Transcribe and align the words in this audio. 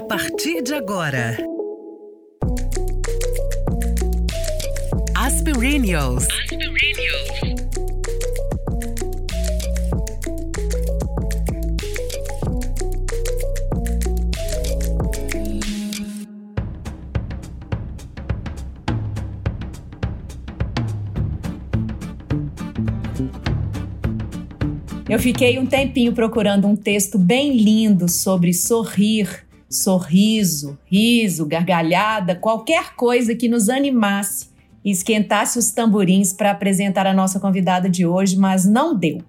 A 0.00 0.02
partir 0.02 0.62
de 0.62 0.72
agora. 0.72 1.36
Aspirinios. 5.14 6.26
Eu 25.06 25.18
fiquei 25.18 25.58
um 25.58 25.66
tempinho 25.66 26.14
procurando 26.14 26.66
um 26.66 26.74
texto 26.74 27.18
bem 27.18 27.54
lindo 27.54 28.08
sobre 28.08 28.54
sorrir, 28.54 29.49
sorriso, 29.70 30.76
riso, 30.84 31.46
gargalhada, 31.46 32.34
qualquer 32.34 32.96
coisa 32.96 33.36
que 33.36 33.48
nos 33.48 33.68
animasse 33.68 34.48
e 34.84 34.90
esquentasse 34.90 35.58
os 35.58 35.70
tamborins 35.70 36.32
para 36.32 36.50
apresentar 36.50 37.06
a 37.06 37.14
nossa 37.14 37.38
convidada 37.38 37.88
de 37.88 38.04
hoje, 38.04 38.36
mas 38.36 38.66
não 38.66 38.96
deu. 38.96 39.22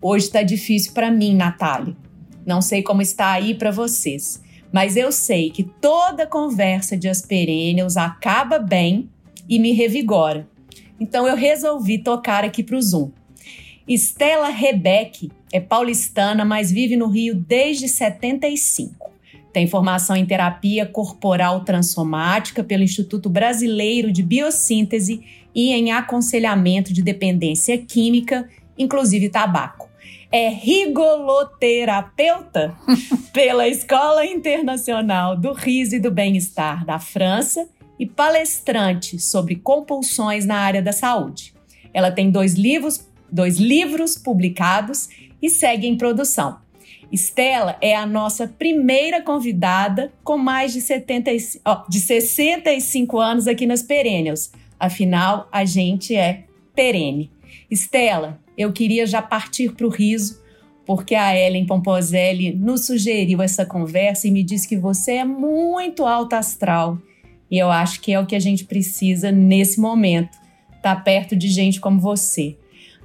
Hoje 0.00 0.26
está 0.26 0.42
difícil 0.42 0.92
para 0.92 1.10
mim, 1.10 1.34
Natália. 1.34 1.96
Não 2.46 2.62
sei 2.62 2.82
como 2.82 3.02
está 3.02 3.32
aí 3.32 3.54
para 3.54 3.72
vocês, 3.72 4.40
mas 4.72 4.96
eu 4.96 5.10
sei 5.10 5.50
que 5.50 5.64
toda 5.64 6.26
conversa 6.26 6.96
de 6.96 7.08
asperênios 7.08 7.96
acaba 7.96 8.58
bem 8.58 9.08
e 9.48 9.58
me 9.58 9.72
revigora. 9.72 10.48
Então 11.00 11.26
eu 11.26 11.34
resolvi 11.34 11.98
tocar 11.98 12.44
aqui 12.44 12.62
para 12.62 12.76
o 12.76 12.82
Zoom. 12.82 13.10
Estela 13.86 14.48
Rebeck 14.48 15.30
é 15.52 15.58
paulistana, 15.58 16.44
mas 16.44 16.70
vive 16.70 16.96
no 16.96 17.08
Rio 17.08 17.34
desde 17.34 17.88
75. 17.88 19.11
Tem 19.52 19.66
formação 19.66 20.16
em 20.16 20.24
terapia 20.24 20.86
corporal 20.86 21.64
transsomática 21.64 22.64
pelo 22.64 22.82
Instituto 22.82 23.28
Brasileiro 23.28 24.10
de 24.10 24.22
Biossíntese 24.22 25.22
e 25.54 25.70
em 25.72 25.92
aconselhamento 25.92 26.90
de 26.92 27.02
dependência 27.02 27.76
química, 27.78 28.48
inclusive 28.78 29.28
tabaco. 29.28 29.90
É 30.30 30.48
rigoloterapeuta 30.48 32.74
pela 33.32 33.66
Escola 33.68 34.24
Internacional 34.24 35.36
do 35.36 35.52
Riso 35.52 35.96
e 35.96 36.00
do 36.00 36.10
Bem-Estar 36.10 36.86
da 36.86 36.98
França 36.98 37.68
e 37.98 38.06
palestrante 38.06 39.18
sobre 39.18 39.56
compulsões 39.56 40.46
na 40.46 40.56
área 40.56 40.80
da 40.80 40.92
saúde. 40.92 41.52
Ela 41.92 42.10
tem 42.10 42.30
dois 42.30 42.54
livros 42.54 43.12
dois 43.32 43.56
livros 43.56 44.16
publicados 44.16 45.08
e 45.40 45.48
segue 45.48 45.86
em 45.86 45.96
produção. 45.96 46.58
Estela 47.12 47.76
é 47.82 47.94
a 47.94 48.06
nossa 48.06 48.48
primeira 48.48 49.20
convidada 49.20 50.10
com 50.24 50.38
mais 50.38 50.72
de, 50.72 50.80
70, 50.80 51.30
oh, 51.66 51.86
de 51.86 52.00
65 52.00 53.20
anos 53.20 53.46
aqui 53.46 53.66
nas 53.66 53.82
Perennials. 53.82 54.50
Afinal, 54.80 55.46
a 55.52 55.66
gente 55.66 56.16
é 56.16 56.44
perene. 56.74 57.30
Estela, 57.70 58.40
eu 58.56 58.72
queria 58.72 59.06
já 59.06 59.20
partir 59.20 59.72
para 59.72 59.86
o 59.86 59.90
riso, 59.90 60.42
porque 60.86 61.14
a 61.14 61.36
Ellen 61.36 61.66
Pomposelli 61.66 62.54
nos 62.54 62.86
sugeriu 62.86 63.42
essa 63.42 63.66
conversa 63.66 64.26
e 64.26 64.30
me 64.30 64.42
disse 64.42 64.66
que 64.66 64.78
você 64.78 65.16
é 65.16 65.24
muito 65.24 66.06
alta 66.06 66.38
astral. 66.38 66.98
E 67.50 67.58
eu 67.58 67.70
acho 67.70 68.00
que 68.00 68.12
é 68.12 68.18
o 68.18 68.26
que 68.26 68.34
a 68.34 68.40
gente 68.40 68.64
precisa 68.64 69.30
nesse 69.30 69.78
momento, 69.78 70.38
estar 70.76 70.96
tá 70.96 71.00
perto 71.00 71.36
de 71.36 71.48
gente 71.48 71.78
como 71.78 72.00
você. 72.00 72.56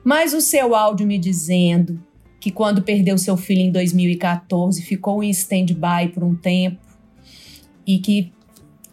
Mas 0.02 0.34
o 0.34 0.40
seu 0.40 0.74
áudio 0.74 1.06
me 1.06 1.18
dizendo 1.18 2.02
que 2.48 2.52
quando 2.52 2.82
perdeu 2.82 3.18
seu 3.18 3.36
filho 3.36 3.60
em 3.60 3.72
2014 3.74 4.82
ficou 4.82 5.22
em 5.22 5.30
stand-by 5.32 6.08
por 6.14 6.24
um 6.24 6.34
tempo 6.34 6.80
e 7.86 8.00
que 8.00 8.32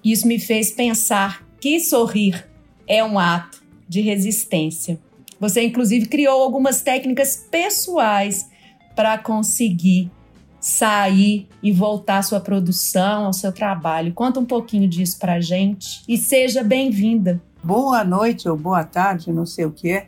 isso 0.03 0.27
me 0.27 0.41
fez 0.41 0.73
pensar 0.73 1.47
que 1.61 1.79
sorrir 1.79 2.45
é 2.85 3.05
um 3.05 3.17
ato 3.17 3.63
de 3.89 4.01
resistência. 4.01 4.99
Você, 5.39 5.63
inclusive, 5.63 6.07
criou 6.07 6.43
algumas 6.43 6.83
técnicas 6.83 7.47
pessoais 7.49 8.51
para 8.97 9.17
conseguir 9.19 10.11
sair 10.59 11.47
e 11.63 11.71
voltar 11.71 12.19
à 12.19 12.23
sua 12.23 12.41
produção, 12.41 13.27
ao 13.27 13.33
seu 13.33 13.53
trabalho. 13.53 14.13
Conta 14.15 14.41
um 14.41 14.45
pouquinho 14.45 14.89
disso 14.89 15.17
para 15.17 15.41
gente 15.41 16.03
e 16.09 16.19
seja 16.19 16.65
bem-vinda 16.65 17.41
boa 17.65 18.05
noite 18.05 18.47
ou 18.47 18.57
boa 18.57 18.85
tarde, 18.85 19.33
não 19.33 19.47
sei 19.47 19.65
o 19.65 19.73
que 19.73 19.91
é. 19.91 20.07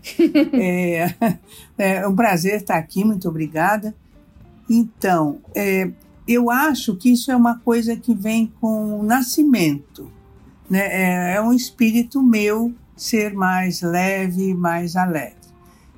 é, 0.52 1.14
é 1.78 2.06
um 2.06 2.14
prazer 2.14 2.56
estar 2.56 2.76
aqui, 2.76 3.02
muito 3.04 3.28
obrigada. 3.28 3.94
Então, 4.68 5.38
é, 5.54 5.90
eu 6.28 6.50
acho 6.50 6.94
que 6.96 7.10
isso 7.10 7.30
é 7.30 7.36
uma 7.36 7.58
coisa 7.58 7.96
que 7.96 8.14
vem 8.14 8.52
com 8.60 9.00
o 9.00 9.02
nascimento. 9.02 10.10
Né? 10.68 10.80
É, 10.80 11.34
é 11.36 11.40
um 11.40 11.52
espírito 11.52 12.22
meu 12.22 12.74
ser 12.94 13.32
mais 13.32 13.80
leve, 13.80 14.54
mais 14.54 14.94
alegre. 14.94 15.36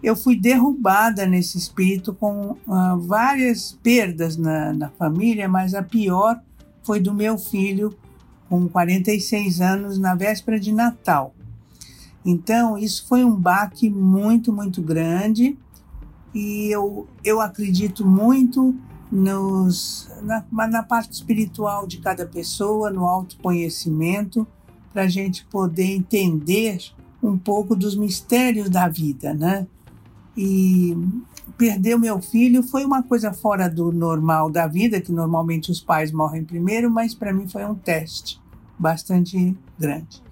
Eu 0.01 0.15
fui 0.15 0.37
derrubada 0.37 1.27
nesse 1.27 1.59
espírito 1.59 2.15
com 2.15 2.53
uh, 2.53 3.01
várias 3.01 3.73
perdas 3.83 4.37
na, 4.37 4.73
na 4.73 4.89
família, 4.91 5.49
mas 5.49 5.75
a 5.75 5.83
pior 5.83 6.41
foi 6.85 7.01
do 7.01 7.13
meu 7.13 7.37
filho, 7.37 7.97
com 8.49 8.69
46 8.69 9.61
anos, 9.61 9.99
na 9.99 10.15
véspera 10.15 10.59
de 10.59 10.73
Natal. 10.73 11.35
Então, 12.25 12.77
isso 12.77 13.07
foi 13.09 13.25
um 13.25 13.35
baque 13.35 13.89
muito, 13.89 14.53
muito 14.53 14.83
grande 14.83 15.57
e 16.35 16.69
eu, 16.71 17.07
eu 17.25 17.41
acredito 17.41 18.07
muito 18.07 18.75
nos, 19.11 20.11
na, 20.23 20.45
na 20.69 20.83
parte 20.83 21.13
espiritual 21.13 21.87
de 21.87 21.99
cada 21.99 22.27
pessoa, 22.27 22.91
no 22.91 23.07
autoconhecimento, 23.07 24.47
para 24.93 25.03
a 25.03 25.09
gente 25.09 25.45
poder 25.47 25.87
entender 25.87 26.79
um 27.23 27.39
pouco 27.39 27.75
dos 27.75 27.97
mistérios 27.97 28.69
da 28.69 28.89
vida, 28.89 29.35
né? 29.35 29.67
E 30.37 30.97
perder 31.57 31.97
o 31.97 31.99
meu 31.99 32.21
filho 32.21 32.63
foi 32.63 32.85
uma 32.85 33.03
coisa 33.03 33.33
fora 33.33 33.69
do 33.69 33.91
normal 33.91 34.51
da 34.51 34.67
vida, 34.67 35.01
que 35.01 35.11
normalmente 35.11 35.71
os 35.71 35.81
pais 35.81 36.13
morrem 36.13 36.45
primeiro, 36.45 36.91
mas 36.91 37.15
para 37.15 37.33
mim 37.33 37.49
foi 37.49 37.65
um 37.65 37.75
teste 37.75 38.41
bastante 38.79 39.57
grande. 39.79 40.23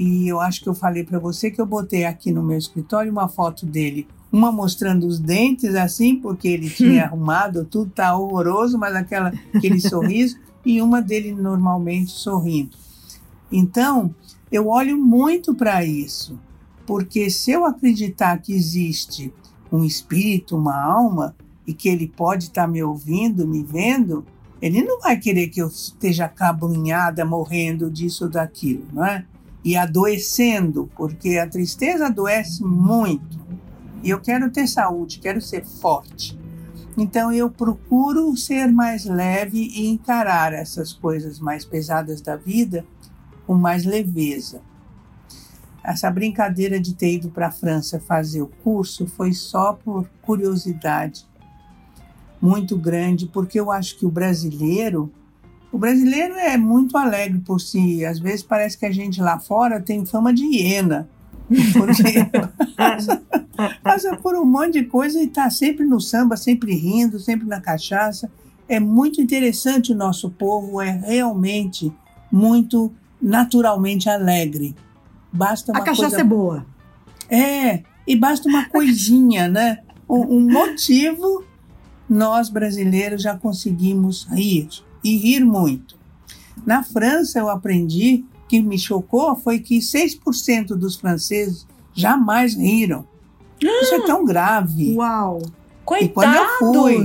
E 0.00 0.26
eu 0.26 0.40
acho 0.40 0.62
que 0.62 0.68
eu 0.70 0.74
falei 0.74 1.04
para 1.04 1.18
você 1.18 1.50
que 1.50 1.60
eu 1.60 1.66
botei 1.66 2.06
aqui 2.06 2.32
no 2.32 2.42
meu 2.42 2.56
escritório 2.56 3.12
uma 3.12 3.28
foto 3.28 3.66
dele, 3.66 4.08
uma 4.32 4.50
mostrando 4.50 5.06
os 5.06 5.18
dentes 5.18 5.74
assim, 5.74 6.16
porque 6.16 6.48
ele 6.48 6.70
tinha 6.70 7.04
arrumado, 7.12 7.66
tudo 7.66 7.90
tá 7.90 8.16
horroroso, 8.16 8.78
mas 8.78 8.96
aquela, 8.96 9.30
aquele 9.54 9.78
sorriso, 9.86 10.38
e 10.64 10.80
uma 10.80 11.02
dele 11.02 11.34
normalmente 11.34 12.12
sorrindo. 12.12 12.78
Então, 13.52 14.14
eu 14.50 14.68
olho 14.68 14.96
muito 14.96 15.54
para 15.54 15.84
isso, 15.84 16.40
porque 16.86 17.28
se 17.28 17.50
eu 17.50 17.66
acreditar 17.66 18.38
que 18.38 18.54
existe 18.54 19.30
um 19.70 19.84
espírito, 19.84 20.56
uma 20.56 20.82
alma, 20.82 21.36
e 21.66 21.74
que 21.74 21.90
ele 21.90 22.08
pode 22.08 22.44
estar 22.44 22.62
tá 22.62 22.68
me 22.68 22.82
ouvindo, 22.82 23.46
me 23.46 23.62
vendo, 23.62 24.24
ele 24.62 24.82
não 24.82 24.98
vai 24.98 25.18
querer 25.18 25.48
que 25.48 25.60
eu 25.60 25.66
esteja 25.66 26.26
cabunhada, 26.26 27.22
morrendo 27.22 27.90
disso 27.90 28.24
ou 28.24 28.30
daquilo, 28.30 28.86
não 28.94 29.04
é? 29.04 29.26
E 29.64 29.76
adoecendo, 29.76 30.90
porque 30.96 31.36
a 31.38 31.46
tristeza 31.46 32.06
adoece 32.06 32.64
muito. 32.64 33.38
E 34.02 34.10
eu 34.10 34.20
quero 34.20 34.50
ter 34.50 34.66
saúde, 34.66 35.18
quero 35.18 35.40
ser 35.40 35.64
forte. 35.64 36.38
Então 36.96 37.32
eu 37.32 37.50
procuro 37.50 38.36
ser 38.36 38.70
mais 38.72 39.04
leve 39.04 39.58
e 39.58 39.88
encarar 39.88 40.52
essas 40.52 40.92
coisas 40.92 41.38
mais 41.38 41.64
pesadas 41.64 42.20
da 42.20 42.36
vida 42.36 42.84
com 43.46 43.54
mais 43.54 43.84
leveza. 43.84 44.60
Essa 45.82 46.10
brincadeira 46.10 46.78
de 46.78 46.94
ter 46.94 47.14
ido 47.14 47.30
para 47.30 47.48
a 47.48 47.52
França 47.52 47.98
fazer 47.98 48.42
o 48.42 48.50
curso 48.62 49.06
foi 49.06 49.32
só 49.32 49.72
por 49.72 50.08
curiosidade 50.22 51.26
muito 52.40 52.76
grande, 52.76 53.26
porque 53.26 53.60
eu 53.60 53.70
acho 53.70 53.98
que 53.98 54.06
o 54.06 54.10
brasileiro 54.10 55.12
o 55.72 55.78
brasileiro 55.78 56.34
é 56.34 56.56
muito 56.56 56.96
alegre 56.96 57.38
por 57.40 57.60
si. 57.60 58.04
Às 58.04 58.18
vezes 58.18 58.42
parece 58.42 58.76
que 58.76 58.86
a 58.86 58.90
gente 58.90 59.20
lá 59.20 59.38
fora 59.38 59.80
tem 59.80 60.04
fama 60.04 60.32
de 60.32 60.44
hiena. 60.44 61.08
Porque 61.72 62.02
passa, 62.76 63.22
passa 63.82 64.16
por 64.16 64.34
um 64.34 64.44
monte 64.44 64.80
de 64.80 64.84
coisa 64.84 65.20
e 65.20 65.26
está 65.26 65.48
sempre 65.48 65.84
no 65.84 66.00
samba, 66.00 66.36
sempre 66.36 66.74
rindo, 66.74 67.20
sempre 67.20 67.46
na 67.46 67.60
cachaça. 67.60 68.30
É 68.68 68.80
muito 68.80 69.20
interessante 69.20 69.92
o 69.92 69.96
nosso 69.96 70.30
povo, 70.30 70.80
é 70.80 70.90
realmente 70.90 71.92
muito 72.30 72.92
naturalmente 73.20 74.08
alegre. 74.08 74.74
Basta 75.32 75.72
uma 75.72 75.80
a 75.80 75.84
cachaça 75.84 76.16
coisa... 76.16 76.20
é 76.20 76.24
boa. 76.24 76.66
É, 77.28 77.82
e 78.06 78.16
basta 78.16 78.48
uma 78.48 78.64
coisinha, 78.68 79.46
né? 79.46 79.78
Um, 80.08 80.36
um 80.36 80.50
motivo, 80.50 81.44
nós 82.08 82.48
brasileiros 82.48 83.22
já 83.22 83.36
conseguimos 83.36 84.26
rir 84.32 84.68
e 85.02 85.16
rir 85.16 85.44
muito. 85.44 85.96
Na 86.66 86.82
França, 86.82 87.38
eu 87.38 87.48
aprendi 87.48 88.24
que 88.48 88.60
me 88.60 88.78
chocou 88.78 89.36
foi 89.36 89.60
que 89.60 89.78
6% 89.78 90.68
dos 90.68 90.96
franceses 90.96 91.66
jamais 91.94 92.54
riram. 92.54 93.06
Isso 93.60 93.94
é 93.94 94.00
tão 94.06 94.24
grave. 94.24 94.94
Uau! 94.96 95.40
Coitados! 95.84 96.10
E 96.10 96.58
quando 96.58 96.88
eu 96.88 97.04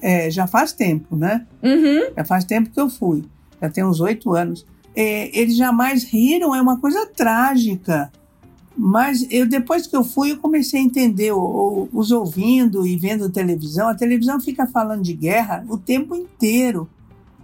é, 0.00 0.30
já 0.30 0.46
faz 0.46 0.72
tempo, 0.72 1.16
né? 1.16 1.46
Uhum. 1.62 2.12
Já 2.16 2.24
faz 2.24 2.44
tempo 2.44 2.70
que 2.70 2.80
eu 2.80 2.88
fui. 2.88 3.24
já 3.60 3.68
tem 3.68 3.84
uns 3.84 4.00
oito 4.00 4.34
anos. 4.34 4.64
É, 4.94 5.36
eles 5.38 5.56
jamais 5.56 6.04
riram, 6.04 6.54
é 6.54 6.60
uma 6.60 6.78
coisa 6.78 7.06
trágica. 7.06 8.12
Mas 8.76 9.26
eu 9.30 9.46
depois 9.46 9.86
que 9.86 9.94
eu 9.94 10.02
fui, 10.02 10.32
eu 10.32 10.38
comecei 10.38 10.80
a 10.80 10.82
entender, 10.82 11.32
os 11.32 12.10
ouvindo 12.10 12.86
e 12.86 12.96
vendo 12.96 13.28
televisão. 13.28 13.88
A 13.88 13.94
televisão 13.94 14.40
fica 14.40 14.66
falando 14.66 15.02
de 15.02 15.12
guerra 15.12 15.64
o 15.68 15.76
tempo 15.76 16.14
inteiro. 16.14 16.88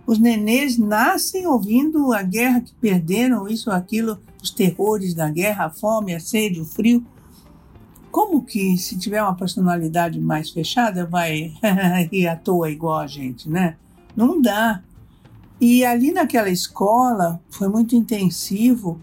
Os 0.09 0.19
nenês 0.19 0.79
nascem 0.79 1.47
ouvindo 1.47 2.15
a 2.15 2.23
guerra 2.23 2.63
que 2.63 2.73
perderam, 2.73 3.47
isso, 3.47 3.71
aquilo, 3.71 4.19
os 4.43 4.49
terrores 4.49 5.13
da 5.13 5.29
guerra, 5.29 5.67
a 5.67 5.71
fome, 5.71 6.15
a 6.15 6.19
sede, 6.19 6.63
o 6.63 6.65
frio. 6.65 7.05
Como 8.11 8.43
que, 8.43 8.79
se 8.79 8.97
tiver 8.97 9.23
uma 9.23 9.35
personalidade 9.35 10.19
mais 10.19 10.49
fechada, 10.49 11.05
vai 11.05 11.53
rir 12.11 12.27
à 12.27 12.35
toa 12.35 12.71
igual 12.71 13.01
a 13.01 13.07
gente, 13.07 13.51
né? 13.51 13.77
Não 14.17 14.41
dá. 14.41 14.83
E 15.61 15.85
ali 15.85 16.11
naquela 16.11 16.49
escola 16.49 17.39
foi 17.51 17.69
muito 17.69 17.95
intensivo 17.95 18.99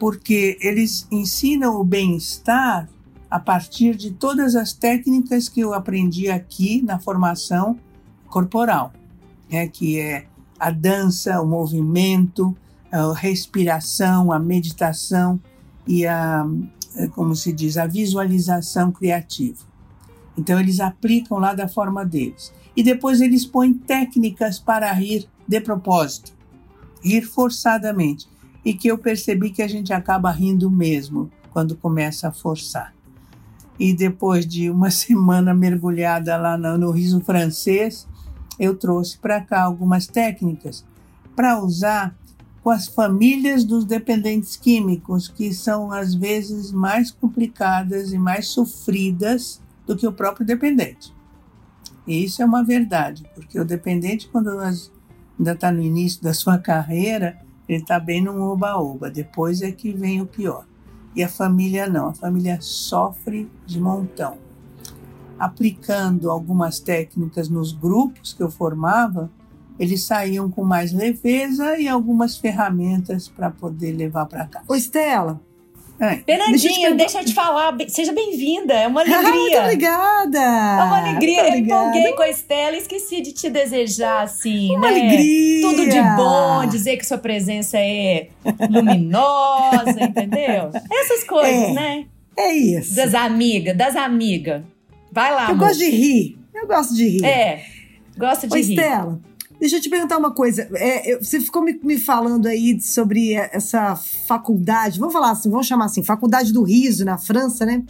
porque 0.00 0.58
eles 0.60 1.06
ensinam 1.12 1.80
o 1.80 1.84
bem-estar 1.84 2.88
a 3.30 3.38
partir 3.38 3.94
de 3.94 4.10
todas 4.10 4.56
as 4.56 4.72
técnicas 4.72 5.48
que 5.48 5.60
eu 5.60 5.72
aprendi 5.72 6.28
aqui 6.28 6.82
na 6.82 6.98
formação 6.98 7.78
corporal, 8.26 8.92
né, 9.48 9.68
que 9.68 9.96
é 10.00 10.26
a 10.60 10.70
dança, 10.70 11.40
o 11.40 11.46
movimento, 11.46 12.54
a 12.92 13.14
respiração, 13.14 14.30
a 14.30 14.38
meditação 14.38 15.40
e 15.86 16.06
a, 16.06 16.46
como 17.14 17.34
se 17.34 17.50
diz, 17.50 17.78
a 17.78 17.86
visualização 17.86 18.92
criativa. 18.92 19.64
Então 20.36 20.60
eles 20.60 20.78
aplicam 20.78 21.38
lá 21.38 21.54
da 21.54 21.66
forma 21.66 22.04
deles. 22.04 22.52
E 22.76 22.82
depois 22.82 23.20
eles 23.20 23.44
põem 23.44 23.72
técnicas 23.72 24.58
para 24.58 24.92
rir 24.92 25.26
de 25.48 25.60
propósito, 25.60 26.32
rir 27.02 27.22
forçadamente 27.22 28.28
e 28.64 28.74
que 28.74 28.88
eu 28.88 28.98
percebi 28.98 29.50
que 29.50 29.62
a 29.62 29.68
gente 29.68 29.92
acaba 29.92 30.30
rindo 30.30 30.70
mesmo 30.70 31.30
quando 31.52 31.76
começa 31.76 32.28
a 32.28 32.32
forçar. 32.32 32.94
E 33.78 33.94
depois 33.94 34.46
de 34.46 34.70
uma 34.70 34.90
semana 34.92 35.54
mergulhada 35.54 36.36
lá 36.36 36.56
no, 36.56 36.76
no 36.76 36.90
riso 36.90 37.20
francês, 37.20 38.06
eu 38.60 38.76
trouxe 38.76 39.16
para 39.16 39.40
cá 39.40 39.62
algumas 39.62 40.06
técnicas 40.06 40.84
para 41.34 41.58
usar 41.58 42.14
com 42.62 42.68
as 42.68 42.86
famílias 42.86 43.64
dos 43.64 43.86
dependentes 43.86 44.54
químicos, 44.54 45.28
que 45.28 45.54
são 45.54 45.90
às 45.90 46.14
vezes 46.14 46.70
mais 46.70 47.10
complicadas 47.10 48.12
e 48.12 48.18
mais 48.18 48.48
sofridas 48.48 49.62
do 49.86 49.96
que 49.96 50.06
o 50.06 50.12
próprio 50.12 50.46
dependente. 50.46 51.14
E 52.06 52.22
isso 52.22 52.42
é 52.42 52.44
uma 52.44 52.62
verdade, 52.62 53.24
porque 53.34 53.58
o 53.58 53.64
dependente, 53.64 54.28
quando 54.28 54.50
ainda 54.50 55.52
está 55.52 55.72
no 55.72 55.80
início 55.80 56.22
da 56.22 56.34
sua 56.34 56.58
carreira, 56.58 57.38
ele 57.66 57.80
está 57.80 57.98
bem 57.98 58.22
num 58.22 58.42
oba-oba. 58.42 59.10
Depois 59.10 59.62
é 59.62 59.72
que 59.72 59.92
vem 59.92 60.20
o 60.20 60.26
pior. 60.26 60.66
E 61.16 61.22
a 61.22 61.28
família 61.28 61.88
não, 61.88 62.08
a 62.08 62.12
família 62.12 62.58
sofre 62.60 63.50
de 63.64 63.80
montão. 63.80 64.49
Aplicando 65.40 66.30
algumas 66.30 66.78
técnicas 66.78 67.48
nos 67.48 67.72
grupos 67.72 68.34
que 68.34 68.42
eu 68.42 68.50
formava, 68.50 69.30
eles 69.78 70.04
saíam 70.04 70.50
com 70.50 70.62
mais 70.62 70.92
leveza 70.92 71.78
e 71.78 71.88
algumas 71.88 72.36
ferramentas 72.36 73.26
para 73.26 73.50
poder 73.50 73.92
levar 73.92 74.26
para 74.26 74.44
casa. 74.46 74.66
Ô, 74.68 74.74
Estela, 74.74 75.40
é. 76.00 76.16
Fernandinha, 76.16 76.94
deixa 76.94 77.20
eu 77.20 77.24
te 77.26 77.34
falar, 77.34 77.76
seja 77.88 78.10
bem-vinda, 78.10 78.72
é 78.72 78.86
uma 78.86 79.00
alegria. 79.04 79.32
Muito 79.32 79.58
obrigada! 79.58 80.38
É 80.38 80.82
uma 80.82 80.98
alegria, 80.98 81.48
eu 81.48 81.58
empolguei 81.58 82.12
com 82.12 82.22
a 82.22 82.28
Estela 82.30 82.74
e 82.74 82.78
esqueci 82.78 83.20
de 83.20 83.32
te 83.32 83.50
desejar, 83.50 84.22
assim, 84.22 84.74
uma 84.76 84.90
né? 84.90 85.00
alegria! 85.00 85.60
Tudo 85.60 85.88
de 85.88 86.00
bom, 86.16 86.66
dizer 86.66 86.96
que 86.96 87.06
sua 87.06 87.18
presença 87.18 87.76
é 87.78 88.28
luminosa, 88.70 90.00
entendeu? 90.00 90.70
Essas 90.90 91.22
coisas, 91.24 91.52
é, 91.52 91.72
né? 91.72 92.06
É 92.34 92.50
isso. 92.50 92.94
Das 92.94 93.14
amigas, 93.14 93.76
das 93.76 93.94
amigas. 93.94 94.62
Vai 95.12 95.34
lá, 95.34 95.44
Eu 95.44 95.54
amor. 95.54 95.68
gosto 95.68 95.78
de 95.78 95.90
rir, 95.90 96.38
eu 96.54 96.66
gosto 96.66 96.94
de 96.94 97.08
rir. 97.08 97.24
É, 97.24 97.64
gosta 98.16 98.46
de 98.46 98.54
Ô, 98.54 98.56
rir. 98.56 98.70
Estela, 98.70 99.20
Deixa 99.60 99.76
eu 99.76 99.80
te 99.80 99.90
perguntar 99.90 100.16
uma 100.16 100.32
coisa. 100.32 100.66
É, 100.74 101.18
você 101.18 101.38
ficou 101.38 101.62
me, 101.62 101.78
me, 101.82 101.98
falando 101.98 102.46
aí 102.46 102.80
sobre 102.80 103.34
essa 103.34 103.94
faculdade, 103.94 104.98
vamos 104.98 105.12
falar 105.12 105.32
assim, 105.32 105.50
vamos 105.50 105.66
chamar 105.66 105.84
assim, 105.84 106.02
Faculdade 106.02 106.50
do 106.50 106.62
Riso 106.62 107.04
na 107.04 107.18
França, 107.18 107.66
né? 107.66 107.84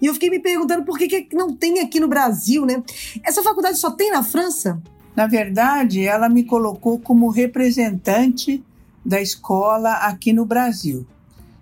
E 0.00 0.06
eu 0.06 0.14
fiquei 0.14 0.30
me 0.30 0.38
perguntando 0.38 0.84
por 0.84 0.96
que, 0.96 1.22
que 1.22 1.34
não 1.34 1.54
tem 1.54 1.80
aqui 1.80 1.98
no 1.98 2.06
Brasil, 2.06 2.64
né? 2.64 2.80
Essa 3.24 3.42
faculdade 3.42 3.78
só 3.78 3.90
tem 3.90 4.12
na 4.12 4.22
França? 4.22 4.80
Na 5.16 5.26
verdade, 5.26 6.06
ela 6.06 6.28
me 6.28 6.44
colocou 6.44 6.98
como 7.00 7.28
representante 7.28 8.62
da 9.04 9.20
escola 9.20 9.94
aqui 9.94 10.32
no 10.32 10.46
Brasil. 10.46 11.04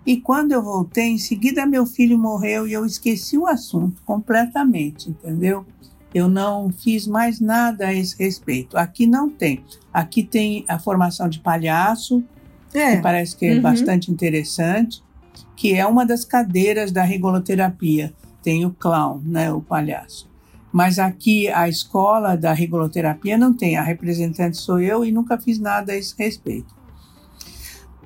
E 0.09 0.17
quando 0.17 0.53
eu 0.53 0.63
voltei, 0.63 1.09
em 1.09 1.17
seguida 1.19 1.67
meu 1.67 1.85
filho 1.85 2.17
morreu 2.17 2.67
e 2.67 2.73
eu 2.73 2.83
esqueci 2.83 3.37
o 3.37 3.45
assunto 3.45 4.01
completamente, 4.01 5.07
entendeu? 5.07 5.63
Eu 6.11 6.27
não 6.27 6.71
fiz 6.71 7.05
mais 7.05 7.39
nada 7.39 7.85
a 7.85 7.93
esse 7.93 8.17
respeito. 8.17 8.75
Aqui 8.75 9.05
não 9.05 9.29
tem. 9.29 9.63
Aqui 9.93 10.23
tem 10.23 10.65
a 10.67 10.79
formação 10.79 11.29
de 11.29 11.39
palhaço, 11.39 12.23
é. 12.73 12.95
que 12.95 13.03
parece 13.03 13.37
que 13.37 13.45
é 13.45 13.53
uhum. 13.53 13.61
bastante 13.61 14.11
interessante, 14.11 15.03
que 15.55 15.75
é 15.75 15.85
uma 15.85 16.07
das 16.07 16.25
cadeiras 16.25 16.91
da 16.91 17.03
rigoloterapia. 17.03 18.11
Tem 18.41 18.65
o 18.65 18.71
clown, 18.71 19.21
né, 19.23 19.53
o 19.53 19.61
palhaço. 19.61 20.27
Mas 20.71 20.97
aqui 20.97 21.49
a 21.49 21.69
escola 21.69 22.35
da 22.35 22.51
rigoloterapia 22.51 23.37
não 23.37 23.53
tem. 23.53 23.77
A 23.77 23.83
representante 23.83 24.57
sou 24.57 24.79
eu 24.79 25.05
e 25.05 25.11
nunca 25.11 25.37
fiz 25.37 25.59
nada 25.59 25.91
a 25.91 25.95
esse 25.95 26.15
respeito. 26.17 26.73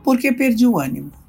Porque 0.03 0.33
perdi 0.33 0.67
o 0.67 0.77
ânimo. 0.77 1.22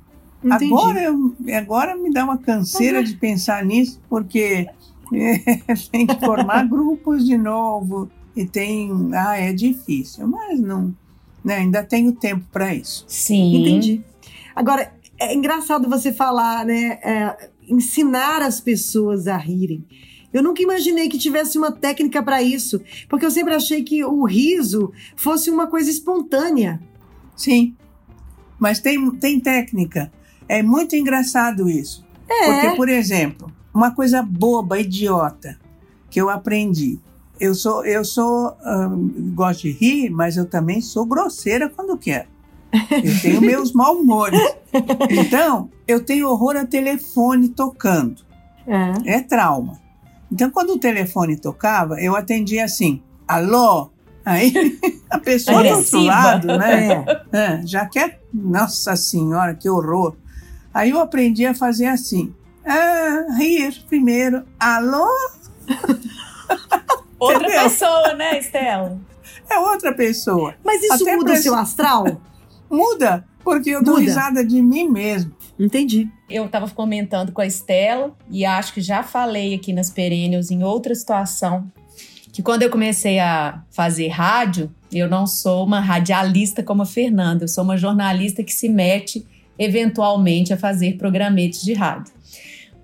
Agora, 0.50 1.02
eu, 1.02 1.34
agora 1.56 1.96
me 1.96 2.12
dá 2.12 2.24
uma 2.24 2.38
canseira 2.38 2.98
uhum. 2.98 3.04
de 3.04 3.16
pensar 3.16 3.64
nisso, 3.64 4.00
porque 4.08 4.66
tem 5.90 6.06
que 6.06 6.18
formar 6.20 6.66
grupos 6.68 7.24
de 7.24 7.36
novo 7.36 8.10
e 8.36 8.44
tem, 8.44 8.90
ah, 9.14 9.36
é 9.38 9.52
difícil, 9.52 10.26
mas 10.26 10.60
não, 10.60 10.94
né, 11.44 11.56
ainda 11.56 11.82
tenho 11.82 12.12
tempo 12.12 12.44
para 12.52 12.74
isso. 12.74 13.04
Sim. 13.06 13.56
Entendi. 13.56 14.02
Agora, 14.54 14.92
é 15.18 15.34
engraçado 15.34 15.88
você 15.88 16.12
falar, 16.12 16.64
né, 16.64 16.98
é, 17.02 17.50
ensinar 17.68 18.42
as 18.42 18.60
pessoas 18.60 19.26
a 19.26 19.36
rirem. 19.36 19.84
Eu 20.32 20.42
nunca 20.42 20.60
imaginei 20.62 21.08
que 21.08 21.16
tivesse 21.16 21.56
uma 21.56 21.70
técnica 21.70 22.20
para 22.20 22.42
isso, 22.42 22.80
porque 23.08 23.24
eu 23.24 23.30
sempre 23.30 23.54
achei 23.54 23.84
que 23.84 24.04
o 24.04 24.24
riso 24.24 24.92
fosse 25.14 25.48
uma 25.48 25.68
coisa 25.68 25.88
espontânea. 25.88 26.80
Sim, 27.36 27.76
mas 28.58 28.80
tem, 28.80 29.10
tem 29.12 29.38
técnica. 29.38 30.12
É 30.48 30.62
muito 30.62 30.96
engraçado 30.96 31.68
isso. 31.68 32.04
É. 32.28 32.46
Porque, 32.46 32.76
por 32.76 32.88
exemplo, 32.88 33.50
uma 33.72 33.90
coisa 33.90 34.22
boba, 34.22 34.78
idiota, 34.78 35.58
que 36.10 36.20
eu 36.20 36.30
aprendi. 36.30 36.98
Eu 37.40 37.54
sou, 37.54 37.84
eu 37.84 38.04
sou, 38.04 38.56
gosto 39.34 39.62
de 39.62 39.72
rir, 39.72 40.10
mas 40.10 40.36
eu 40.36 40.46
também 40.46 40.80
sou 40.80 41.04
grosseira 41.04 41.68
quando 41.68 41.98
quero. 41.98 42.28
Eu 42.72 43.20
tenho 43.20 43.40
meus 43.42 43.72
mau 43.72 43.96
humores. 43.96 44.40
Então, 45.10 45.68
eu 45.86 46.04
tenho 46.04 46.28
horror 46.28 46.56
a 46.56 46.64
telefone 46.64 47.48
tocando. 47.48 48.22
É. 48.66 49.16
é 49.16 49.20
trauma. 49.20 49.80
Então, 50.30 50.50
quando 50.50 50.70
o 50.70 50.78
telefone 50.78 51.36
tocava, 51.36 52.00
eu 52.00 52.16
atendia 52.16 52.64
assim: 52.64 53.02
alô? 53.26 53.90
Aí 54.24 54.52
a 55.10 55.18
pessoa 55.18 55.60
Agressiva. 55.60 55.82
do 55.90 55.98
outro 55.98 56.02
lado, 56.02 56.46
né? 56.58 56.92
É. 56.92 57.24
É, 57.34 57.66
já 57.66 57.84
quer, 57.86 58.20
nossa 58.32 58.94
senhora, 58.94 59.54
que 59.54 59.68
horror. 59.68 60.16
Aí 60.74 60.90
eu 60.90 60.98
aprendi 60.98 61.46
a 61.46 61.54
fazer 61.54 61.86
assim: 61.86 62.34
ah, 62.66 63.26
rir 63.38 63.84
primeiro. 63.88 64.44
Alô? 64.58 65.08
outra 67.18 67.46
pessoa, 67.46 68.14
né, 68.14 68.38
Estela? 68.40 69.00
É 69.48 69.58
outra 69.58 69.94
pessoa. 69.94 70.54
Mas 70.64 70.82
isso 70.82 71.04
Até 71.04 71.16
muda 71.16 71.32
o 71.32 71.36
seu 71.36 71.54
astral? 71.54 72.20
muda, 72.68 73.24
porque 73.44 73.70
eu 73.70 73.82
dou 73.84 73.94
muda. 73.94 74.06
risada 74.06 74.44
de 74.44 74.60
mim 74.60 74.88
mesmo. 74.88 75.32
Entendi. 75.58 76.08
Eu 76.28 76.46
estava 76.46 76.68
comentando 76.68 77.30
com 77.30 77.40
a 77.40 77.46
Estela 77.46 78.12
e 78.28 78.44
acho 78.44 78.74
que 78.74 78.80
já 78.80 79.04
falei 79.04 79.54
aqui 79.54 79.72
nas 79.72 79.90
Perennials 79.90 80.50
em 80.50 80.64
outra 80.64 80.94
situação 80.94 81.70
que 82.34 82.42
quando 82.42 82.64
eu 82.64 82.70
comecei 82.70 83.20
a 83.20 83.62
fazer 83.70 84.08
rádio, 84.08 84.74
eu 84.92 85.08
não 85.08 85.24
sou 85.24 85.64
uma 85.64 85.78
radialista 85.78 86.64
como 86.64 86.82
a 86.82 86.86
Fernanda, 86.86 87.44
eu 87.44 87.48
sou 87.48 87.62
uma 87.62 87.76
jornalista 87.76 88.42
que 88.42 88.52
se 88.52 88.68
mete 88.68 89.24
eventualmente 89.58 90.52
a 90.52 90.56
fazer 90.56 90.96
programetes 90.96 91.62
de 91.62 91.72
rádio. 91.72 92.12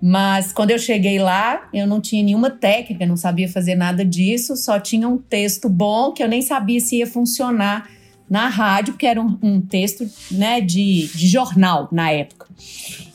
Mas 0.01 0.51
quando 0.51 0.71
eu 0.71 0.79
cheguei 0.79 1.19
lá, 1.19 1.69
eu 1.71 1.85
não 1.85 2.01
tinha 2.01 2.23
nenhuma 2.23 2.49
técnica, 2.49 3.05
não 3.05 3.15
sabia 3.15 3.47
fazer 3.47 3.75
nada 3.75 4.03
disso, 4.03 4.55
só 4.55 4.79
tinha 4.79 5.07
um 5.07 5.17
texto 5.17 5.69
bom 5.69 6.11
que 6.11 6.23
eu 6.23 6.27
nem 6.27 6.41
sabia 6.41 6.79
se 6.79 6.97
ia 6.97 7.05
funcionar 7.05 7.87
na 8.27 8.47
rádio, 8.47 8.93
porque 8.93 9.05
era 9.05 9.21
um, 9.21 9.37
um 9.43 9.61
texto 9.61 10.09
né, 10.31 10.59
de, 10.59 11.07
de 11.13 11.27
jornal 11.27 11.87
na 11.91 12.09
época. 12.11 12.47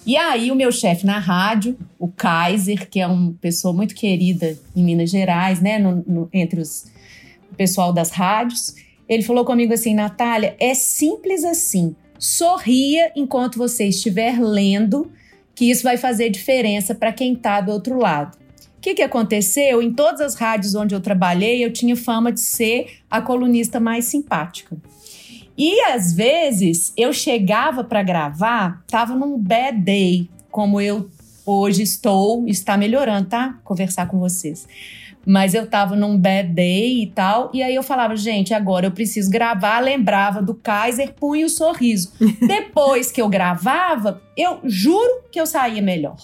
E 0.07 0.17
aí, 0.17 0.53
o 0.53 0.55
meu 0.55 0.71
chefe 0.71 1.05
na 1.05 1.19
rádio, 1.19 1.77
o 1.99 2.07
Kaiser, 2.07 2.89
que 2.89 3.01
é 3.01 3.07
uma 3.09 3.33
pessoa 3.41 3.75
muito 3.75 3.93
querida 3.93 4.57
em 4.77 4.85
Minas 4.85 5.11
Gerais, 5.11 5.61
né, 5.61 5.81
no, 5.81 6.05
no, 6.07 6.29
entre 6.33 6.61
os, 6.61 6.85
o 7.51 7.57
pessoal 7.57 7.93
das 7.93 8.11
rádios, 8.11 8.75
Ele 9.09 9.25
falou 9.25 9.45
comigo 9.45 9.73
assim, 9.73 9.95
Natália, 9.95 10.55
é 10.61 10.75
simples 10.75 11.43
assim. 11.43 11.97
Sorria 12.19 13.13
enquanto 13.15 13.59
você 13.59 13.87
estiver 13.87 14.41
lendo, 14.41 15.11
que 15.55 15.71
isso 15.71 15.83
vai 15.83 15.97
fazer 15.97 16.29
diferença 16.31 16.95
para 16.95 17.13
quem 17.13 17.33
está 17.33 17.61
do 17.61 17.73
outro 17.73 17.99
lado. 17.99 18.37
O 18.77 18.81
que, 18.81 18.95
que 18.95 19.03
aconteceu? 19.03 19.83
Em 19.83 19.93
todas 19.93 20.21
as 20.21 20.35
rádios 20.35 20.75
onde 20.75 20.95
eu 20.95 21.01
trabalhei, 21.01 21.65
eu 21.65 21.73
tinha 21.73 21.97
fama 21.97 22.31
de 22.31 22.41
ser 22.41 22.99
a 23.11 23.21
colunista 23.21 23.81
mais 23.81 24.05
simpática. 24.05 24.77
E 25.59 25.81
às 25.81 26.13
vezes 26.13 26.93
eu 26.97 27.13
chegava 27.13 27.83
para 27.83 28.03
gravar, 28.03 28.85
tava 28.87 29.17
num 29.17 29.39
bad 29.39 29.79
day, 29.79 30.29
como 30.51 30.81
eu 30.81 31.09
hoje 31.47 31.83
estou, 31.83 32.47
está 32.47 32.77
melhorando, 32.77 33.29
tá? 33.29 33.59
Conversar 33.65 34.07
com 34.09 34.19
vocês. 34.19 34.69
Mas 35.26 35.54
eu 35.54 35.66
tava 35.66 35.97
num 35.97 36.16
bad 36.16 36.50
day 36.52 37.02
e 37.02 37.06
tal, 37.09 37.50
e 37.52 37.61
aí 37.61 37.75
eu 37.75 37.83
falava, 37.83 38.14
gente, 38.14 38.54
agora 38.54 38.87
eu 38.87 38.92
preciso 38.92 39.28
gravar, 39.28 39.80
lembrava 39.80 40.40
do 40.40 40.54
Kaiser, 40.54 41.12
punha 41.14 41.45
o 41.45 41.49
sorriso. 41.49 42.12
Depois 42.47 43.11
que 43.11 43.21
eu 43.21 43.28
gravava, 43.28 44.23
eu 44.37 44.61
juro 44.62 45.25
que 45.33 45.40
eu 45.40 45.47
saía 45.47 45.83
melhor. 45.83 46.16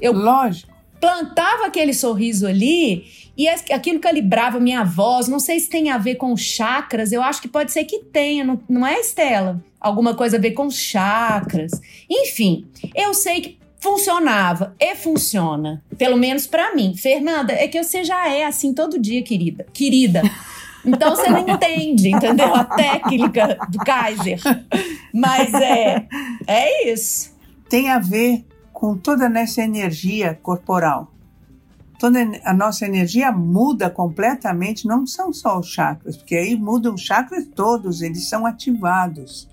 Eu 0.00 0.12
Lógico. 0.12 0.72
plantava 1.00 1.66
aquele 1.66 1.92
sorriso 1.92 2.46
ali 2.46 3.04
e 3.36 3.48
aquilo 3.48 4.00
calibrava 4.00 4.58
minha 4.58 4.84
voz. 4.84 5.28
Não 5.28 5.38
sei 5.38 5.60
se 5.60 5.68
tem 5.68 5.90
a 5.90 5.98
ver 5.98 6.16
com 6.16 6.36
chakras. 6.36 7.12
Eu 7.12 7.22
acho 7.22 7.40
que 7.40 7.48
pode 7.48 7.70
ser 7.72 7.84
que 7.84 8.00
tenha, 8.00 8.44
não, 8.44 8.60
não 8.68 8.86
é, 8.86 8.98
Estela? 9.00 9.62
Alguma 9.80 10.14
coisa 10.14 10.36
a 10.36 10.40
ver 10.40 10.52
com 10.52 10.68
chakras. 10.68 11.70
Enfim, 12.10 12.66
eu 12.94 13.14
sei 13.14 13.40
que 13.40 13.57
funcionava 13.78 14.74
e 14.78 14.94
funciona. 14.94 15.82
Pelo 15.96 16.16
menos 16.16 16.46
para 16.46 16.74
mim. 16.74 16.94
Fernanda, 16.96 17.52
é 17.52 17.68
que 17.68 17.82
você 17.82 18.04
já 18.04 18.28
é 18.28 18.44
assim 18.44 18.72
todo 18.74 18.98
dia, 18.98 19.22
querida. 19.22 19.66
Querida. 19.72 20.22
Então 20.84 21.14
você 21.14 21.28
não 21.28 21.46
entende, 21.48 22.08
entendeu? 22.10 22.54
A 22.54 22.64
técnica 22.64 23.58
do 23.68 23.78
Kaiser. 23.78 24.40
Mas 25.12 25.52
é, 25.54 26.06
é 26.46 26.92
isso. 26.92 27.36
Tem 27.68 27.90
a 27.90 27.98
ver 27.98 28.44
com 28.72 28.96
toda 28.96 29.26
essa 29.38 29.60
energia 29.60 30.38
corporal 30.40 31.12
toda 31.98 32.20
a 32.44 32.54
nossa 32.54 32.86
energia 32.86 33.32
muda 33.32 33.90
completamente, 33.90 34.86
não 34.86 35.06
são 35.06 35.32
só 35.32 35.58
os 35.58 35.68
chakras, 35.68 36.16
porque 36.16 36.36
aí 36.36 36.56
mudam 36.56 36.94
os 36.94 37.02
chakras 37.02 37.46
todos, 37.54 38.00
eles 38.00 38.28
são 38.28 38.46
ativados. 38.46 39.48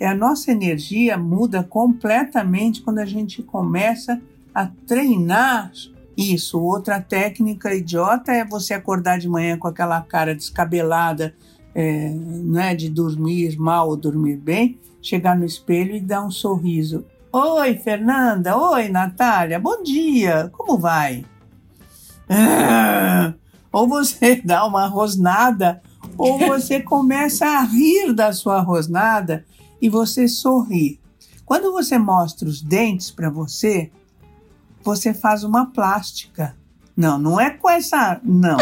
E 0.00 0.04
a 0.06 0.14
nossa 0.14 0.50
energia 0.50 1.18
muda 1.18 1.62
completamente 1.62 2.80
quando 2.80 3.00
a 3.00 3.04
gente 3.04 3.42
começa 3.42 4.18
a 4.54 4.66
treinar 4.86 5.70
isso. 6.16 6.58
Outra 6.58 7.02
técnica 7.02 7.74
idiota 7.74 8.32
é 8.32 8.42
você 8.42 8.72
acordar 8.72 9.18
de 9.18 9.28
manhã 9.28 9.58
com 9.58 9.68
aquela 9.68 10.00
cara 10.00 10.34
descabelada, 10.34 11.34
é, 11.74 12.08
né, 12.08 12.74
de 12.74 12.88
dormir 12.88 13.58
mal 13.58 13.90
ou 13.90 13.96
dormir 13.96 14.36
bem, 14.36 14.78
chegar 15.02 15.36
no 15.36 15.44
espelho 15.44 15.94
e 15.94 16.00
dar 16.00 16.24
um 16.24 16.30
sorriso. 16.30 17.04
Oi, 17.30 17.76
Fernanda. 17.76 18.56
Oi, 18.56 18.88
Natália. 18.88 19.60
Bom 19.60 19.82
dia. 19.82 20.48
Como 20.50 20.78
vai? 20.78 21.26
ou 23.70 23.86
você 23.86 24.40
dá 24.42 24.64
uma 24.64 24.86
rosnada, 24.86 25.82
ou 26.16 26.38
você 26.38 26.80
começa 26.80 27.44
a 27.44 27.62
rir 27.62 28.14
da 28.14 28.32
sua 28.32 28.60
rosnada 28.60 29.44
e 29.80 29.88
você 29.88 30.28
sorri. 30.28 31.00
Quando 31.44 31.72
você 31.72 31.98
mostra 31.98 32.48
os 32.48 32.62
dentes 32.62 33.10
para 33.10 33.28
você, 33.28 33.90
você 34.82 35.12
faz 35.12 35.44
uma 35.44 35.66
plástica. 35.66 36.56
Não, 36.96 37.18
não 37.18 37.40
é 37.40 37.50
com 37.50 37.68
essa. 37.68 38.20
Não, 38.22 38.58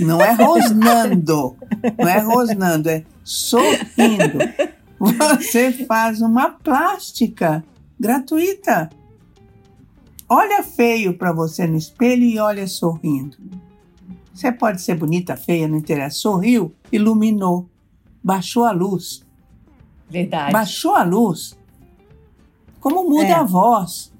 não 0.00 0.20
é 0.20 0.32
rosnando. 0.32 1.56
Não 1.98 2.08
é 2.08 2.18
rosnando, 2.18 2.88
é 2.88 3.04
sorrindo. 3.22 4.38
Você 4.98 5.72
faz 5.72 6.20
uma 6.20 6.50
plástica 6.50 7.64
gratuita. 7.98 8.90
Olha 10.28 10.62
feio 10.62 11.16
para 11.16 11.32
você 11.32 11.66
no 11.66 11.76
espelho 11.76 12.24
e 12.24 12.38
olha 12.38 12.66
sorrindo. 12.66 13.36
Você 14.34 14.52
pode 14.52 14.82
ser 14.82 14.96
bonita, 14.96 15.36
feia, 15.36 15.68
não 15.68 15.78
interessa. 15.78 16.18
Sorriu, 16.18 16.74
iluminou, 16.92 17.68
baixou 18.22 18.64
a 18.64 18.72
luz. 18.72 19.25
Verdade. 20.08 20.52
Baixou 20.52 20.94
a 20.94 21.02
luz. 21.02 21.56
Como 22.80 23.08
muda 23.08 23.28
é. 23.28 23.32
a 23.32 23.42
voz, 23.42 24.12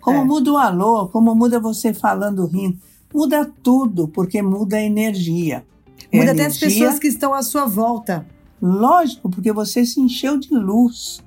como 0.00 0.18
é. 0.18 0.24
muda 0.24 0.52
o 0.52 0.56
alô, 0.56 1.08
como 1.08 1.34
muda 1.34 1.60
você 1.60 1.94
falando 1.94 2.46
rindo. 2.46 2.78
Muda 3.12 3.50
tudo, 3.62 4.08
porque 4.08 4.40
muda 4.42 4.76
a 4.76 4.82
energia. 4.82 5.64
Muda 6.12 6.32
até 6.32 6.46
as 6.46 6.58
pessoas 6.58 6.98
que 6.98 7.08
estão 7.08 7.34
à 7.34 7.42
sua 7.42 7.66
volta. 7.66 8.26
Lógico, 8.60 9.28
porque 9.28 9.52
você 9.52 9.84
se 9.84 10.00
encheu 10.00 10.38
de 10.38 10.54
luz 10.54 11.22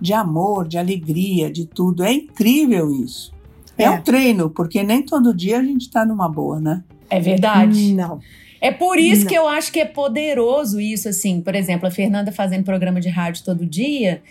de 0.00 0.12
amor, 0.12 0.66
de 0.66 0.78
alegria, 0.78 1.50
de 1.50 1.66
tudo. 1.66 2.02
É 2.02 2.12
incrível 2.12 2.90
isso. 2.90 3.32
É, 3.76 3.84
é 3.84 3.90
um 3.90 4.02
treino, 4.02 4.50
porque 4.50 4.82
nem 4.82 5.02
todo 5.02 5.34
dia 5.34 5.58
a 5.58 5.62
gente 5.62 5.82
está 5.82 6.04
numa 6.04 6.28
boa, 6.28 6.60
né? 6.60 6.84
É 7.10 7.20
verdade. 7.20 7.92
Não. 7.94 8.20
É 8.64 8.70
por 8.70 8.98
isso 8.98 9.24
Não. 9.24 9.28
que 9.28 9.34
eu 9.34 9.46
acho 9.46 9.70
que 9.70 9.78
é 9.78 9.84
poderoso 9.84 10.80
isso, 10.80 11.06
assim. 11.06 11.42
Por 11.42 11.54
exemplo, 11.54 11.86
a 11.86 11.90
Fernanda 11.90 12.32
fazendo 12.32 12.64
programa 12.64 12.98
de 12.98 13.10
rádio 13.10 13.44
todo 13.44 13.66
dia. 13.66 14.22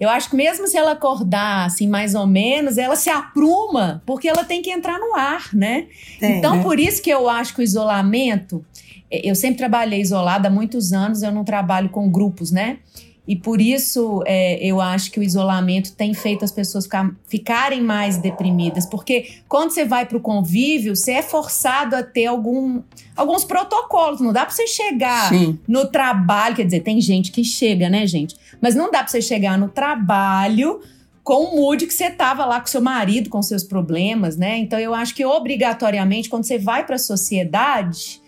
Eu 0.00 0.08
acho 0.08 0.30
que 0.30 0.34
mesmo 0.34 0.66
se 0.66 0.78
ela 0.78 0.92
acordar, 0.92 1.66
assim, 1.66 1.86
mais 1.86 2.14
ou 2.14 2.26
menos, 2.26 2.78
ela 2.78 2.96
se 2.96 3.10
apruma, 3.10 4.02
porque 4.06 4.26
ela 4.26 4.44
tem 4.44 4.62
que 4.62 4.70
entrar 4.70 4.98
no 4.98 5.14
ar, 5.14 5.50
né? 5.52 5.88
É, 6.22 6.38
então, 6.38 6.56
né? 6.56 6.62
por 6.62 6.80
isso 6.80 7.02
que 7.02 7.10
eu 7.10 7.28
acho 7.28 7.54
que 7.54 7.60
o 7.60 7.62
isolamento. 7.62 8.64
Eu 9.10 9.34
sempre 9.34 9.58
trabalhei 9.58 10.00
isolada 10.00 10.48
há 10.48 10.50
muitos 10.50 10.94
anos, 10.94 11.22
eu 11.22 11.30
não 11.30 11.44
trabalho 11.44 11.90
com 11.90 12.10
grupos, 12.10 12.50
né? 12.50 12.78
E 13.26 13.36
por 13.36 13.60
isso 13.60 14.22
é, 14.26 14.58
eu 14.64 14.80
acho 14.80 15.10
que 15.12 15.20
o 15.20 15.22
isolamento 15.22 15.94
tem 15.94 16.12
feito 16.12 16.44
as 16.44 16.50
pessoas 16.50 16.84
ficar, 16.84 17.14
ficarem 17.28 17.80
mais 17.80 18.18
deprimidas. 18.18 18.84
Porque 18.84 19.36
quando 19.48 19.70
você 19.70 19.84
vai 19.84 20.06
para 20.06 20.16
o 20.16 20.20
convívio, 20.20 20.96
você 20.96 21.12
é 21.12 21.22
forçado 21.22 21.94
a 21.94 22.02
ter 22.02 22.26
algum, 22.26 22.82
alguns 23.14 23.44
protocolos. 23.44 24.20
Não 24.20 24.32
dá 24.32 24.44
para 24.44 24.54
você 24.54 24.66
chegar 24.66 25.28
Sim. 25.28 25.56
no 25.68 25.86
trabalho. 25.86 26.56
Quer 26.56 26.64
dizer, 26.64 26.80
tem 26.80 27.00
gente 27.00 27.30
que 27.30 27.44
chega, 27.44 27.88
né, 27.88 28.06
gente? 28.08 28.34
Mas 28.60 28.74
não 28.74 28.90
dá 28.90 28.98
para 28.98 29.08
você 29.08 29.22
chegar 29.22 29.56
no 29.56 29.68
trabalho 29.68 30.80
com 31.22 31.44
o 31.44 31.56
mood 31.56 31.86
que 31.86 31.94
você 31.94 32.10
tava 32.10 32.44
lá 32.44 32.60
com 32.60 32.66
seu 32.66 32.80
marido, 32.80 33.30
com 33.30 33.40
seus 33.40 33.62
problemas, 33.62 34.36
né? 34.36 34.58
Então 34.58 34.80
eu 34.80 34.92
acho 34.92 35.14
que 35.14 35.24
obrigatoriamente, 35.24 36.28
quando 36.28 36.42
você 36.44 36.58
vai 36.58 36.84
para 36.84 36.96
a 36.96 36.98
sociedade, 36.98 38.20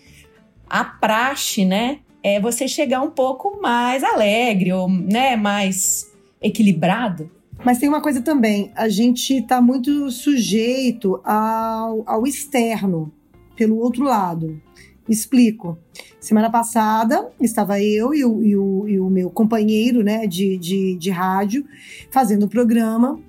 a 0.69 0.85
praxe, 0.85 1.65
né? 1.65 1.99
É 2.25 2.39
você 2.39 2.67
chegar 2.67 3.03
um 3.03 3.11
pouco 3.11 3.61
mais 3.61 4.03
alegre 4.03 4.73
ou 4.73 4.89
né, 4.89 5.35
mais 5.35 6.11
equilibrado. 6.41 7.29
Mas 7.63 7.77
tem 7.77 7.87
uma 7.87 8.01
coisa 8.01 8.19
também, 8.19 8.71
a 8.75 8.89
gente 8.89 9.35
está 9.35 9.61
muito 9.61 10.09
sujeito 10.09 11.21
ao, 11.23 12.03
ao 12.07 12.25
externo, 12.25 13.13
pelo 13.55 13.77
outro 13.77 14.03
lado. 14.05 14.59
Explico. 15.07 15.77
Semana 16.19 16.49
passada 16.49 17.29
estava 17.39 17.79
eu 17.79 18.11
e 18.11 18.25
o, 18.25 18.43
e 18.43 18.57
o, 18.57 18.87
e 18.87 18.99
o 18.99 19.07
meu 19.07 19.29
companheiro 19.29 20.03
né, 20.03 20.25
de, 20.25 20.57
de, 20.57 20.95
de 20.95 21.11
rádio 21.11 21.63
fazendo 22.09 22.47
o 22.47 22.49
programa 22.49 23.19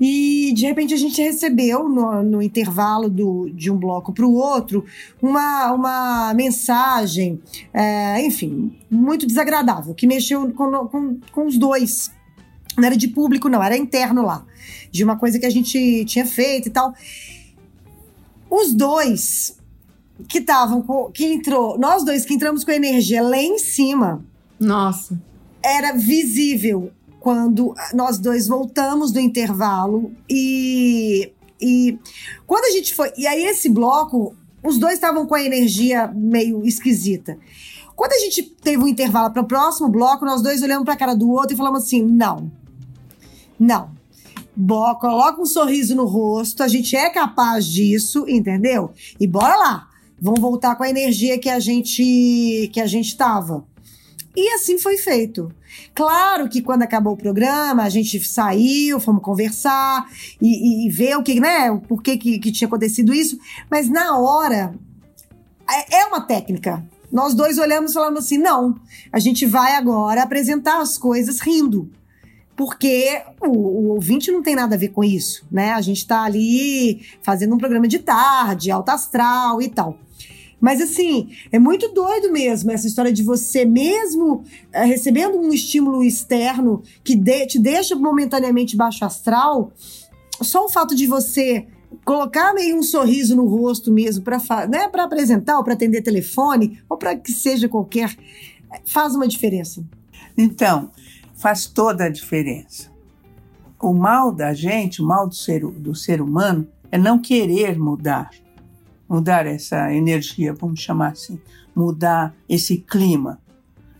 e 0.00 0.52
de 0.54 0.64
repente 0.64 0.94
a 0.94 0.96
gente 0.96 1.20
recebeu 1.20 1.86
no, 1.86 2.22
no 2.22 2.42
intervalo 2.42 3.10
do, 3.10 3.50
de 3.50 3.70
um 3.70 3.76
bloco 3.76 4.14
para 4.14 4.26
o 4.26 4.32
outro 4.32 4.86
uma, 5.20 5.72
uma 5.72 6.32
mensagem, 6.34 7.38
é, 7.74 8.24
enfim, 8.24 8.74
muito 8.90 9.26
desagradável, 9.26 9.94
que 9.94 10.06
mexeu 10.06 10.50
com, 10.52 10.88
com, 10.88 11.20
com 11.30 11.46
os 11.46 11.58
dois. 11.58 12.10
Não 12.78 12.86
era 12.86 12.96
de 12.96 13.08
público, 13.08 13.48
não, 13.48 13.62
era 13.62 13.76
interno 13.76 14.22
lá. 14.22 14.46
De 14.90 15.04
uma 15.04 15.16
coisa 15.16 15.38
que 15.38 15.44
a 15.44 15.50
gente 15.50 16.04
tinha 16.06 16.24
feito 16.24 16.68
e 16.68 16.70
tal. 16.70 16.94
Os 18.50 18.72
dois 18.72 19.56
que 20.28 20.38
estavam 20.38 21.10
que 21.12 21.26
entrou, 21.26 21.78
nós 21.78 22.04
dois 22.04 22.24
que 22.24 22.34
entramos 22.34 22.64
com 22.64 22.70
a 22.70 22.76
energia 22.76 23.22
lá 23.22 23.36
em 23.36 23.58
cima. 23.58 24.24
Nossa. 24.58 25.20
Era 25.62 25.92
visível 25.92 26.90
quando 27.20 27.74
nós 27.94 28.18
dois 28.18 28.48
voltamos 28.48 29.12
do 29.12 29.20
intervalo 29.20 30.12
e, 30.28 31.30
e 31.60 31.98
quando 32.46 32.64
a 32.64 32.70
gente 32.70 32.94
foi. 32.94 33.12
E 33.16 33.26
aí, 33.26 33.44
esse 33.44 33.68
bloco, 33.68 34.34
os 34.64 34.78
dois 34.78 34.94
estavam 34.94 35.26
com 35.26 35.34
a 35.34 35.44
energia 35.44 36.08
meio 36.08 36.64
esquisita. 36.66 37.38
Quando 37.94 38.12
a 38.12 38.18
gente 38.18 38.42
teve 38.42 38.82
um 38.82 38.88
intervalo 38.88 39.30
para 39.30 39.42
o 39.42 39.46
próximo 39.46 39.88
bloco, 39.90 40.24
nós 40.24 40.40
dois 40.40 40.62
olhamos 40.62 40.84
para 40.84 40.94
a 40.94 40.96
cara 40.96 41.14
do 41.14 41.30
outro 41.30 41.52
e 41.52 41.56
falamos 41.56 41.84
assim: 41.84 42.02
não, 42.02 42.50
não. 43.58 43.90
Bo 44.56 44.94
coloca 44.96 45.40
um 45.40 45.46
sorriso 45.46 45.94
no 45.94 46.06
rosto, 46.06 46.62
a 46.62 46.68
gente 46.68 46.96
é 46.96 47.08
capaz 47.10 47.66
disso, 47.66 48.24
entendeu? 48.26 48.92
E 49.18 49.26
bora 49.26 49.56
lá. 49.56 49.88
Vamos 50.20 50.40
voltar 50.40 50.74
com 50.76 50.82
a 50.82 50.90
energia 50.90 51.38
que 51.38 51.48
a 51.48 51.60
gente 51.60 52.70
que 52.72 52.80
a 52.80 52.86
gente 52.86 53.16
tava. 53.16 53.64
E 54.34 54.48
assim 54.54 54.78
foi 54.78 54.96
feito. 54.96 55.52
Claro 55.94 56.48
que 56.48 56.62
quando 56.62 56.82
acabou 56.82 57.12
o 57.12 57.16
programa, 57.16 57.82
a 57.82 57.88
gente 57.88 58.20
saiu, 58.24 59.00
fomos 59.00 59.22
conversar 59.22 60.06
e, 60.40 60.86
e 60.86 60.90
ver 60.90 61.16
o 61.16 61.22
que, 61.22 61.40
né, 61.40 61.70
o 61.70 61.80
porquê 61.80 62.16
que, 62.16 62.38
que 62.38 62.52
tinha 62.52 62.68
acontecido 62.68 63.12
isso, 63.12 63.38
mas 63.70 63.88
na 63.88 64.18
hora 64.18 64.74
é, 65.68 66.00
é 66.00 66.06
uma 66.06 66.20
técnica. 66.20 66.84
nós 67.12 67.34
dois 67.34 67.58
olhamos 67.58 67.90
e 67.90 67.94
falamos 67.94 68.24
assim: 68.24 68.38
não, 68.38 68.76
a 69.12 69.18
gente 69.18 69.46
vai 69.46 69.74
agora 69.74 70.22
apresentar 70.22 70.80
as 70.80 70.98
coisas 70.98 71.40
rindo. 71.40 71.90
Porque 72.56 73.22
o, 73.40 73.48
o 73.48 73.88
ouvinte 73.94 74.30
não 74.30 74.42
tem 74.42 74.54
nada 74.54 74.74
a 74.74 74.78
ver 74.78 74.88
com 74.88 75.02
isso, 75.02 75.46
né? 75.50 75.72
A 75.72 75.80
gente 75.80 76.06
tá 76.06 76.24
ali 76.24 77.00
fazendo 77.22 77.54
um 77.54 77.58
programa 77.58 77.88
de 77.88 77.98
tarde, 77.98 78.70
alta 78.70 78.92
astral 78.92 79.62
e 79.62 79.68
tal. 79.70 79.96
Mas 80.60 80.80
assim, 80.80 81.30
é 81.50 81.58
muito 81.58 81.88
doido 81.88 82.30
mesmo 82.30 82.70
essa 82.70 82.86
história 82.86 83.12
de 83.12 83.22
você 83.22 83.64
mesmo 83.64 84.44
é, 84.72 84.84
recebendo 84.84 85.38
um 85.38 85.52
estímulo 85.52 86.04
externo 86.04 86.82
que 87.02 87.16
de, 87.16 87.46
te 87.46 87.58
deixa 87.58 87.96
momentaneamente 87.96 88.76
baixo 88.76 89.04
astral, 89.04 89.72
só 90.42 90.64
o 90.64 90.68
fato 90.68 90.94
de 90.94 91.06
você 91.06 91.66
colocar 92.04 92.52
meio 92.54 92.76
um 92.76 92.82
sorriso 92.82 93.34
no 93.34 93.46
rosto 93.46 93.92
mesmo 93.92 94.22
para 94.22 94.38
né, 94.68 94.90
apresentar 94.92 95.56
ou 95.56 95.64
para 95.64 95.74
atender 95.74 96.02
telefone 96.02 96.80
ou 96.88 96.96
para 96.96 97.16
que 97.16 97.32
seja 97.32 97.68
qualquer 97.68 98.14
faz 98.84 99.14
uma 99.14 99.26
diferença. 99.26 99.82
Então, 100.36 100.90
faz 101.34 101.66
toda 101.66 102.04
a 102.04 102.08
diferença. 102.08 102.90
O 103.80 103.92
mal 103.92 104.30
da 104.30 104.52
gente, 104.52 105.02
o 105.02 105.06
mal 105.06 105.26
do 105.26 105.34
ser, 105.34 105.64
do 105.64 105.94
ser 105.94 106.20
humano 106.20 106.68
é 106.92 106.98
não 106.98 107.18
querer 107.18 107.78
mudar 107.78 108.30
mudar 109.10 109.44
essa 109.44 109.92
energia, 109.92 110.54
vamos 110.54 110.80
chamar 110.80 111.08
assim, 111.08 111.40
mudar 111.74 112.32
esse 112.48 112.76
clima. 112.76 113.40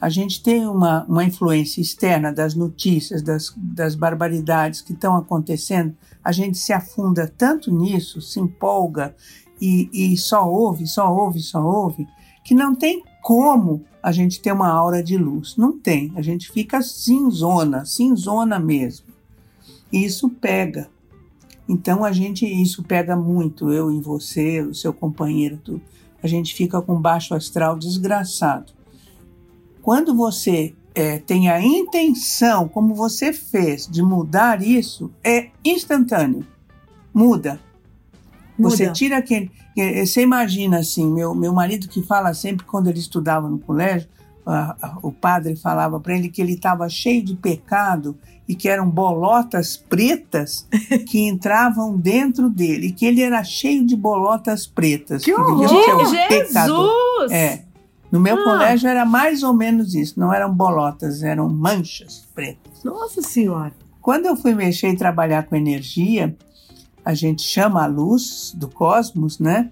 A 0.00 0.08
gente 0.08 0.40
tem 0.40 0.66
uma, 0.66 1.04
uma 1.04 1.24
influência 1.24 1.80
externa 1.80 2.32
das 2.32 2.54
notícias, 2.54 3.20
das, 3.20 3.52
das 3.56 3.96
barbaridades 3.96 4.80
que 4.80 4.92
estão 4.92 5.16
acontecendo, 5.16 5.94
a 6.22 6.30
gente 6.30 6.56
se 6.56 6.72
afunda 6.72 7.26
tanto 7.26 7.74
nisso, 7.74 8.22
se 8.22 8.38
empolga 8.38 9.14
e, 9.60 9.90
e 9.92 10.16
só 10.16 10.48
ouve, 10.48 10.86
só 10.86 11.12
ouve, 11.12 11.40
só 11.40 11.60
ouve, 11.60 12.06
que 12.44 12.54
não 12.54 12.74
tem 12.74 13.02
como 13.20 13.84
a 14.02 14.12
gente 14.12 14.40
ter 14.40 14.52
uma 14.52 14.68
aura 14.68 15.02
de 15.02 15.18
luz. 15.18 15.56
Não 15.56 15.78
tem. 15.78 16.12
A 16.16 16.22
gente 16.22 16.50
fica 16.50 16.80
cinzona, 16.80 17.84
cinzona 17.84 18.58
mesmo. 18.58 19.06
E 19.92 20.04
isso 20.04 20.28
pega. 20.28 20.88
Então 21.70 22.04
a 22.04 22.10
gente 22.10 22.44
isso 22.44 22.82
pega 22.82 23.14
muito, 23.14 23.72
eu 23.72 23.92
em 23.92 24.00
você, 24.00 24.60
o 24.60 24.74
seu 24.74 24.92
companheiro, 24.92 25.56
tudo. 25.56 25.80
A 26.20 26.26
gente 26.26 26.52
fica 26.52 26.82
com 26.82 27.00
baixo 27.00 27.32
astral 27.32 27.78
desgraçado. 27.78 28.72
Quando 29.80 30.12
você 30.12 30.74
é, 30.92 31.18
tem 31.18 31.48
a 31.48 31.62
intenção, 31.62 32.68
como 32.68 32.92
você 32.92 33.32
fez, 33.32 33.86
de 33.86 34.02
mudar 34.02 34.60
isso, 34.60 35.12
é 35.22 35.50
instantâneo. 35.64 36.44
Muda. 37.14 37.60
Muda. 38.58 38.76
Você 38.76 38.90
tira 38.90 39.18
aquele. 39.18 39.48
Você 40.04 40.22
imagina 40.22 40.80
assim, 40.80 41.08
meu, 41.08 41.36
meu 41.36 41.52
marido 41.52 41.86
que 41.86 42.02
fala 42.02 42.34
sempre 42.34 42.66
quando 42.66 42.88
ele 42.88 42.98
estudava 42.98 43.48
no 43.48 43.60
colégio, 43.60 44.08
a, 44.44 44.76
a, 44.82 44.98
o 45.02 45.12
padre 45.12 45.54
falava 45.54 46.00
para 46.00 46.16
ele 46.16 46.28
que 46.28 46.42
ele 46.42 46.54
estava 46.54 46.88
cheio 46.88 47.24
de 47.24 47.36
pecado 47.36 48.18
e 48.50 48.54
que 48.56 48.68
eram 48.68 48.90
bolotas 48.90 49.76
pretas 49.76 50.66
que 51.06 51.20
entravam 51.20 51.96
dentro 51.96 52.50
dele, 52.50 52.88
e 52.88 52.92
que 52.92 53.06
ele 53.06 53.22
era 53.22 53.44
cheio 53.44 53.86
de 53.86 53.94
bolotas 53.94 54.66
pretas. 54.66 55.22
Que 55.22 55.32
horror! 55.32 55.68
Jesus! 55.68 57.30
É. 57.30 57.62
No 58.10 58.18
meu 58.18 58.34
ah. 58.40 58.42
colégio 58.42 58.88
era 58.88 59.04
mais 59.04 59.44
ou 59.44 59.54
menos 59.54 59.94
isso, 59.94 60.18
não 60.18 60.34
eram 60.34 60.52
bolotas, 60.52 61.22
eram 61.22 61.48
manchas 61.48 62.28
pretas. 62.34 62.82
Nossa 62.82 63.22
Senhora! 63.22 63.72
Quando 64.02 64.26
eu 64.26 64.34
fui 64.34 64.52
mexer 64.52 64.88
e 64.88 64.96
trabalhar 64.96 65.44
com 65.44 65.54
energia, 65.54 66.36
a 67.04 67.14
gente 67.14 67.42
chama 67.42 67.84
a 67.84 67.86
luz 67.86 68.52
do 68.56 68.66
cosmos, 68.66 69.38
né? 69.38 69.70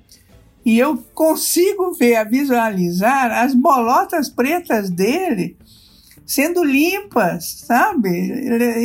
E 0.65 0.79
eu 0.79 1.03
consigo 1.13 1.95
ver, 1.95 2.25
visualizar 2.29 3.43
as 3.43 3.57
bolotas 3.57 4.29
pretas 4.29 4.89
dele 4.89 5.57
sendo 6.29 6.63
limpas, 6.63 7.65
sabe? 7.67 8.11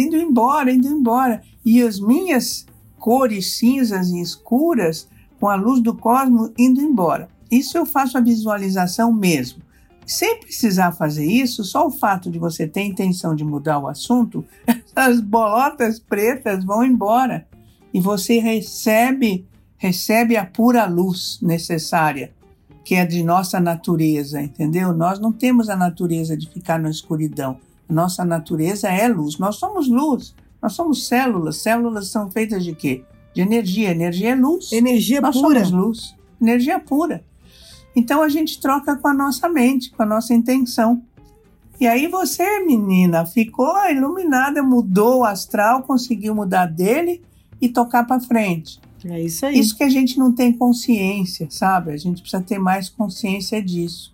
Indo 0.02 0.16
embora, 0.16 0.72
indo 0.72 0.88
embora. 0.88 1.44
E 1.66 1.82
as 1.82 2.00
minhas 2.00 2.66
cores 2.98 3.58
cinzas 3.58 4.10
e 4.12 4.22
escuras, 4.22 5.10
com 5.42 5.50
a 5.50 5.56
luz 5.56 5.82
do 5.82 5.94
cosmos, 5.94 6.52
indo 6.58 6.80
embora. 6.80 7.28
Isso 7.52 7.78
eu 7.78 7.86
faço 7.86 8.18
a 8.18 8.22
visualização 8.22 9.12
mesmo. 9.12 9.62
Sem 10.08 10.40
precisar 10.40 10.94
fazer 10.94 11.26
isso, 11.26 11.66
só 11.66 11.86
o 11.86 11.92
fato 11.92 12.32
de 12.32 12.40
você 12.40 12.66
ter 12.66 12.82
intenção 12.82 13.36
de 13.36 13.44
mudar 13.44 13.78
o 13.78 13.88
assunto, 13.90 14.46
as 14.96 15.20
bolotas 15.20 16.00
pretas 16.00 16.64
vão 16.64 16.84
embora 16.84 17.46
e 17.94 18.00
você 18.00 18.40
recebe 18.40 19.46
recebe 19.78 20.38
a 20.38 20.46
pura 20.46 20.86
luz 20.86 21.40
necessária 21.42 22.32
que 22.84 22.96
é 22.96 23.06
de 23.06 23.24
nossa 23.24 23.60
natureza, 23.60 24.42
entendeu? 24.42 24.94
Nós 24.94 25.20
não 25.20 25.32
temos 25.32 25.70
a 25.70 25.76
natureza 25.76 26.36
de 26.36 26.50
ficar 26.50 26.80
na 26.80 26.90
escuridão. 26.90 27.58
Nossa 27.88 28.26
natureza 28.26 28.90
é 28.90 29.08
luz. 29.08 29.38
Nós 29.38 29.56
somos 29.56 29.88
luz. 29.88 30.36
Nós 30.62 30.74
somos 30.74 31.08
células. 31.08 31.58
Células 31.58 32.08
são 32.08 32.30
feitas 32.30 32.64
de 32.64 32.74
quê? 32.74 33.04
De 33.34 33.42
energia. 33.42 33.92
Energia 33.92 34.32
é 34.32 34.36
luz. 34.36 34.72
Energia 34.72 35.22
Nós 35.22 35.40
pura. 35.40 35.64
somos 35.66 35.72
luz. 35.72 36.16
Energia 36.42 36.80
pura. 36.80 37.24
Então 37.96 38.22
a 38.22 38.30
gente 38.30 38.60
troca 38.60 38.96
com 38.96 39.08
a 39.08 39.14
nossa 39.14 39.48
mente, 39.48 39.92
com 39.92 40.04
a 40.04 40.06
nossa 40.06 40.34
intenção. 40.34 41.02
E 41.80 41.88
aí 41.88 42.08
você, 42.08 42.60
menina, 42.62 43.26
ficou 43.26 43.76
iluminada, 43.90 44.64
mudou 44.64 45.20
o 45.20 45.24
astral, 45.26 45.84
conseguiu 45.84 46.34
mudar 46.34 46.66
dele 46.66 47.22
e 47.60 47.70
tocar 47.70 48.06
para 48.06 48.20
frente. 48.20 48.80
É 49.06 49.22
isso 49.22 49.46
aí. 49.46 49.60
Isso 49.60 49.76
que 49.76 49.84
a 49.84 49.90
gente 49.90 50.18
não 50.18 50.32
tem 50.32 50.54
consciência, 50.54 51.48
sabe? 51.50 51.92
A 51.92 51.98
gente 51.98 52.22
precisa 52.22 52.42
ter 52.42 52.60
mais 52.60 52.90
consciência 52.90 53.62
disso. 53.62 54.14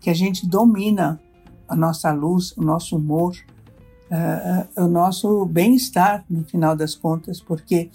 Que 0.00 0.10
a 0.10 0.14
gente 0.14 0.46
domina 0.46 1.20
a 1.68 1.76
nossa 1.76 2.12
luz, 2.12 2.52
o 2.56 2.62
nosso 2.62 2.96
humor, 2.96 3.36
uh, 4.10 4.84
o 4.84 4.88
nosso 4.88 5.44
bem-estar, 5.46 6.24
no 6.28 6.44
final 6.44 6.76
das 6.76 6.94
contas, 6.94 7.40
porque 7.40 7.90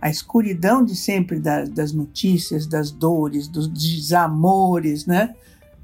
a 0.00 0.08
escuridão 0.08 0.84
de 0.84 0.96
sempre 0.96 1.38
da, 1.38 1.64
das 1.64 1.92
notícias, 1.92 2.66
das 2.66 2.90
dores, 2.90 3.46
dos 3.46 3.68
desamores, 3.68 5.06
né? 5.06 5.34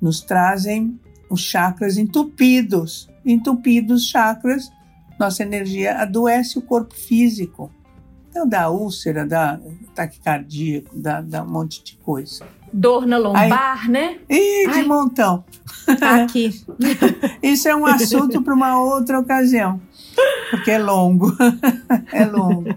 Nos 0.01 0.21
trazem 0.21 0.99
os 1.29 1.41
chakras 1.41 1.99
entupidos. 1.99 3.09
Entupidos 3.25 4.07
chakras, 4.07 4.71
nossa 5.19 5.43
energia 5.43 5.99
adoece 5.99 6.59
o 6.59 6.63
corpo 6.63 6.95
físico. 6.95 7.71
Então 8.37 8.47
dá 8.47 8.69
úlcera, 8.69 9.25
dá 9.25 9.59
taquicardia, 9.95 10.85
dá, 10.93 11.23
dá 11.23 11.43
um 11.43 11.49
monte 11.49 11.83
de 11.83 11.97
coisa. 11.97 12.45
Dor 12.71 13.07
na 13.07 13.17
lombar, 13.17 13.85
Aí, 13.85 13.89
né? 13.89 14.19
Ih, 14.29 14.71
de 14.71 14.81
Ai. 14.81 14.83
montão. 14.83 15.43
Tá 15.99 16.23
aqui. 16.23 16.51
Isso 17.43 17.67
é 17.67 17.75
um 17.75 17.87
assunto 17.87 18.43
para 18.43 18.53
uma 18.53 18.79
outra 18.79 19.19
ocasião, 19.19 19.81
porque 20.51 20.71
é 20.71 20.77
longo. 20.77 21.35
é 22.13 22.27
longo. 22.27 22.75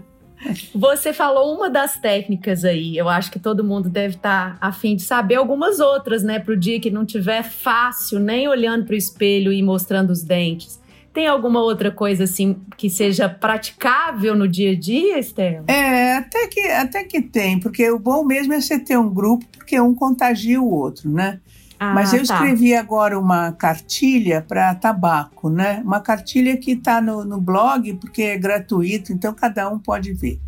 Você 0.74 1.12
falou 1.12 1.54
uma 1.54 1.68
das 1.68 1.98
técnicas 1.98 2.64
aí. 2.64 2.96
Eu 2.96 3.06
acho 3.06 3.30
que 3.30 3.38
todo 3.38 3.62
mundo 3.62 3.90
deve 3.90 4.16
estar 4.16 4.58
tá 4.58 4.66
a 4.66 4.72
fim 4.72 4.96
de 4.96 5.02
saber 5.02 5.34
algumas 5.34 5.78
outras, 5.78 6.22
né? 6.22 6.38
Para 6.38 6.54
o 6.54 6.56
dia 6.56 6.80
que 6.80 6.90
não 6.90 7.04
tiver 7.04 7.42
fácil, 7.42 8.18
nem 8.18 8.48
olhando 8.48 8.86
para 8.86 8.94
o 8.94 8.96
espelho 8.96 9.52
e 9.52 9.62
mostrando 9.62 10.08
os 10.08 10.22
dentes. 10.22 10.79
Tem 11.12 11.26
alguma 11.26 11.60
outra 11.60 11.90
coisa 11.90 12.24
assim 12.24 12.56
que 12.76 12.88
seja 12.88 13.28
praticável 13.28 14.36
no 14.36 14.46
dia 14.46 14.72
a 14.72 14.78
dia, 14.78 15.18
Estela? 15.18 15.64
É, 15.66 16.16
até 16.16 16.46
que, 16.46 16.60
até 16.60 17.04
que 17.04 17.20
tem, 17.20 17.58
porque 17.58 17.90
o 17.90 17.98
bom 17.98 18.24
mesmo 18.24 18.52
é 18.52 18.60
você 18.60 18.78
ter 18.78 18.96
um 18.96 19.12
grupo, 19.12 19.44
porque 19.56 19.80
um 19.80 19.92
contagia 19.94 20.60
o 20.60 20.70
outro, 20.70 21.10
né? 21.10 21.40
Ah, 21.80 21.94
Mas 21.94 22.12
eu 22.12 22.24
tá. 22.24 22.34
escrevi 22.34 22.74
agora 22.74 23.18
uma 23.18 23.52
cartilha 23.52 24.44
para 24.46 24.74
tabaco, 24.74 25.48
né? 25.48 25.82
Uma 25.84 25.98
cartilha 26.00 26.56
que 26.56 26.72
está 26.72 27.00
no, 27.00 27.24
no 27.24 27.40
blog, 27.40 27.94
porque 27.94 28.22
é 28.22 28.38
gratuito, 28.38 29.12
então 29.12 29.32
cada 29.34 29.68
um 29.68 29.78
pode 29.78 30.12
ver. 30.12 30.38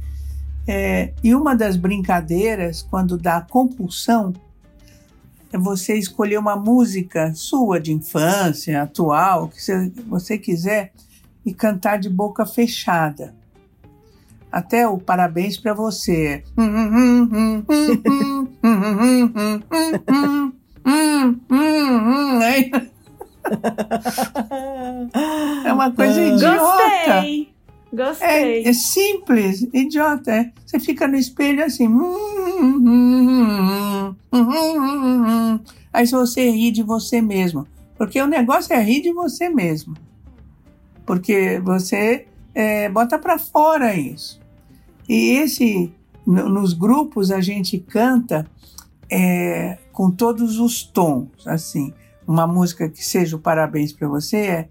É, 0.68 1.12
e 1.24 1.34
uma 1.34 1.56
das 1.56 1.74
brincadeiras, 1.76 2.82
quando 2.82 3.16
dá 3.16 3.40
compulsão, 3.40 4.32
é 5.52 5.58
você 5.58 5.96
escolher 5.96 6.38
uma 6.38 6.56
música 6.56 7.32
sua 7.34 7.78
de 7.78 7.92
infância, 7.92 8.82
atual, 8.82 9.48
que 9.48 9.60
você 10.08 10.38
quiser, 10.38 10.92
e 11.44 11.52
cantar 11.52 11.98
de 11.98 12.08
boca 12.08 12.46
fechada. 12.46 13.34
Até 14.50 14.86
o 14.86 14.98
parabéns 14.98 15.56
para 15.56 15.74
você. 15.74 16.42
É 25.64 25.72
uma 25.72 25.90
coisa 25.92 26.20
idiota. 26.20 26.58
Gostei. 26.58 27.52
Gostei. 27.92 28.28
É, 28.28 28.68
é 28.68 28.72
simples, 28.72 29.66
idiota. 29.72 30.32
É. 30.32 30.50
Você 30.64 30.80
fica 30.80 31.06
no 31.06 31.16
espelho 31.16 31.64
assim. 31.64 31.88
Aí 35.92 36.06
você 36.06 36.50
ri 36.50 36.70
de 36.70 36.82
você 36.82 37.20
mesmo. 37.20 37.66
Porque 37.96 38.20
o 38.20 38.26
negócio 38.26 38.72
é 38.72 38.82
rir 38.82 39.02
de 39.02 39.12
você 39.12 39.48
mesmo. 39.48 39.94
Porque 41.04 41.60
você 41.60 42.26
é, 42.54 42.88
bota 42.88 43.18
para 43.18 43.38
fora 43.38 43.94
isso. 43.94 44.40
E 45.08 45.30
esse, 45.32 45.92
nos 46.26 46.72
grupos 46.72 47.30
a 47.30 47.40
gente 47.40 47.78
canta 47.78 48.46
é, 49.10 49.78
com 49.92 50.10
todos 50.10 50.58
os 50.58 50.82
tons, 50.82 51.46
assim. 51.46 51.92
uma 52.26 52.46
música 52.46 52.88
que 52.88 53.04
seja 53.04 53.36
o 53.36 53.38
parabéns 53.38 53.92
para 53.92 54.08
você 54.08 54.36
é 54.36 54.68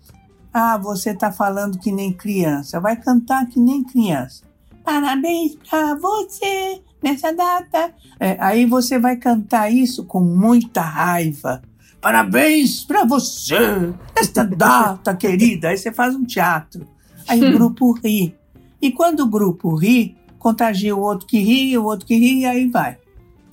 ah, 0.53 0.77
você 0.77 1.13
tá 1.13 1.31
falando 1.31 1.79
que 1.79 1.91
nem 1.91 2.11
criança. 2.11 2.79
Vai 2.79 2.97
cantar 2.97 3.47
que 3.47 3.59
nem 3.59 3.83
criança. 3.83 4.43
Parabéns 4.83 5.55
para 5.55 5.95
você 5.95 6.81
nessa 7.01 7.33
data. 7.33 7.93
É, 8.19 8.37
aí 8.39 8.65
você 8.65 8.99
vai 8.99 9.15
cantar 9.15 9.71
isso 9.71 10.05
com 10.05 10.21
muita 10.21 10.81
raiva. 10.81 11.61
Parabéns 11.99 12.83
para 12.83 13.05
você 13.05 13.93
nesta 14.15 14.43
data, 14.43 15.15
querida. 15.15 15.69
Aí 15.69 15.77
você 15.77 15.91
faz 15.91 16.15
um 16.15 16.25
teatro. 16.25 16.85
Aí 17.27 17.43
o 17.43 17.53
grupo 17.53 17.91
ri. 17.93 18.35
E 18.81 18.91
quando 18.91 19.21
o 19.21 19.27
grupo 19.27 19.75
ri, 19.75 20.15
contagia 20.39 20.95
o 20.95 20.99
outro 20.99 21.27
que 21.27 21.39
ri, 21.39 21.77
o 21.77 21.83
outro 21.83 22.05
que 22.05 22.15
ri, 22.15 22.39
e 22.39 22.45
aí 22.45 22.67
vai. 22.67 22.97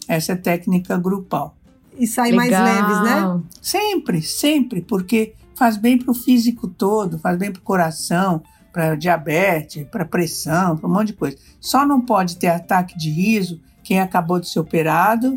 Essa 0.08 0.32
é 0.32 0.34
a 0.34 0.38
técnica 0.38 0.96
grupal. 0.96 1.54
E 1.98 2.06
sai 2.06 2.32
mais 2.32 2.50
leves, 2.50 3.02
né? 3.02 3.40
Sempre, 3.60 4.22
sempre, 4.22 4.80
porque 4.80 5.34
faz 5.54 5.76
bem 5.76 5.98
para 5.98 6.12
o 6.12 6.14
físico 6.14 6.66
todo, 6.68 7.18
faz 7.18 7.36
bem 7.36 7.52
para 7.52 7.60
o 7.60 7.62
coração, 7.62 8.42
para 8.78 8.94
diabetes, 8.94 9.84
para 9.90 10.04
pressão, 10.04 10.76
para 10.76 10.88
um 10.88 10.92
monte 10.92 11.08
de 11.08 11.14
coisa. 11.14 11.36
Só 11.60 11.84
não 11.84 12.00
pode 12.00 12.36
ter 12.36 12.46
ataque 12.46 12.96
de 12.96 13.10
riso 13.10 13.60
quem 13.82 13.98
acabou 13.98 14.38
de 14.38 14.48
ser 14.48 14.60
operado, 14.60 15.36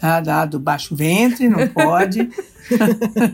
tá? 0.00 0.18
dado 0.18 0.58
baixo 0.58 0.96
ventre, 0.96 1.48
não 1.48 1.68
pode. 1.68 2.28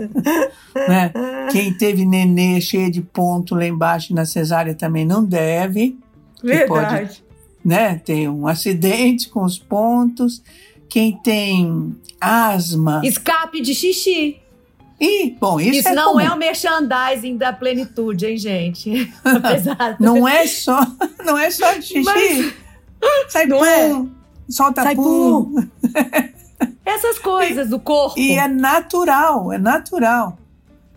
né? 0.86 1.10
Quem 1.50 1.72
teve 1.72 2.04
nenê 2.04 2.60
cheio 2.60 2.90
de 2.90 3.00
ponto 3.00 3.54
lá 3.54 3.64
embaixo 3.64 4.14
na 4.14 4.26
cesárea 4.26 4.74
também 4.74 5.06
não 5.06 5.24
deve. 5.24 5.98
Verdade. 6.44 7.06
Pode, 7.06 7.24
né? 7.64 7.94
Ter 8.04 8.28
um 8.28 8.46
acidente 8.46 9.30
com 9.30 9.44
os 9.44 9.58
pontos. 9.58 10.42
Quem 10.90 11.16
tem 11.22 11.96
asma. 12.20 13.00
Escape 13.02 13.62
de 13.62 13.74
xixi. 13.74 14.41
E, 15.04 15.36
bom, 15.40 15.58
isso, 15.58 15.80
Isso 15.80 15.88
é 15.88 15.94
não 15.94 16.12
comum. 16.12 16.20
é 16.20 16.30
o 16.32 16.36
merchandising 16.38 17.36
da 17.36 17.52
plenitude, 17.52 18.24
hein, 18.26 18.36
gente? 18.36 19.12
Apesar 19.24 19.96
Não 19.98 20.28
é 20.28 20.46
só, 20.46 20.78
não 21.26 21.36
é 21.36 21.50
só 21.50 21.72
xixi. 21.74 22.02
Mas- 22.04 22.54
Sai 23.28 23.46
Não 23.46 23.58
pum, 23.58 23.64
é? 23.64 24.06
solta 24.52 24.82
Sai 24.84 24.94
pum. 24.94 25.54
Essas 26.86 27.18
coisas 27.18 27.68
do 27.68 27.80
corpo. 27.80 28.18
E 28.18 28.32
é 28.34 28.46
natural, 28.46 29.52
é 29.52 29.58
natural. 29.58 30.38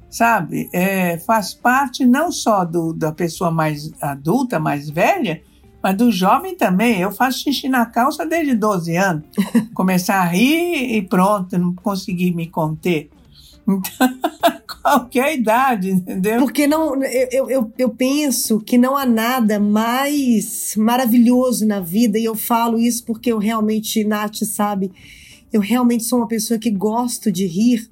Sabe? 0.10 0.70
É, 0.72 1.18
faz 1.18 1.54
parte 1.54 2.06
não 2.06 2.32
só 2.32 2.64
do, 2.64 2.94
da 2.94 3.12
pessoa 3.12 3.50
mais 3.52 3.92
adulta, 4.02 4.60
mais 4.60 4.90
velha, 4.90 5.42
mas 5.82 5.96
do 5.98 6.12
jovem 6.12 6.56
também. 6.56 7.02
Eu 7.02 7.12
faço 7.12 7.40
xixi 7.40 7.68
na 7.68 7.86
calça 7.88 8.26
desde 8.26 8.54
12 8.56 8.96
anos. 8.96 9.24
Começar 9.74 10.20
a 10.22 10.26
rir 10.26 10.96
e 10.96 11.02
pronto, 11.02 11.58
não 11.58 11.74
consegui 11.74 12.32
me 12.32 12.48
conter. 12.48 13.10
Qualquer 14.82 15.36
idade, 15.36 15.90
entendeu? 15.90 16.40
Porque 16.40 16.68
não, 16.68 17.04
eu, 17.04 17.50
eu, 17.50 17.74
eu 17.78 17.90
penso 17.90 18.60
que 18.60 18.78
não 18.78 18.96
há 18.96 19.06
nada 19.06 19.60
mais 19.60 20.76
maravilhoso 20.78 21.66
na 21.66 21.80
vida, 21.80 22.20
e 22.20 22.26
eu 22.26 22.36
falo 22.36 22.78
isso 22.78 23.04
porque 23.04 23.32
eu 23.32 23.40
realmente, 23.40 24.04
Nath, 24.04 24.44
sabe, 24.44 24.92
eu 25.52 25.60
realmente 25.60 26.04
sou 26.04 26.20
uma 26.20 26.28
pessoa 26.28 26.60
que 26.60 26.70
gosto 26.70 27.32
de 27.32 27.48
rir. 27.48 27.90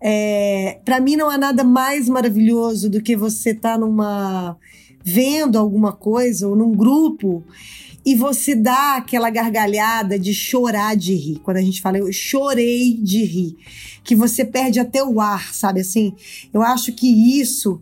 É, 0.00 0.80
para 0.84 1.00
mim 1.00 1.16
não 1.16 1.28
há 1.28 1.36
nada 1.38 1.62
mais 1.62 2.08
maravilhoso 2.08 2.88
do 2.88 3.02
que 3.02 3.16
você 3.16 3.50
estar 3.50 3.72
tá 3.72 3.78
numa 3.78 4.56
vendo 5.04 5.58
alguma 5.58 5.92
coisa 5.92 6.46
ou 6.48 6.54
num 6.54 6.72
grupo 6.72 7.44
e 8.08 8.14
você 8.14 8.54
dá 8.54 8.96
aquela 8.96 9.28
gargalhada 9.28 10.18
de 10.18 10.32
chorar 10.32 10.96
de 10.96 11.14
rir. 11.14 11.40
Quando 11.40 11.58
a 11.58 11.60
gente 11.60 11.82
fala 11.82 11.98
eu 11.98 12.10
chorei 12.10 12.94
de 12.94 13.22
rir, 13.22 13.58
que 14.02 14.16
você 14.16 14.46
perde 14.46 14.80
até 14.80 15.04
o 15.04 15.20
ar, 15.20 15.52
sabe 15.52 15.80
assim? 15.80 16.14
Eu 16.50 16.62
acho 16.62 16.90
que 16.94 17.06
isso 17.38 17.78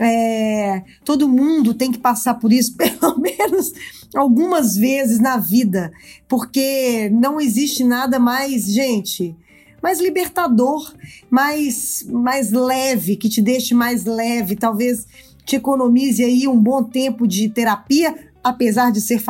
é, 0.00 0.82
todo 1.04 1.28
mundo 1.28 1.74
tem 1.74 1.92
que 1.92 1.98
passar 2.00 2.34
por 2.34 2.52
isso 2.52 2.74
pelo 2.76 3.20
menos 3.20 3.72
algumas 4.16 4.74
vezes 4.76 5.20
na 5.20 5.36
vida, 5.36 5.92
porque 6.26 7.08
não 7.10 7.40
existe 7.40 7.84
nada 7.84 8.18
mais, 8.18 8.64
gente, 8.64 9.36
mais 9.80 10.00
libertador, 10.00 10.92
mais 11.30 12.04
mais 12.10 12.50
leve, 12.50 13.14
que 13.14 13.28
te 13.28 13.40
deixe 13.40 13.74
mais 13.74 14.04
leve, 14.04 14.56
talvez 14.56 15.06
te 15.44 15.54
economize 15.54 16.22
aí 16.22 16.48
um 16.48 16.60
bom 16.60 16.82
tempo 16.82 17.28
de 17.28 17.48
terapia, 17.48 18.27
apesar 18.48 18.90
de 18.90 19.00
ser 19.00 19.22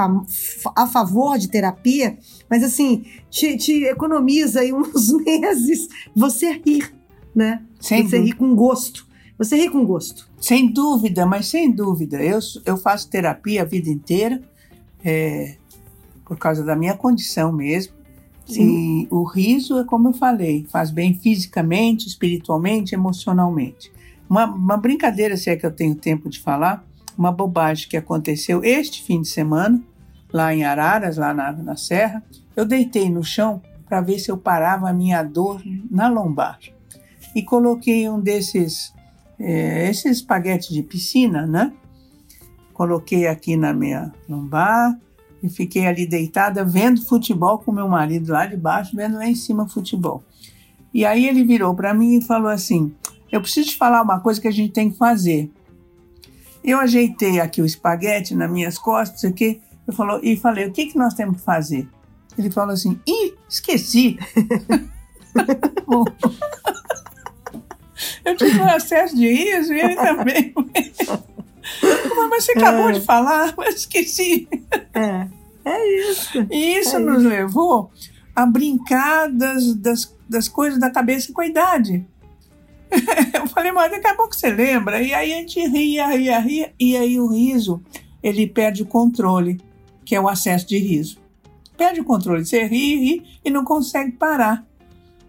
a 0.77 0.87
favor 0.87 1.39
de 1.39 1.49
terapia, 1.49 2.19
mas 2.49 2.63
assim, 2.63 3.05
te, 3.31 3.57
te 3.57 3.85
economiza 3.85 4.61
aí 4.61 4.73
uns 4.75 5.13
meses 5.25 5.89
você 6.15 6.53
rir, 6.65 6.93
né? 7.35 7.63
Sem 7.81 8.03
você 8.03 8.17
dúvida. 8.17 8.25
rir 8.25 8.33
com 8.33 8.55
gosto. 8.55 9.07
Você 9.39 9.57
ri 9.57 9.69
com 9.69 9.85
gosto. 9.85 10.29
Sem 10.41 10.73
dúvida, 10.73 11.25
mas 11.25 11.47
sem 11.47 11.71
dúvida. 11.71 12.23
Eu, 12.23 12.41
eu 12.65 12.77
faço 12.77 13.09
terapia 13.09 13.63
a 13.63 13.65
vida 13.65 13.89
inteira, 13.89 14.43
é, 15.05 15.57
por 16.25 16.37
causa 16.37 16.65
da 16.65 16.75
minha 16.75 16.95
condição 16.95 17.53
mesmo. 17.53 17.95
Sim. 18.47 19.03
E 19.03 19.09
o 19.11 19.25
riso 19.25 19.79
é 19.79 19.85
como 19.85 20.09
eu 20.09 20.13
falei, 20.13 20.67
faz 20.71 20.91
bem 20.91 21.15
fisicamente, 21.15 22.09
espiritualmente, 22.09 22.95
emocionalmente. 22.95 23.93
Uma, 24.29 24.47
uma 24.47 24.77
brincadeira, 24.77 25.37
se 25.37 25.51
é 25.51 25.57
que 25.57 25.65
eu 25.65 25.71
tenho 25.71 25.95
tempo 25.95 26.29
de 26.29 26.41
falar, 26.41 26.85
uma 27.19 27.33
bobagem 27.33 27.89
que 27.89 27.97
aconteceu 27.97 28.63
este 28.63 29.03
fim 29.03 29.21
de 29.21 29.29
semana, 29.29 29.83
lá 30.33 30.55
em 30.55 30.65
Araras, 30.65 31.17
lá 31.17 31.35
na, 31.35 31.51
na 31.51 31.77
Serra. 31.77 32.23
Eu 32.55 32.65
deitei 32.65 33.11
no 33.11 33.25
chão 33.25 33.61
para 33.89 34.01
ver 34.01 34.21
se 34.21 34.31
eu 34.31 34.39
parava 34.39 34.89
a 34.89 34.93
minha 34.93 35.23
dor 35.25 35.61
na 35.91 36.09
lombar. 36.09 36.61
E 37.35 37.43
coloquei 37.43 38.09
um 38.09 38.21
desses, 38.21 38.95
é, 39.39 39.91
esses 39.91 40.19
espaguetes 40.19 40.69
de 40.69 40.83
piscina, 40.83 41.45
né? 41.45 41.73
Coloquei 42.73 43.27
aqui 43.27 43.57
na 43.57 43.73
minha 43.73 44.13
lombar 44.29 44.97
e 45.43 45.49
fiquei 45.49 45.87
ali 45.87 46.07
deitada 46.07 46.65
vendo 46.65 47.05
futebol 47.05 47.59
com 47.59 47.73
meu 47.73 47.89
marido 47.89 48.33
lá 48.33 48.47
de 48.47 48.57
baixo, 48.57 48.95
vendo 48.95 49.17
lá 49.17 49.27
em 49.27 49.35
cima 49.35 49.69
futebol. 49.69 50.23
E 50.95 51.05
aí 51.05 51.27
ele 51.27 51.45
virou 51.45 51.75
para 51.75 51.93
mim 51.93 52.19
e 52.19 52.23
falou 52.23 52.49
assim: 52.49 52.93
Eu 53.33 53.41
preciso 53.41 53.71
te 53.71 53.77
falar 53.77 54.03
uma 54.03 54.21
coisa 54.21 54.41
que 54.41 54.49
a 54.49 54.53
gente 54.53 54.73
tem 54.73 54.91
que 54.91 54.97
fazer. 54.97 55.51
Eu 56.69 56.79
ajeitei 56.81 57.41
aqui 57.41 57.63
o 57.63 57.65
espaguete 57.65 58.35
nas 58.35 58.51
minhas 58.51 58.77
costas 58.77 59.25
aqui, 59.25 59.63
eu 59.87 59.93
falou, 59.95 60.21
e 60.23 60.37
falei: 60.37 60.67
O 60.67 60.73
que, 60.73 60.85
que 60.85 60.99
nós 60.99 61.15
temos 61.15 61.39
que 61.39 61.43
fazer? 61.43 61.89
Ele 62.37 62.51
falou 62.51 62.75
assim: 62.75 63.01
Ih, 63.07 63.33
esqueci. 63.49 64.19
Eu 68.25 68.37
tive 68.37 68.61
um 68.61 68.69
acesso 68.69 69.17
de 69.17 69.27
riso 69.27 69.73
e 69.73 69.81
ele 69.81 69.97
também. 69.97 70.53
Mas 72.31 72.45
você 72.45 72.53
acabou 72.53 72.93
de 72.93 73.01
falar, 73.01 73.55
mas 73.57 73.77
esqueci. 73.77 74.47
É. 74.95 75.27
É 75.65 76.01
isso. 76.11 76.47
E 76.51 76.79
isso 76.79 76.97
É 76.97 76.99
nos 76.99 77.25
levou 77.25 77.91
a 78.37 78.47
brincar 78.47 79.31
das, 79.31 79.75
das, 79.75 80.17
das 80.29 80.49
coisas 80.49 80.79
da 80.79 80.91
cabeça 80.91 81.33
com 81.33 81.41
a 81.41 81.47
idade. 81.47 82.07
Eu 83.35 83.47
falei, 83.49 83.73
mas 83.73 83.91
daqui 83.91 84.07
a 84.07 84.15
pouco 84.15 84.35
você 84.35 84.51
lembra. 84.51 85.03
E 85.03 85.13
aí 85.13 85.33
a 85.33 85.37
gente 85.37 85.61
ria, 85.69 86.07
ria, 86.09 86.39
ria. 86.39 86.73
E 86.79 86.97
aí 86.97 87.19
o 87.21 87.29
riso, 87.29 87.83
ele 88.23 88.47
perde 88.47 88.83
o 88.83 88.87
controle, 88.87 89.61
que 90.05 90.15
é 90.15 90.21
o 90.21 90.29
acesso 90.29 90.67
de 90.67 90.79
riso. 90.79 91.19
Perde 91.77 92.01
o 92.01 92.05
controle. 92.05 92.45
Você 92.45 92.65
ri, 92.65 92.97
ri 92.97 93.23
e 93.45 93.51
não 93.51 93.65
consegue 93.65 94.13
parar. 94.13 94.65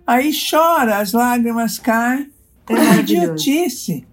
Aí 0.05 0.31
chora, 0.33 0.97
as 0.97 1.13
lágrimas 1.13 1.77
caem. 1.77 2.31
É 2.67 2.73
É 2.73 2.75
maravilhoso. 2.75 3.25
idiotice. 3.25 4.07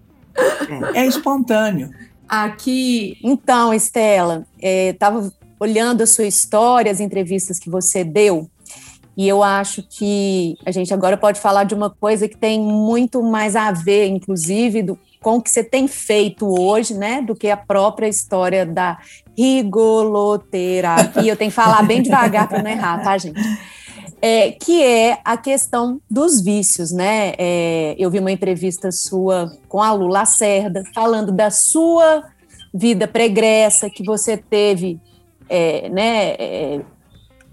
É 0.93 1.05
espontâneo. 1.05 1.89
Aqui, 2.29 3.17
então, 3.23 3.73
Estela, 3.73 4.45
estava 4.61 5.31
olhando 5.59 6.01
a 6.03 6.05
sua 6.07 6.25
história, 6.25 6.91
as 6.91 6.99
entrevistas 6.99 7.57
que 7.57 7.69
você 7.69 8.03
deu, 8.03 8.49
e 9.17 9.27
eu 9.27 9.41
acho 9.41 9.81
que 9.81 10.55
a 10.63 10.69
gente 10.69 10.93
agora 10.93 11.17
pode 11.17 11.39
falar 11.39 11.63
de 11.63 11.73
uma 11.73 11.89
coisa 11.89 12.27
que 12.27 12.37
tem 12.37 12.59
muito 12.61 13.23
mais 13.23 13.55
a 13.55 13.71
ver, 13.71 14.05
inclusive, 14.05 14.83
do, 14.83 14.99
com 15.23 15.37
o 15.37 15.41
que 15.41 15.49
você 15.49 15.63
tem 15.63 15.87
feito 15.87 16.45
hoje, 16.47 16.93
né, 16.93 17.19
do 17.23 17.35
que 17.35 17.49
a 17.49 17.57
própria 17.57 18.07
história 18.07 18.63
da 18.63 18.99
rigoloterapia. 19.35 21.31
Eu 21.31 21.35
tenho 21.35 21.49
que 21.49 21.55
falar 21.55 21.81
bem 21.81 22.03
devagar 22.03 22.47
para 22.47 22.61
não 22.61 22.69
errar, 22.69 23.01
tá, 23.01 23.17
gente? 23.17 23.41
É, 24.21 24.51
que 24.51 24.83
é 24.83 25.17
a 25.25 25.35
questão 25.35 25.99
dos 26.09 26.39
vícios, 26.39 26.91
né? 26.91 27.33
É, 27.39 27.95
eu 27.97 28.11
vi 28.11 28.19
uma 28.19 28.31
entrevista 28.31 28.91
sua 28.91 29.51
com 29.67 29.81
a 29.81 29.93
Lula 29.93 30.19
Lacerda, 30.19 30.83
falando 30.93 31.31
da 31.31 31.49
sua 31.49 32.23
vida 32.71 33.07
pregressa, 33.07 33.89
que 33.89 34.03
você 34.03 34.37
teve, 34.37 34.99
é, 35.49 35.89
né? 35.89 36.35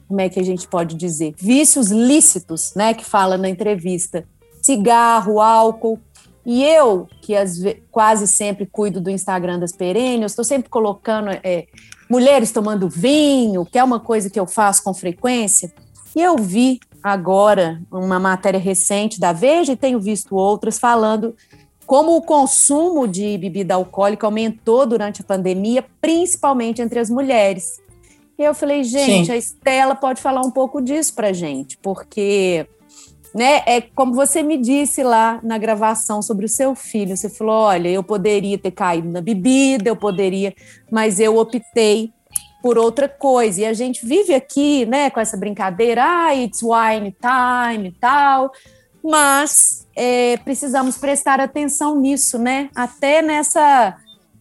Como 0.08 0.20
é 0.20 0.28
que 0.28 0.38
a 0.38 0.44
gente 0.44 0.68
pode 0.68 0.94
dizer? 0.94 1.34
Vícios 1.36 1.90
lícitos, 1.90 2.72
né? 2.74 2.94
Que 2.94 3.04
fala 3.04 3.36
na 3.36 3.48
entrevista. 3.48 4.24
Cigarro, 4.62 5.40
álcool. 5.40 5.98
E 6.44 6.62
eu, 6.62 7.08
que 7.22 7.34
quase 7.90 8.26
sempre 8.26 8.66
cuido 8.66 9.00
do 9.00 9.10
Instagram 9.10 9.58
das 9.58 9.72
perênios, 9.72 10.32
estou 10.32 10.44
sempre 10.44 10.68
colocando 10.68 11.30
é, 11.42 11.66
mulheres 12.08 12.52
tomando 12.52 12.88
vinho, 12.88 13.64
que 13.64 13.78
é 13.78 13.84
uma 13.84 13.98
coisa 13.98 14.28
que 14.28 14.38
eu 14.38 14.46
faço 14.46 14.82
com 14.82 14.92
frequência. 14.92 15.72
E 16.14 16.20
eu 16.20 16.36
vi 16.36 16.80
agora 17.02 17.80
uma 17.90 18.20
matéria 18.20 18.60
recente 18.60 19.18
da 19.18 19.32
Veja 19.32 19.72
e 19.72 19.76
tenho 19.76 19.98
visto 19.98 20.36
outras 20.36 20.78
falando 20.78 21.34
como 21.86 22.16
o 22.16 22.22
consumo 22.22 23.06
de 23.06 23.36
bebida 23.36 23.74
alcoólica 23.74 24.26
aumentou 24.26 24.86
durante 24.86 25.20
a 25.20 25.24
pandemia, 25.24 25.84
principalmente 26.00 26.80
entre 26.80 26.98
as 26.98 27.10
mulheres. 27.10 27.78
E 28.38 28.42
eu 28.42 28.54
falei, 28.54 28.82
gente, 28.82 29.26
Sim. 29.26 29.32
a 29.32 29.36
Estela 29.36 29.94
pode 29.94 30.20
falar 30.20 30.40
um 30.40 30.50
pouco 30.50 30.80
disso 30.80 31.14
para 31.14 31.32
gente, 31.32 31.78
porque 31.78 32.66
né, 33.34 33.62
é 33.66 33.80
como 33.80 34.14
você 34.14 34.42
me 34.42 34.56
disse 34.56 35.02
lá 35.02 35.40
na 35.42 35.58
gravação 35.58 36.22
sobre 36.22 36.46
o 36.46 36.48
seu 36.48 36.74
filho. 36.74 37.16
Você 37.16 37.28
falou: 37.28 37.54
olha, 37.54 37.88
eu 37.88 38.02
poderia 38.02 38.56
ter 38.56 38.70
caído 38.70 39.08
na 39.08 39.20
bebida, 39.20 39.88
eu 39.88 39.96
poderia, 39.96 40.54
mas 40.90 41.18
eu 41.18 41.36
optei 41.36 42.12
por 42.62 42.78
outra 42.78 43.08
coisa. 43.08 43.62
E 43.62 43.66
a 43.66 43.72
gente 43.72 44.06
vive 44.06 44.32
aqui, 44.32 44.86
né, 44.86 45.10
com 45.10 45.20
essa 45.20 45.36
brincadeira, 45.36 46.02
ah, 46.04 46.34
it's 46.34 46.62
wine 46.62 47.14
time 47.20 47.88
e 47.88 47.92
tal, 47.92 48.52
mas 49.02 49.86
é, 49.96 50.36
precisamos 50.38 50.96
prestar 50.96 51.40
atenção 51.40 52.00
nisso, 52.00 52.38
né? 52.38 52.70
Até 52.74 53.20
nessa 53.20 53.96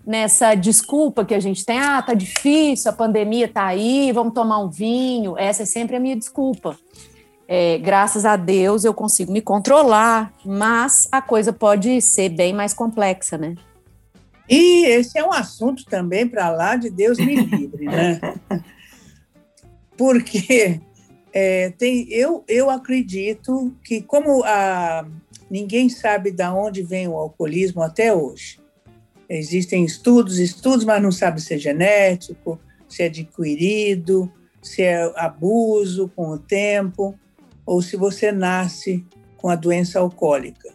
nessa 0.06 0.56
desculpa 0.56 1.26
que 1.26 1.34
a 1.34 1.39
gente 1.39 1.66
tem, 1.66 1.80
ah, 1.80 2.02
tá 2.02 2.13
difícil, 2.13 2.92
a 2.92 2.94
pandemia 2.94 3.48
tá 3.48 3.66
aí, 3.66 4.12
vamos 4.12 4.34
tomar 4.34 4.60
um 4.60 4.70
vinho. 4.70 5.38
Essa 5.38 5.63
é 5.63 5.66
sempre 5.66 5.96
a 5.96 6.00
minha 6.00 6.16
desculpa. 6.16 6.78
É, 7.48 7.78
graças 7.78 8.26
a 8.26 8.36
Deus 8.36 8.84
eu 8.84 8.94
consigo 8.94 9.32
me 9.32 9.42
controlar, 9.42 10.34
mas 10.46 11.08
a 11.12 11.22
coisa 11.22 11.52
pode 11.52 12.02
ser 12.02 12.30
bem 12.30 12.54
mais 12.54 12.74
complexa, 12.74 13.38
né? 13.38 13.56
E 14.50 14.86
esse 14.86 15.18
é 15.18 15.26
um 15.26 15.32
assunto 15.32 15.86
também 15.86 16.28
para 16.28 16.50
lá 16.50 16.76
de 16.76 16.89
Deus 16.89 17.18
me 17.18 17.36
livre, 17.36 17.86
né? 17.86 18.20
Porque 19.98 20.82
é, 21.32 21.70
tem, 21.72 22.08
eu, 22.10 22.44
eu 22.48 22.70
acredito 22.70 23.74
que, 23.84 24.02
como 24.02 24.44
a, 24.44 25.06
ninguém 25.50 25.89
sabe 25.89 26.32
de 26.32 26.44
onde 26.44 26.84
vem 26.84 27.08
o 27.08 27.16
alcoolismo 27.16 27.82
até 27.82 28.13
hoje, 28.13 28.60
existem 29.38 29.84
estudos, 29.84 30.39
estudos, 30.39 30.86
mas 30.86 31.02
não 31.02 31.12
sabe 31.12 31.41
se 31.41 31.54
é 31.54 31.58
genético, 31.58 32.60
se 32.88 33.04
é 33.04 33.06
adquirido, 33.08 34.32
se 34.62 34.82
é 34.82 35.12
abuso 35.17 36.12
com 36.15 36.30
o 36.30 36.38
tempo, 36.38 37.17
ou 37.65 37.82
se 37.82 37.98
você 37.98 38.32
nasce 38.32 39.06
com 39.38 39.50
a 39.50 39.56
doença 39.56 40.00
alcoólica. 40.00 40.69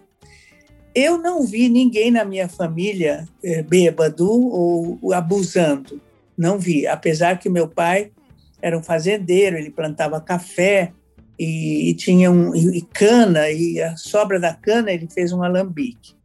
Eu 0.94 1.18
não 1.18 1.46
vi 1.46 1.68
ninguém 1.68 2.10
na 2.10 2.24
minha 2.24 2.48
família 2.48 3.28
é, 3.44 3.62
bêbado 3.62 4.28
ou 4.28 5.12
abusando. 5.12 6.00
Não 6.36 6.58
vi, 6.58 6.86
apesar 6.86 7.38
que 7.38 7.48
meu 7.48 7.68
pai 7.68 8.10
era 8.60 8.76
um 8.76 8.82
fazendeiro, 8.82 9.56
ele 9.56 9.70
plantava 9.70 10.20
café 10.20 10.92
e, 11.38 11.90
e 11.90 11.94
tinha 11.94 12.30
um 12.30 12.54
e 12.54 12.82
cana 12.82 13.48
e 13.50 13.80
a 13.80 13.96
sobra 13.96 14.40
da 14.40 14.52
cana 14.52 14.90
ele 14.90 15.08
fez 15.08 15.32
um 15.32 15.42
alambique. 15.42 16.16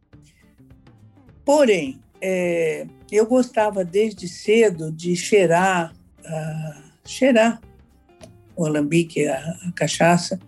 Porém, 1.44 2.00
é, 2.26 2.86
eu 3.12 3.26
gostava 3.26 3.84
desde 3.84 4.26
cedo 4.26 4.90
de 4.90 5.14
cheirar, 5.14 5.94
uh, 6.20 6.82
cheirar 7.04 7.60
o 8.56 8.64
alambique, 8.64 9.26
a, 9.26 9.36
a 9.36 9.72
cachaça, 9.72 10.40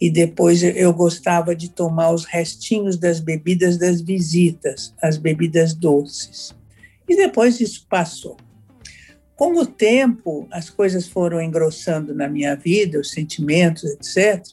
e 0.00 0.10
depois 0.10 0.60
eu 0.62 0.92
gostava 0.92 1.54
de 1.54 1.70
tomar 1.70 2.10
os 2.10 2.24
restinhos 2.24 2.96
das 2.96 3.20
bebidas 3.20 3.78
das 3.78 4.00
visitas, 4.00 4.92
as 5.00 5.16
bebidas 5.18 5.72
doces. 5.72 6.52
E 7.08 7.14
depois 7.14 7.60
isso 7.60 7.86
passou. 7.88 8.36
Com 9.36 9.56
o 9.56 9.64
tempo, 9.64 10.48
as 10.50 10.68
coisas 10.68 11.06
foram 11.06 11.40
engrossando 11.40 12.12
na 12.12 12.28
minha 12.28 12.56
vida, 12.56 12.98
os 12.98 13.12
sentimentos, 13.12 13.84
etc. 13.84 14.44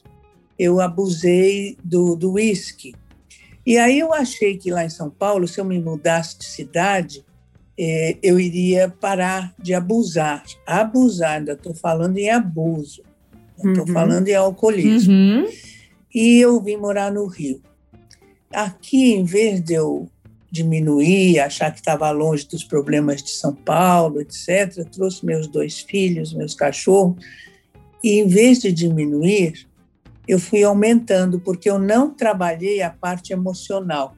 Eu 0.56 0.80
abusei 0.80 1.76
do, 1.82 2.14
whisky. 2.34 2.94
E 3.68 3.76
aí 3.76 3.98
eu 3.98 4.14
achei 4.14 4.56
que 4.56 4.70
lá 4.70 4.82
em 4.82 4.88
São 4.88 5.10
Paulo, 5.10 5.46
se 5.46 5.60
eu 5.60 5.64
me 5.66 5.78
mudasse 5.78 6.38
de 6.38 6.46
cidade, 6.46 7.22
eh, 7.78 8.16
eu 8.22 8.40
iria 8.40 8.88
parar 8.88 9.54
de 9.58 9.74
abusar. 9.74 10.42
Abusar, 10.66 11.32
ainda 11.32 11.52
estou 11.52 11.74
falando 11.74 12.16
em 12.16 12.30
abuso. 12.30 13.02
Estou 13.58 13.86
uhum. 13.86 13.92
falando 13.92 14.26
em 14.26 14.34
alcoolismo. 14.34 15.12
Uhum. 15.12 15.46
E 16.14 16.40
eu 16.40 16.58
vim 16.62 16.78
morar 16.78 17.12
no 17.12 17.26
Rio. 17.26 17.60
Aqui, 18.50 19.12
em 19.12 19.22
vez 19.22 19.60
de 19.60 19.74
eu 19.74 20.08
diminuir, 20.50 21.38
achar 21.38 21.70
que 21.70 21.80
estava 21.80 22.10
longe 22.10 22.48
dos 22.48 22.64
problemas 22.64 23.22
de 23.22 23.32
São 23.32 23.54
Paulo, 23.54 24.22
etc., 24.22 24.82
trouxe 24.90 25.26
meus 25.26 25.46
dois 25.46 25.80
filhos, 25.80 26.32
meus 26.32 26.54
cachorros, 26.54 27.22
e 28.02 28.18
em 28.18 28.26
vez 28.28 28.60
de 28.60 28.72
diminuir, 28.72 29.67
eu 30.28 30.38
fui 30.38 30.62
aumentando, 30.62 31.40
porque 31.40 31.70
eu 31.70 31.78
não 31.78 32.12
trabalhei 32.12 32.82
a 32.82 32.90
parte 32.90 33.32
emocional. 33.32 34.14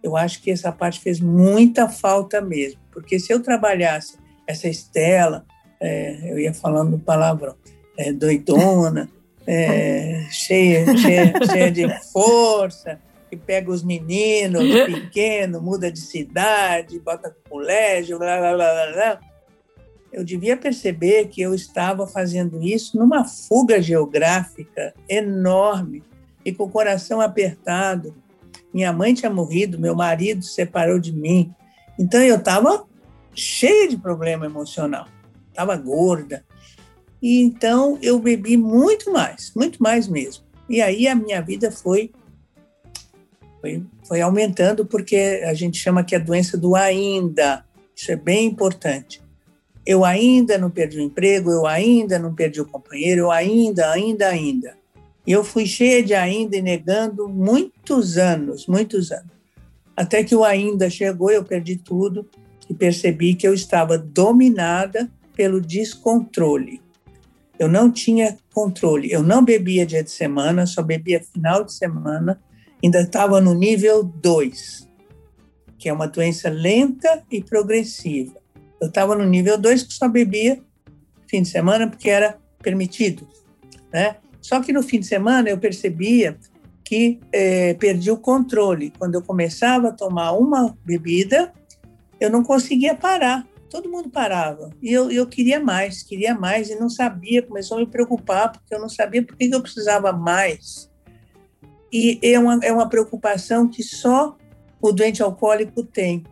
Eu 0.00 0.16
acho 0.16 0.40
que 0.40 0.50
essa 0.50 0.70
parte 0.70 1.00
fez 1.00 1.18
muita 1.18 1.88
falta 1.88 2.40
mesmo, 2.40 2.80
porque 2.92 3.18
se 3.18 3.32
eu 3.32 3.42
trabalhasse 3.42 4.16
essa 4.46 4.68
Estela, 4.68 5.44
é, 5.80 6.32
eu 6.32 6.38
ia 6.38 6.54
falando 6.54 6.98
palavrão, 6.98 7.56
é, 7.96 8.12
doidona, 8.12 9.10
é, 9.44 10.24
cheia, 10.30 10.96
cheia, 10.96 11.32
cheia 11.50 11.70
de 11.70 11.88
força, 12.12 13.00
que 13.28 13.36
pega 13.36 13.70
os 13.70 13.82
meninos 13.82 14.62
pequenos, 14.86 15.60
muda 15.60 15.90
de 15.90 16.00
cidade, 16.00 16.98
bota 17.00 17.28
no 17.28 17.50
colégio, 17.50 18.18
blá, 18.18 18.38
blá, 18.38 18.54
blá, 18.54 18.92
blá. 18.92 19.20
Eu 20.12 20.24
devia 20.24 20.56
perceber 20.56 21.28
que 21.28 21.40
eu 21.40 21.54
estava 21.54 22.06
fazendo 22.06 22.62
isso 22.62 22.98
numa 22.98 23.24
fuga 23.24 23.80
geográfica 23.80 24.94
enorme 25.08 26.02
e 26.44 26.52
com 26.52 26.64
o 26.64 26.70
coração 26.70 27.20
apertado. 27.20 28.14
Minha 28.72 28.92
mãe 28.92 29.14
tinha 29.14 29.30
morrido, 29.30 29.78
meu 29.78 29.94
marido 29.94 30.42
se 30.42 30.54
separou 30.54 30.98
de 30.98 31.12
mim. 31.12 31.54
Então 31.98 32.22
eu 32.22 32.36
estava 32.36 32.84
cheia 33.34 33.88
de 33.88 33.96
problema 33.96 34.46
emocional. 34.46 35.06
Estava 35.50 35.76
gorda, 35.76 36.44
e 37.20 37.40
então 37.40 37.98
eu 38.00 38.18
bebi 38.18 38.56
muito 38.56 39.12
mais, 39.12 39.52
muito 39.54 39.82
mais 39.82 40.06
mesmo. 40.06 40.44
E 40.68 40.80
aí 40.80 41.08
a 41.08 41.14
minha 41.14 41.40
vida 41.40 41.70
foi, 41.70 42.12
foi, 43.60 43.84
foi 44.06 44.20
aumentando, 44.20 44.86
porque 44.86 45.42
a 45.44 45.54
gente 45.54 45.78
chama 45.78 46.04
que 46.04 46.14
é 46.14 46.18
a 46.18 46.22
doença 46.22 46.56
do 46.56 46.76
ainda. 46.76 47.64
Isso 47.94 48.12
é 48.12 48.16
bem 48.16 48.46
importante. 48.46 49.20
Eu 49.88 50.04
ainda 50.04 50.58
não 50.58 50.68
perdi 50.70 50.98
o 50.98 51.02
emprego, 51.02 51.50
eu 51.50 51.66
ainda 51.66 52.18
não 52.18 52.34
perdi 52.34 52.60
o 52.60 52.66
companheiro, 52.66 53.22
eu 53.22 53.30
ainda, 53.30 53.90
ainda, 53.90 54.28
ainda. 54.28 54.76
E 55.26 55.32
eu 55.32 55.42
fui 55.42 55.64
cheia 55.64 56.02
de 56.02 56.12
ainda 56.12 56.58
e 56.58 56.60
negando 56.60 57.26
muitos 57.26 58.18
anos, 58.18 58.66
muitos 58.66 59.10
anos. 59.10 59.32
Até 59.96 60.22
que 60.22 60.36
o 60.36 60.44
ainda 60.44 60.90
chegou, 60.90 61.30
eu 61.30 61.42
perdi 61.42 61.76
tudo 61.76 62.28
e 62.68 62.74
percebi 62.74 63.34
que 63.34 63.48
eu 63.48 63.54
estava 63.54 63.96
dominada 63.96 65.10
pelo 65.34 65.58
descontrole. 65.58 66.82
Eu 67.58 67.66
não 67.66 67.90
tinha 67.90 68.36
controle. 68.52 69.10
Eu 69.10 69.22
não 69.22 69.42
bebia 69.42 69.86
dia 69.86 70.04
de 70.04 70.10
semana, 70.10 70.66
só 70.66 70.82
bebia 70.82 71.22
final 71.32 71.64
de 71.64 71.72
semana. 71.72 72.38
Ainda 72.84 73.00
estava 73.00 73.40
no 73.40 73.54
nível 73.54 74.04
2, 74.04 74.86
que 75.78 75.88
é 75.88 75.92
uma 75.94 76.06
doença 76.06 76.50
lenta 76.50 77.22
e 77.30 77.42
progressiva. 77.42 78.36
Eu 78.80 78.88
estava 78.88 79.14
no 79.14 79.24
nível 79.24 79.58
2 79.58 79.82
que 79.82 79.94
só 79.94 80.08
bebia 80.08 80.62
fim 81.28 81.42
de 81.42 81.48
semana 81.48 81.88
porque 81.88 82.08
era 82.08 82.38
permitido, 82.62 83.28
né? 83.92 84.16
Só 84.40 84.60
que 84.62 84.72
no 84.72 84.82
fim 84.82 85.00
de 85.00 85.06
semana 85.06 85.50
eu 85.50 85.58
percebia 85.58 86.38
que 86.84 87.20
é, 87.30 87.74
perdi 87.74 88.10
o 88.10 88.16
controle. 88.16 88.92
Quando 88.98 89.14
eu 89.14 89.22
começava 89.22 89.88
a 89.88 89.92
tomar 89.92 90.32
uma 90.32 90.74
bebida, 90.84 91.52
eu 92.18 92.30
não 92.30 92.42
conseguia 92.42 92.94
parar 92.94 93.46
todo 93.68 93.90
mundo 93.90 94.10
parava. 94.10 94.70
E 94.82 94.92
eu, 94.92 95.10
eu 95.10 95.26
queria 95.26 95.60
mais, 95.60 96.02
queria 96.02 96.34
mais, 96.34 96.70
e 96.70 96.76
não 96.76 96.88
sabia, 96.88 97.42
começou 97.42 97.76
a 97.76 97.80
me 97.80 97.86
preocupar, 97.86 98.52
porque 98.52 98.74
eu 98.74 98.80
não 98.80 98.88
sabia 98.88 99.22
por 99.22 99.36
que 99.36 99.48
eu 99.52 99.62
precisava 99.62 100.12
mais. 100.12 100.90
E 101.92 102.18
é 102.22 102.38
uma, 102.38 102.58
é 102.62 102.72
uma 102.72 102.88
preocupação 102.88 103.68
que 103.68 103.82
só 103.82 104.36
o 104.80 104.92
doente 104.92 105.22
alcoólico 105.22 105.82
tem. 105.82 106.24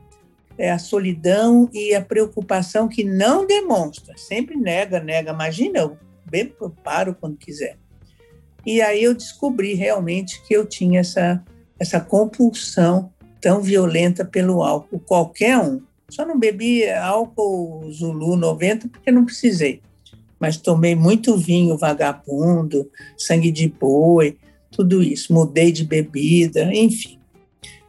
É 0.58 0.70
a 0.70 0.78
solidão 0.78 1.68
e 1.72 1.94
a 1.94 2.00
preocupação 2.00 2.88
que 2.88 3.04
não 3.04 3.46
demonstra, 3.46 4.16
sempre 4.16 4.56
nega, 4.56 5.00
nega. 5.00 5.32
Imagina, 5.32 5.80
eu 5.80 5.98
bebo, 6.24 6.54
eu 6.60 6.70
paro 6.70 7.14
quando 7.14 7.36
quiser. 7.36 7.76
E 8.64 8.80
aí 8.82 9.04
eu 9.04 9.14
descobri 9.14 9.74
realmente 9.74 10.42
que 10.42 10.54
eu 10.54 10.66
tinha 10.66 11.00
essa, 11.00 11.44
essa 11.78 12.00
compulsão 12.00 13.12
tão 13.40 13.60
violenta 13.60 14.24
pelo 14.24 14.62
álcool, 14.62 14.98
qualquer 14.98 15.58
um. 15.58 15.80
Só 16.08 16.26
não 16.26 16.38
bebi 16.38 16.88
álcool 16.90 17.88
Zulu 17.92 18.36
90 18.36 18.88
porque 18.88 19.10
não 19.10 19.24
precisei. 19.24 19.80
Mas 20.38 20.56
tomei 20.56 20.94
muito 20.94 21.36
vinho 21.36 21.78
vagabundo, 21.78 22.90
sangue 23.16 23.50
de 23.50 23.68
boi, 23.68 24.36
tudo 24.70 25.02
isso. 25.02 25.32
Mudei 25.32 25.70
de 25.70 25.84
bebida, 25.84 26.64
enfim. 26.74 27.18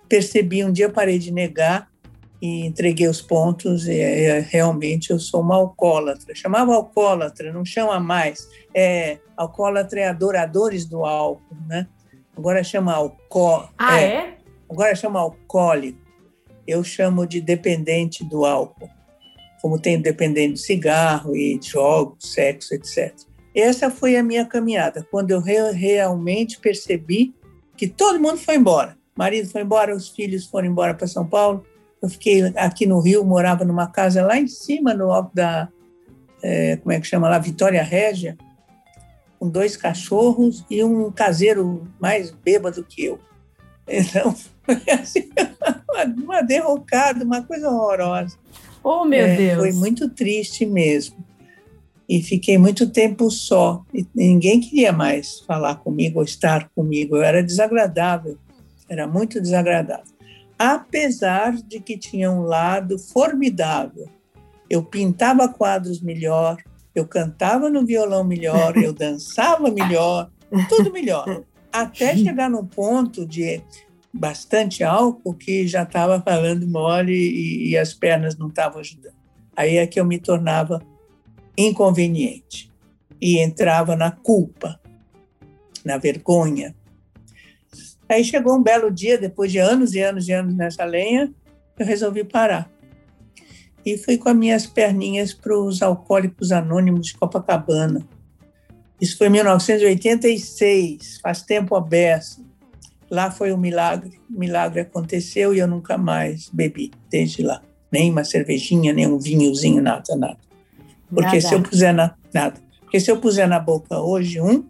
Percebi, 0.08 0.64
um 0.64 0.72
dia 0.72 0.90
parei 0.90 1.20
de 1.20 1.32
negar 1.32 1.87
e 2.42 2.66
entreguei 2.66 3.08
os 3.08 3.22
pontos 3.22 3.88
e 3.88 4.00
é, 4.00 4.40
realmente 4.40 5.12
eu 5.12 5.20
sou 5.20 5.42
uma 5.42 5.56
alcoólatra. 5.56 6.36
Chamava 6.36 6.76
alcoólatra, 6.76 7.52
não 7.52 7.66
chama 7.66 8.00
mais. 8.00 8.48
É, 8.74 9.18
alcoólatra 9.36 10.02
é 10.02 10.08
adoradores 10.08 10.86
do 10.86 11.04
álcool, 11.04 11.58
né? 11.68 11.88
Agora 12.36 12.64
chama 12.64 12.94
alcoó. 12.94 13.68
Ah, 13.78 14.00
é? 14.00 14.06
é? 14.06 14.38
Agora 14.70 14.96
chama 14.96 15.20
alcoólico. 15.20 16.00
Eu 16.68 16.84
chamo 16.84 17.26
de 17.26 17.42
dependente 17.42 18.24
do 18.24 18.46
álcool. 18.46 18.90
Como 19.62 19.80
tem 19.80 20.00
dependente 20.00 20.54
de 20.54 20.60
cigarro 20.60 21.36
e 21.36 21.58
de 21.58 21.70
jogos, 21.70 22.32
sexo, 22.32 22.76
etc. 22.76 23.16
Essa 23.56 23.90
foi 23.90 24.16
a 24.16 24.22
minha 24.22 24.46
caminhada, 24.46 25.08
quando 25.10 25.32
eu 25.32 25.42
re 25.42 25.72
realmente 25.72 26.60
percebi 26.60 27.34
que 27.76 27.88
todo 27.88 28.20
mundo 28.20 28.38
foi 28.38 28.56
embora. 28.56 28.96
O 29.16 29.20
marido 29.20 29.50
foi 29.50 29.64
embora, 29.64 29.96
os 29.96 30.10
filhos 30.10 30.46
foram 30.46 30.68
embora 30.68 30.94
para 30.94 31.08
São 31.08 31.26
Paulo, 31.26 31.66
eu 32.02 32.10
fiquei 32.10 32.44
aqui 32.56 32.86
no 32.86 33.00
Rio, 33.00 33.26
morava 33.26 33.66
numa 33.66 33.88
casa 33.88 34.24
lá 34.24 34.38
em 34.38 34.48
cima, 34.48 34.94
no 34.94 35.12
alto 35.12 35.34
da, 35.34 35.68
é, 36.44 36.78
como 36.78 36.92
é 36.92 37.00
que 37.00 37.08
chama 37.08 37.30
lá, 37.30 37.40
Vitória 37.40 37.82
Régia, 37.82 38.38
com 39.40 39.50
dois 39.50 39.76
cachorros 39.76 40.66
e 40.70 40.84
um 40.84 41.12
caseiro 41.12 41.88
mais 42.00 42.32
bêbado 42.32 42.84
que 42.84 43.06
eu. 43.06 43.20
Então, 43.88 44.36
foi 44.64 44.82
assim, 44.94 45.30
uma, 45.90 46.04
uma 46.24 46.42
derrocada, 46.42 47.24
uma 47.24 47.42
coisa 47.42 47.70
horrorosa. 47.70 48.38
Oh, 48.84 49.06
meu 49.06 49.26
é, 49.26 49.36
Deus! 49.36 49.60
Foi 49.60 49.72
muito 49.72 50.10
triste 50.10 50.66
mesmo. 50.66 51.26
E 52.08 52.22
fiquei 52.22 52.58
muito 52.58 52.90
tempo 52.90 53.30
só. 53.30 53.84
E 53.94 54.06
ninguém 54.16 54.62
queria 54.62 54.94
mais 54.94 55.40
falar 55.42 55.76
comigo 55.76 56.20
ou 56.20 56.26
estar 56.26 56.70
comigo. 56.70 57.18
Eu 57.18 57.24
era 57.24 57.44
desagradável, 57.44 58.38
era 58.88 59.06
muito 59.06 59.42
desagradável 59.42 60.17
apesar 60.58 61.54
de 61.54 61.80
que 61.80 61.98
tinha 61.98 62.32
um 62.32 62.42
lado 62.42 62.98
formidável. 62.98 64.10
Eu 64.70 64.84
pintava 64.84 65.48
quadros 65.48 66.02
melhor, 66.02 66.58
eu 66.94 67.08
cantava 67.08 67.70
no 67.70 67.86
violão 67.86 68.24
melhor, 68.24 68.76
eu 68.78 68.92
dançava 68.94 69.70
melhor, 69.70 70.30
tudo 70.68 70.92
melhor. 70.92 71.44
Até 71.72 72.16
chegar 72.18 72.50
num 72.50 72.66
ponto 72.66 73.26
de 73.26 73.62
bastante 74.12 74.84
álcool 74.84 75.34
que 75.34 75.68
já 75.68 75.84
estava 75.84 76.20
falando 76.22 76.68
mole 76.68 77.14
e, 77.14 77.70
e 77.70 77.78
as 77.78 77.94
pernas 77.94 78.38
não 78.38 78.48
estavam 78.48 78.80
ajudando. 78.80 79.16
Aí 79.56 79.78
é 79.78 79.88
que 79.88 80.00
eu 80.00 80.06
me 80.06 80.20
tornava 80.20 80.82
inconveniente 81.58 82.72
e 83.22 83.40
entrava 83.40 83.96
na 83.96 84.12
culpa, 84.12 84.80
na 85.84 85.98
vergonha, 85.98 86.76
Aí 88.10 88.24
chegou 88.24 88.56
um 88.56 88.64
belo 88.64 88.90
dia, 88.90 89.18
depois 89.18 89.52
de 89.52 89.58
anos 89.58 89.94
e 89.94 90.02
anos 90.02 90.28
e 90.28 90.32
anos 90.32 90.54
nessa 90.56 90.84
lenha, 90.86 91.32
eu 91.78 91.86
resolvi 91.86 92.24
parar. 92.24 92.70
E 93.86 93.98
fui 93.98 94.18
com 94.18 94.30
as 94.30 94.36
minhas 94.36 94.66
perninhas 94.66 95.34
para 95.34 95.58
os 95.58 95.82
Alcoólicos 95.82 96.52
Anônimos 96.52 97.08
de 97.08 97.14
Copacabana. 97.14 98.06
Isso 99.00 99.18
foi 99.18 99.28
em 99.28 99.32
1986, 99.32 101.20
faz 101.22 101.42
tempo 101.42 101.76
aberto. 101.76 102.46
Lá 103.10 103.32
foi 103.32 103.54
um 103.54 103.58
milagre. 103.58 104.20
O 104.30 104.40
milagre 104.40 104.82
aconteceu 104.82 105.54
e 105.54 105.60
eu 105.60 105.68
nunca 105.68 105.98
mais 105.98 106.50
bebi 106.52 106.92
desde 107.10 107.44
lá. 107.44 107.62
Nem 107.92 108.12
uma 108.12 108.24
cervejinha, 108.24 108.92
nem 108.92 109.08
um 109.08 109.18
vinhozinho, 109.18 109.82
nada, 109.82 110.16
nada. 110.16 110.38
Porque 111.10 111.38
nada. 111.38 111.42
se 111.42 111.54
eu 111.54 111.62
puser 111.62 111.94
na, 111.94 112.16
nada. 112.34 112.60
Porque 112.82 113.00
se 113.00 113.10
eu 113.12 113.20
puser 113.20 113.48
na 113.48 113.60
boca 113.60 114.00
hoje 114.00 114.42
um, 114.42 114.66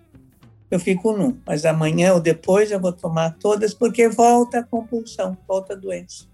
eu 0.70 0.80
fico 0.80 1.12
num. 1.14 1.38
Mas 1.46 1.66
amanhã 1.66 2.14
ou 2.14 2.20
depois 2.20 2.72
eu 2.72 2.80
vou 2.80 2.94
tomar 2.94 3.38
todas, 3.38 3.74
porque 3.74 4.08
volta 4.10 4.60
a 4.60 4.64
compulsão, 4.64 5.38
volta 5.48 5.74
a 5.74 5.76
doença. 5.76 6.26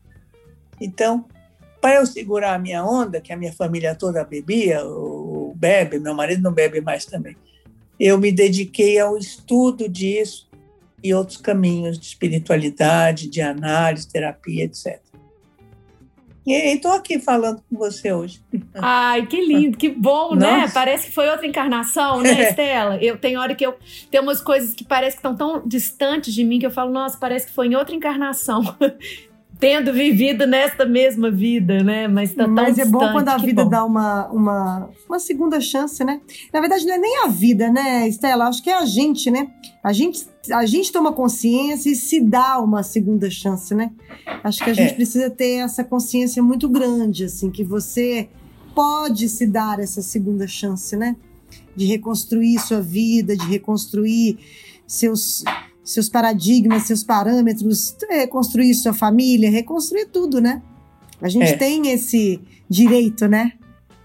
Então, 0.80 1.26
para 1.80 1.96
eu 1.96 2.06
segurar 2.06 2.54
a 2.54 2.60
minha 2.60 2.84
onda, 2.84 3.22
que 3.22 3.34
a 3.34 3.38
minha 3.38 3.54
família 3.54 3.96
toda 3.96 4.24
bebia, 4.24 4.84
ou 4.84 5.54
bebe, 5.56 6.00
meu 6.00 6.14
marido 6.14 6.42
não 6.42 6.54
bebe 6.54 6.82
mais 6.82 7.06
também, 7.06 7.36
eu 8.00 8.18
me 8.18 8.32
dediquei 8.32 9.00
ao 9.00 9.18
estudo 9.18 9.88
disso 9.88 10.50
e 11.04 11.14
outros 11.14 11.38
caminhos 11.38 12.00
de 12.00 12.06
espiritualidade, 12.06 13.30
de 13.30 13.42
análise, 13.42 14.08
terapia, 14.08 14.64
etc. 14.64 15.00
E 16.46 16.52
estou 16.76 16.92
aqui 16.92 17.20
falando 17.20 17.64
com 17.70 17.78
você 17.78 18.12
hoje. 18.12 18.42
Ai, 18.76 19.26
que 19.26 19.40
lindo, 19.42 19.78
que 19.78 19.90
bom, 19.90 20.36
né? 20.36 20.52
Nossa. 20.52 20.66
né? 20.68 20.72
Parece 20.74 21.08
que 21.08 21.14
foi 21.14 21.30
outra 21.30 21.48
encarnação, 21.48 22.22
né, 22.22 22.32
Estela? 22.50 22.98
Eu 23.02 23.18
tenho 23.18 23.40
hora 23.40 23.56
que 23.56 23.66
eu 23.66 23.76
tem 24.12 24.20
umas 24.20 24.42
coisas 24.42 24.74
que 24.74 24.84
parece 24.84 25.18
que 25.18 25.20
estão 25.20 25.36
tão 25.36 25.66
distantes 25.66 26.34
de 26.34 26.44
mim 26.44 26.60
que 26.60 26.66
eu 26.66 26.72
falo, 26.72 26.92
nossa, 26.92 27.18
parece 27.18 27.48
que 27.48 27.54
foi 27.54 27.68
em 27.68 27.76
outra 27.76 27.96
encarnação. 27.96 28.62
Tendo 29.64 29.94
vivido 29.94 30.46
nesta 30.46 30.86
mesma 30.86 31.32
vida, 31.32 31.82
né? 31.82 32.06
Mas 32.06 32.34
tá 32.34 32.44
tão 32.44 32.54
Mas 32.54 32.78
é 32.78 32.84
bom 32.84 33.00
quando 33.14 33.30
a 33.30 33.38
vida 33.38 33.64
bom. 33.64 33.70
dá 33.70 33.86
uma, 33.86 34.28
uma, 34.28 34.90
uma 35.08 35.20
segunda 35.20 35.62
chance, 35.62 36.04
né? 36.04 36.20
Na 36.52 36.60
verdade, 36.60 36.86
não 36.86 36.94
é 36.94 36.98
nem 36.98 37.24
a 37.24 37.28
vida, 37.30 37.72
né, 37.72 38.06
Estela? 38.06 38.50
Acho 38.50 38.62
que 38.62 38.70
é 38.70 38.78
a 38.78 38.84
gente, 38.84 39.32
né? 39.32 39.48
A 39.82 39.94
gente 39.94 40.28
a 40.52 40.66
gente 40.66 40.92
toma 40.92 41.14
consciência 41.14 41.90
e 41.90 41.96
se 41.96 42.20
dá 42.20 42.60
uma 42.60 42.84
segunda 42.84 43.30
chance, 43.30 43.74
né? 43.74 43.92
Acho 44.44 44.62
que 44.62 44.70
a 44.70 44.74
gente 44.74 44.92
é. 44.92 44.96
precisa 44.96 45.30
ter 45.30 45.64
essa 45.64 45.82
consciência 45.82 46.44
muito 46.44 46.68
grande, 46.68 47.24
assim, 47.24 47.50
que 47.50 47.64
você 47.64 48.28
pode 48.76 49.30
se 49.30 49.48
dar 49.48 49.80
essa 49.80 50.02
segunda 50.02 50.46
chance, 50.46 50.94
né? 50.98 51.16
De 51.74 51.86
reconstruir 51.86 52.60
sua 52.60 52.82
vida, 52.82 53.38
de 53.38 53.46
reconstruir 53.46 54.40
seus, 54.86 55.46
seus 55.84 56.10
paradigmas, 56.10 56.84
seus 56.84 57.04
parâmetros, 57.04 57.96
reconstruir 58.10 58.74
sua 58.76 58.94
família, 58.94 59.50
reconstruir 59.50 60.08
tudo, 60.08 60.40
né? 60.40 60.62
A 61.22 61.30
gente 61.30 61.54
é. 61.54 61.58
tem 61.58 61.90
esse 61.90 62.40
direito, 62.70 63.28
né? 63.28 63.54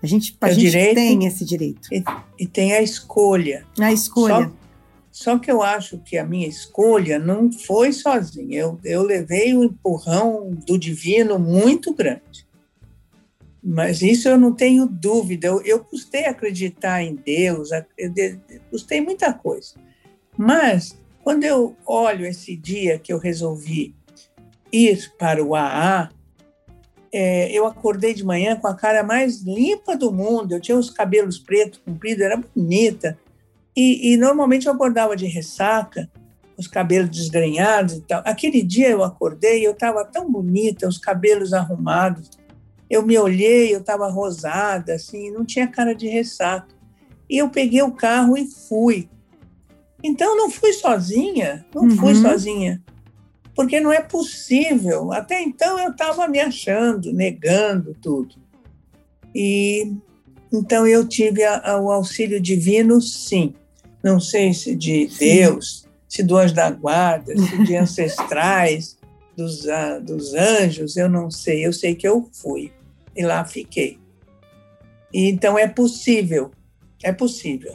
A 0.02 0.06
gente, 0.06 0.36
a 0.40 0.50
gente 0.50 0.70
direito, 0.70 0.94
tem 0.94 1.26
esse 1.26 1.44
direito. 1.44 1.88
E, 1.92 2.04
e, 2.38 2.46
tem 2.46 2.72
a 2.72 2.82
escolha. 2.82 3.66
A 3.80 3.92
escolha. 3.92 4.44
Só 4.44 4.58
só 5.18 5.36
que 5.36 5.50
eu 5.50 5.62
acho 5.64 5.98
que 5.98 6.16
a 6.16 6.24
minha 6.24 6.46
escolha 6.46 7.18
não 7.18 7.50
foi 7.50 7.92
sozinha. 7.92 8.60
Eu, 8.60 8.78
eu 8.84 9.02
levei 9.02 9.52
um 9.52 9.64
empurrão 9.64 10.50
do 10.64 10.78
divino 10.78 11.40
muito 11.40 11.92
grande. 11.92 12.46
Mas 13.60 14.00
isso 14.00 14.28
eu 14.28 14.38
não 14.38 14.54
tenho 14.54 14.86
dúvida. 14.86 15.48
Eu, 15.48 15.60
eu 15.62 15.80
custei 15.80 16.26
acreditar 16.26 17.02
em 17.02 17.16
Deus, 17.16 17.70
eu 17.72 18.40
custei 18.70 19.00
muita 19.00 19.32
coisa. 19.32 19.74
Mas 20.36 20.96
quando 21.28 21.44
eu 21.44 21.76
olho 21.84 22.24
esse 22.24 22.56
dia 22.56 22.98
que 22.98 23.12
eu 23.12 23.18
resolvi 23.18 23.94
ir 24.72 25.12
para 25.18 25.44
o 25.44 25.54
AA, 25.54 26.08
é, 27.12 27.52
eu 27.52 27.66
acordei 27.66 28.14
de 28.14 28.24
manhã 28.24 28.56
com 28.56 28.66
a 28.66 28.74
cara 28.74 29.02
mais 29.02 29.42
limpa 29.42 29.94
do 29.94 30.10
mundo. 30.10 30.52
Eu 30.52 30.60
tinha 30.60 30.78
os 30.78 30.88
cabelos 30.88 31.38
pretos 31.38 31.82
compridos, 31.84 32.24
era 32.24 32.34
bonita. 32.34 33.18
E, 33.76 34.10
e, 34.10 34.16
normalmente 34.16 34.68
eu 34.68 34.72
acordava 34.72 35.14
de 35.14 35.26
ressaca, 35.26 36.10
os 36.56 36.66
cabelos 36.66 37.10
desgrenhados 37.10 37.96
e 37.96 38.00
tal. 38.00 38.22
Aquele 38.24 38.62
dia 38.62 38.88
eu 38.88 39.04
acordei, 39.04 39.66
eu 39.66 39.72
estava 39.72 40.06
tão 40.06 40.32
bonita, 40.32 40.88
os 40.88 40.96
cabelos 40.96 41.52
arrumados. 41.52 42.30
Eu 42.88 43.02
me 43.02 43.18
olhei, 43.18 43.74
eu 43.74 43.80
estava 43.80 44.08
rosada, 44.08 44.94
assim, 44.94 45.30
não 45.30 45.44
tinha 45.44 45.68
cara 45.68 45.94
de 45.94 46.08
ressaca. 46.08 46.74
E 47.28 47.36
eu 47.36 47.50
peguei 47.50 47.82
o 47.82 47.92
carro 47.92 48.34
e 48.34 48.46
fui. 48.46 49.10
Então 50.02 50.36
não 50.36 50.50
fui 50.50 50.72
sozinha, 50.72 51.66
não 51.74 51.84
uhum. 51.84 51.96
fui 51.96 52.14
sozinha. 52.14 52.82
Porque 53.54 53.80
não 53.80 53.92
é 53.92 54.00
possível. 54.00 55.12
Até 55.12 55.42
então 55.42 55.78
eu 55.78 55.90
estava 55.90 56.28
me 56.28 56.38
achando, 56.38 57.12
negando 57.12 57.96
tudo. 58.00 58.36
E 59.34 59.92
então 60.52 60.86
eu 60.86 61.06
tive 61.06 61.44
a, 61.44 61.72
a, 61.72 61.80
o 61.80 61.90
auxílio 61.90 62.40
divino, 62.40 63.00
sim 63.00 63.54
não 64.02 64.20
sei 64.20 64.54
se 64.54 64.74
de 64.74 65.06
Deus, 65.18 65.86
se 66.08 66.22
do 66.22 66.36
anjo 66.36 66.54
da 66.54 66.70
guarda, 66.70 67.36
se 67.36 67.64
de 67.64 67.76
ancestrais, 67.76 68.96
dos, 69.36 69.64
uh, 69.64 70.00
dos 70.02 70.34
anjos, 70.34 70.96
eu 70.96 71.08
não 71.08 71.30
sei. 71.30 71.64
Eu 71.64 71.72
sei 71.72 71.94
que 71.94 72.06
eu 72.06 72.28
fui 72.32 72.72
e 73.16 73.24
lá 73.24 73.44
fiquei. 73.44 73.98
E, 75.12 75.28
então 75.28 75.58
é 75.58 75.66
possível, 75.66 76.50
é 77.02 77.12
possível. 77.12 77.74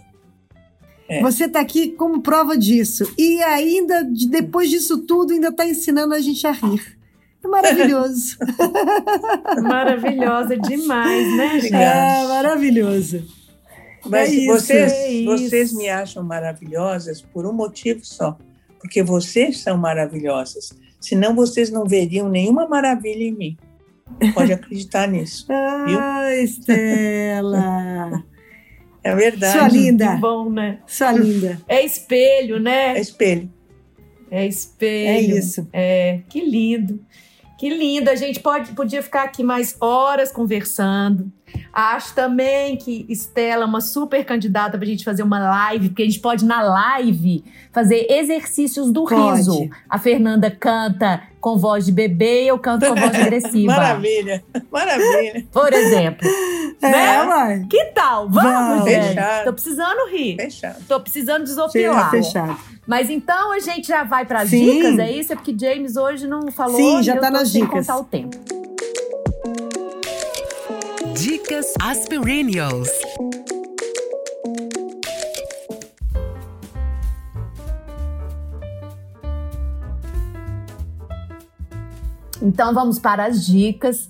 É. 1.07 1.21
Você 1.21 1.45
está 1.45 1.59
aqui 1.59 1.91
como 1.91 2.21
prova 2.21 2.57
disso. 2.57 3.11
E 3.17 3.41
ainda, 3.43 4.03
depois 4.29 4.69
disso 4.69 4.99
tudo, 4.99 5.33
ainda 5.33 5.49
está 5.49 5.65
ensinando 5.65 6.13
a 6.13 6.19
gente 6.19 6.45
a 6.47 6.51
rir. 6.51 6.97
É 7.43 7.47
maravilhoso. 7.47 8.37
Maravilhosa 9.61 10.57
demais, 10.57 11.37
né, 11.37 11.59
gente? 11.59 11.75
É 11.75 12.25
maravilhoso. 12.25 13.25
Mas 14.05 14.33
é 14.33 14.45
vocês, 14.45 14.91
é 14.93 15.23
vocês 15.25 15.73
me 15.73 15.89
acham 15.89 16.23
maravilhosas 16.23 17.21
por 17.21 17.45
um 17.45 17.51
motivo 17.51 17.99
só, 18.03 18.37
porque 18.79 19.03
vocês 19.03 19.59
são 19.59 19.77
maravilhosas. 19.77 20.73
Senão 21.01 21.35
vocês 21.35 21.69
não 21.69 21.85
veriam 21.85 22.29
nenhuma 22.29 22.65
maravilha 22.65 23.23
em 23.23 23.33
mim. 23.33 23.57
Pode 24.33 24.53
acreditar 24.53 25.07
nisso. 25.07 25.45
ah? 25.51 26.33
Estela! 26.35 28.23
É 29.03 29.15
verdade. 29.15 29.57
Sua 29.57 29.67
linda. 29.67 30.15
Que 30.15 30.21
bom, 30.21 30.49
né? 30.49 30.79
Sua 30.87 31.11
linda. 31.11 31.61
É 31.67 31.83
espelho, 31.83 32.59
né? 32.59 32.97
É 32.97 33.01
espelho. 33.01 33.51
É 34.31 34.47
espelho. 34.47 35.09
É 35.09 35.21
isso. 35.21 35.67
É, 35.73 36.21
que 36.29 36.43
lindo. 36.43 36.99
Que 37.59 37.69
lindo, 37.69 38.09
a 38.09 38.15
gente 38.15 38.39
pode, 38.39 38.71
podia 38.73 39.01
ficar 39.01 39.23
aqui 39.23 39.43
mais 39.43 39.77
horas 39.79 40.31
conversando. 40.31 41.31
Acho 41.73 42.13
também 42.13 42.77
que 42.77 43.03
Estela 43.09 43.63
é 43.63 43.65
uma 43.65 43.81
super 43.81 44.23
candidata 44.23 44.77
para 44.77 44.85
a 44.85 44.89
gente 44.89 45.03
fazer 45.03 45.23
uma 45.23 45.39
live, 45.39 45.89
porque 45.89 46.03
a 46.03 46.05
gente 46.05 46.19
pode, 46.19 46.45
na 46.45 46.61
live, 46.61 47.43
fazer 47.71 48.05
exercícios 48.11 48.91
do 48.91 49.05
Pode. 49.05 49.37
riso. 49.37 49.67
A 49.89 49.97
Fernanda 49.97 50.51
canta 50.51 51.23
com 51.41 51.57
voz 51.57 51.83
de 51.85 51.91
bebê 51.91 52.43
e 52.43 52.47
eu 52.49 52.59
canto 52.59 52.85
com 52.85 52.93
voz 52.95 53.13
agressiva. 53.19 53.73
Maravilha, 53.73 54.43
maravilha. 54.71 55.45
Por 55.51 55.73
exemplo. 55.73 56.29
É, 56.81 56.91
Né? 56.91 57.23
mãe. 57.23 57.67
Que 57.67 57.85
tal? 57.85 58.29
Vamos, 58.29 58.51
Vamos. 58.51 58.83
gente. 58.85 59.07
Fechado. 59.07 59.43
Tô 59.45 59.53
precisando 59.53 60.09
rir. 60.11 60.35
Fechado. 60.35 60.85
Tô 60.87 60.99
precisando 60.99 61.43
desopilar. 61.43 62.11
fechado. 62.11 62.55
Mas 62.85 63.09
então 63.09 63.51
a 63.51 63.59
gente 63.59 63.87
já 63.87 64.03
vai 64.03 64.25
para 64.25 64.41
as 64.41 64.49
dicas, 64.51 64.99
é 64.99 65.09
isso? 65.11 65.33
É 65.33 65.35
porque 65.35 65.55
James 65.59 65.95
hoje 65.95 66.27
não 66.27 66.51
falou 66.51 66.75
Sim, 66.75 67.01
já 67.01 67.17
tá 67.17 67.31
nas 67.31 67.51
dicas. 67.51 67.69
contar 67.87 67.97
o 67.97 68.03
tempo. 68.03 68.37
Dicas 71.15 71.73
Aspirinios. 71.79 72.89
Então 82.41 82.73
vamos 82.73 82.97
para 82.97 83.25
as 83.25 83.45
dicas. 83.45 84.09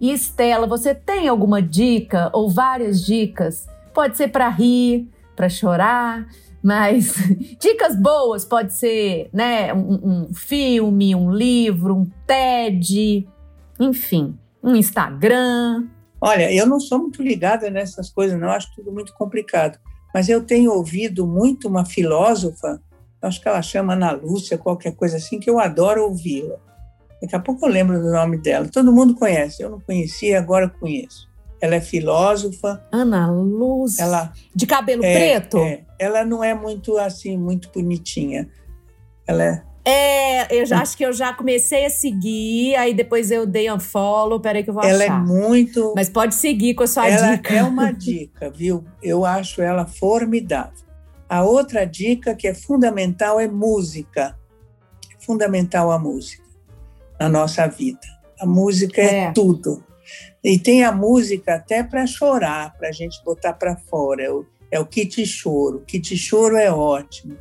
E 0.00 0.12
Estela, 0.12 0.66
você 0.66 0.92
tem 0.92 1.28
alguma 1.28 1.62
dica 1.62 2.30
ou 2.32 2.50
várias 2.50 3.04
dicas? 3.04 3.68
Pode 3.94 4.16
ser 4.16 4.28
para 4.28 4.48
rir, 4.48 5.08
para 5.36 5.48
chorar, 5.48 6.26
mas 6.60 7.14
dicas 7.60 7.94
boas 7.94 8.44
pode 8.44 8.74
ser, 8.74 9.30
né, 9.32 9.72
um, 9.72 10.00
um 10.28 10.34
filme, 10.34 11.14
um 11.14 11.30
livro, 11.30 11.94
um 11.94 12.06
TED, 12.26 13.28
enfim, 13.78 14.36
um 14.60 14.74
Instagram. 14.74 15.86
Olha, 16.20 16.52
eu 16.52 16.66
não 16.66 16.78
sou 16.78 16.98
muito 16.98 17.22
ligada 17.22 17.70
nessas 17.70 18.10
coisas, 18.10 18.38
não, 18.38 18.50
acho 18.50 18.74
tudo 18.74 18.92
muito 18.92 19.14
complicado. 19.14 19.78
Mas 20.12 20.28
eu 20.28 20.44
tenho 20.44 20.72
ouvido 20.72 21.26
muito 21.26 21.68
uma 21.68 21.84
filósofa, 21.84 22.80
acho 23.22 23.40
que 23.40 23.48
ela 23.48 23.62
chama 23.62 23.94
Ana 23.94 24.12
Lúcia, 24.12 24.58
qualquer 24.58 24.94
coisa 24.94 25.16
assim, 25.16 25.38
que 25.38 25.48
eu 25.48 25.58
adoro 25.58 26.04
ouvi-la. 26.04 26.56
Daqui 27.22 27.36
a 27.36 27.40
pouco 27.40 27.66
eu 27.66 27.70
lembro 27.70 28.00
do 28.00 28.10
nome 28.10 28.38
dela. 28.38 28.68
Todo 28.68 28.92
mundo 28.92 29.14
conhece, 29.14 29.62
eu 29.62 29.70
não 29.70 29.80
conhecia, 29.80 30.38
agora 30.38 30.68
conheço. 30.68 31.28
Ela 31.60 31.74
é 31.74 31.80
filósofa, 31.80 32.82
Ana 32.90 33.30
Luz. 33.30 33.98
ela 33.98 34.32
De 34.54 34.66
cabelo 34.66 35.04
é, 35.04 35.12
preto? 35.14 35.58
é, 35.58 35.84
ela 35.98 36.24
não 36.24 36.42
é 36.42 36.54
muito 36.54 36.96
assim, 36.96 37.36
muito 37.36 37.70
bonitinha. 37.70 38.48
Ela 39.26 39.44
é 39.44 39.62
É, 39.90 40.60
eu 40.60 40.64
já, 40.66 40.80
acho 40.80 40.96
que 40.96 41.04
eu 41.04 41.12
já 41.12 41.32
comecei 41.34 41.84
a 41.86 41.90
seguir, 41.90 42.74
aí 42.76 42.94
depois 42.94 43.30
eu 43.30 43.46
dei 43.46 43.70
unfollow, 43.70 44.40
peraí 44.40 44.62
que 44.62 44.70
eu 44.70 44.74
vou 44.74 44.82
ela 44.84 45.02
é 45.02 45.06
achar. 45.08 45.24
muito 45.26 45.92
Mas 45.96 46.08
pode 46.08 46.34
seguir 46.34 46.74
com 46.74 46.82
a 46.84 46.86
sua 46.86 47.08
ela 47.08 47.34
dica. 47.36 47.54
é 47.54 47.62
uma 47.62 47.90
dica, 47.92 48.50
viu? 48.50 48.84
Eu 49.02 49.24
acho 49.24 49.60
ela 49.62 49.86
formidável. 49.86 50.72
A 51.28 51.42
outra 51.44 51.84
dica 51.84 52.34
que 52.34 52.48
é 52.48 52.54
fundamental 52.54 53.38
é 53.38 53.46
música. 53.46 54.36
É 55.14 55.24
fundamental 55.24 55.90
a 55.90 55.98
música 55.98 56.42
na 57.18 57.28
nossa 57.28 57.66
vida. 57.66 58.00
A 58.40 58.46
música 58.46 59.00
é, 59.00 59.24
É. 59.24 59.32
tudo. 59.32 59.84
E 60.42 60.58
tem 60.58 60.82
a 60.84 60.90
música 60.90 61.54
até 61.56 61.82
para 61.84 62.06
chorar, 62.06 62.74
para 62.78 62.88
a 62.88 62.92
gente 62.92 63.22
botar 63.24 63.52
para 63.52 63.76
fora. 63.76 64.22
É 64.24 64.30
o, 64.30 64.44
é 64.72 64.80
o 64.80 64.86
kit 64.86 65.24
choro. 65.26 65.78
O 65.78 65.80
kit 65.84 66.16
choro 66.16 66.56
é 66.56 66.70
ótimo. 66.72 67.36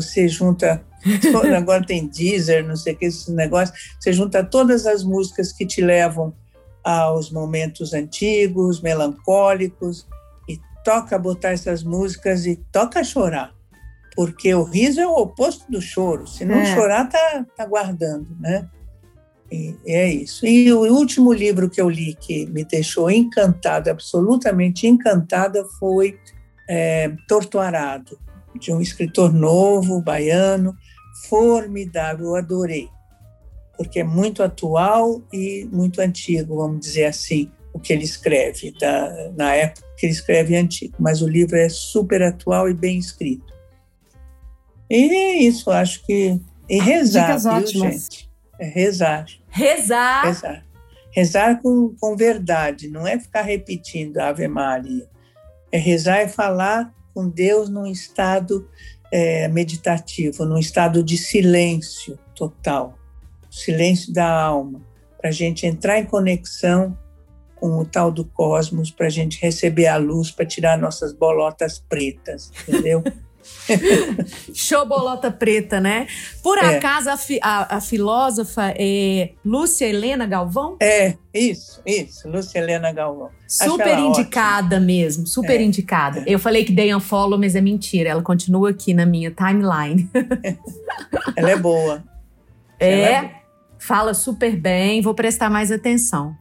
Você 0.00 0.28
junta. 0.28 0.82
Agora 1.56 1.84
tem 1.84 2.06
Deezer, 2.08 2.66
não 2.66 2.76
sei 2.76 2.94
o 2.94 2.96
que, 2.96 3.06
esses 3.06 3.28
negócios. 3.28 3.78
Você 4.00 4.12
junta 4.12 4.44
todas 4.44 4.86
as 4.86 5.04
músicas 5.04 5.52
que 5.52 5.66
te 5.66 5.80
levam 5.80 6.34
aos 6.82 7.30
momentos 7.30 7.92
antigos, 7.92 8.80
melancólicos, 8.80 10.06
e 10.48 10.58
toca 10.84 11.18
botar 11.18 11.50
essas 11.50 11.82
músicas 11.82 12.46
e 12.46 12.56
toca 12.72 13.02
chorar. 13.04 13.52
Porque 14.14 14.54
o 14.54 14.62
riso 14.62 15.00
é 15.00 15.06
o 15.06 15.14
oposto 15.14 15.70
do 15.70 15.80
choro. 15.80 16.26
Se 16.26 16.44
não 16.44 16.56
É. 16.56 16.74
chorar, 16.74 17.08
tá, 17.08 17.46
tá 17.56 17.66
guardando, 17.66 18.28
né? 18.40 18.68
E 19.50 19.76
é 19.86 20.08
isso. 20.12 20.44
E 20.46 20.72
o 20.72 20.80
último 20.92 21.32
livro 21.32 21.70
que 21.70 21.80
eu 21.80 21.88
li 21.88 22.14
que 22.14 22.46
me 22.46 22.64
deixou 22.64 23.10
encantada, 23.10 23.90
absolutamente 23.90 24.86
encantada, 24.86 25.64
foi 25.78 26.18
é, 26.68 27.12
de 28.58 28.72
um 28.72 28.80
escritor 28.80 29.32
novo, 29.32 30.00
baiano, 30.00 30.74
formidável, 31.28 32.26
eu 32.26 32.36
adorei, 32.36 32.88
porque 33.76 34.00
é 34.00 34.04
muito 34.04 34.42
atual 34.42 35.22
e 35.32 35.68
muito 35.72 36.00
antigo, 36.00 36.56
vamos 36.56 36.80
dizer 36.80 37.06
assim, 37.06 37.50
o 37.72 37.78
que 37.78 37.92
ele 37.92 38.04
escreve, 38.04 38.72
na 39.36 39.54
época 39.54 39.86
que 39.98 40.06
ele 40.06 40.12
escreve 40.12 40.56
antigo, 40.56 40.94
mas 40.98 41.20
o 41.20 41.28
livro 41.28 41.56
é 41.56 41.68
super 41.68 42.22
atual 42.22 42.68
e 42.70 42.74
bem 42.74 42.98
escrito. 42.98 43.54
E 44.88 45.10
é 45.14 45.36
isso, 45.38 45.70
acho 45.70 46.04
que. 46.06 46.40
E 46.68 46.78
rezar, 46.80 47.26
Dicas 47.26 47.42
viu, 47.42 47.52
ótimas. 47.52 47.94
gente? 47.94 48.30
É 48.58 48.66
rezar, 48.66 49.26
Rezar. 49.50 50.24
rezar. 50.24 50.66
Rezar 51.10 51.62
com, 51.62 51.94
com 52.00 52.16
verdade, 52.16 52.88
não 52.88 53.06
é 53.06 53.18
ficar 53.18 53.42
repetindo 53.42 54.18
a 54.18 54.28
Ave 54.28 54.48
Maria. 54.48 55.06
É 55.72 55.78
rezar 55.78 56.22
e 56.22 56.28
falar 56.28 56.94
com 57.16 57.30
Deus 57.30 57.70
num 57.70 57.86
estado 57.86 58.68
é, 59.10 59.48
meditativo, 59.48 60.44
num 60.44 60.58
estado 60.58 61.02
de 61.02 61.16
silêncio 61.16 62.18
total, 62.34 62.98
silêncio 63.50 64.12
da 64.12 64.30
alma, 64.30 64.82
para 65.16 65.30
a 65.30 65.32
gente 65.32 65.66
entrar 65.66 65.98
em 65.98 66.04
conexão 66.04 66.94
com 67.54 67.78
o 67.78 67.86
tal 67.86 68.12
do 68.12 68.22
cosmos, 68.22 68.90
para 68.90 69.06
a 69.06 69.10
gente 69.10 69.40
receber 69.40 69.86
a 69.86 69.96
luz, 69.96 70.30
para 70.30 70.44
tirar 70.44 70.76
nossas 70.76 71.14
bolotas 71.14 71.82
pretas, 71.88 72.52
entendeu? 72.68 73.02
Show 74.54 74.86
bolota 74.86 75.30
preta, 75.30 75.80
né? 75.80 76.06
Por 76.42 76.56
É. 76.58 76.76
acaso 76.76 77.10
a, 77.10 77.16
fi- 77.16 77.40
a- 77.42 77.76
a 77.76 77.80
filósofa 77.80 78.72
é 78.78 79.30
Lúcia 79.44 79.86
Helena 79.86 80.26
Galvão? 80.26 80.76
É, 80.80 81.14
isso, 81.34 81.80
isso, 81.84 82.28
Lúcia 82.28 82.58
Helena 82.58 82.92
Galvão. 82.92 83.30
Super 83.48 83.98
indicada 83.98 84.78
mesmo, 84.80 85.26
super 85.26 85.60
É, 85.60 85.62
indicada. 85.62 86.20
é. 86.20 86.24
Eu 86.26 86.38
falei 86.38 86.64
que 86.64 86.72
dei 86.72 86.94
unfollow, 86.94 87.38
mas 87.38 87.54
é 87.56 87.60
mentira. 87.60 88.10
Ela 88.10 88.22
continua 88.22 88.70
aqui 88.70 88.94
na 88.94 89.04
minha 89.06 89.30
timeline. 89.30 90.08
Ela 91.36 91.50
é 91.50 91.56
boa. 91.56 92.04
É, 92.78 93.00
Ela 93.00 93.08
é 93.26 93.34
fala 93.78 94.12
super 94.12 94.54
bem, 94.54 95.00
vou 95.00 95.14
prestar 95.14 95.48
mais 95.48 95.72
atenção. 95.72 96.36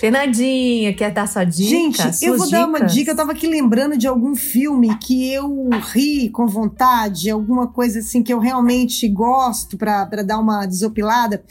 Fernandinha, 0.00 0.94
quer 0.94 1.10
dar 1.10 1.28
sua 1.28 1.44
dica? 1.44 1.68
Gente, 1.68 2.24
eu 2.24 2.38
vou 2.38 2.50
dar 2.50 2.66
uma 2.66 2.78
dicas? 2.78 2.94
dica. 2.94 3.10
Eu 3.10 3.16
tava 3.16 3.32
aqui 3.32 3.46
lembrando 3.46 3.98
de 3.98 4.06
algum 4.06 4.34
filme 4.34 4.96
que 4.96 5.30
eu 5.30 5.68
ri 5.92 6.30
com 6.30 6.46
vontade, 6.46 7.28
alguma 7.28 7.66
coisa 7.66 7.98
assim 7.98 8.22
que 8.22 8.32
eu 8.32 8.38
realmente 8.38 9.06
gosto 9.06 9.76
pra 9.76 10.06
pra 10.06 10.22
dar 10.22 10.38
uma 10.38 10.64
desopilada. 10.64 11.44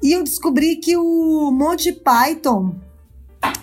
E 0.00 0.12
eu 0.12 0.22
descobri 0.22 0.76
que 0.76 0.96
o 0.96 1.50
Monty 1.50 1.90
Python, 1.90 2.76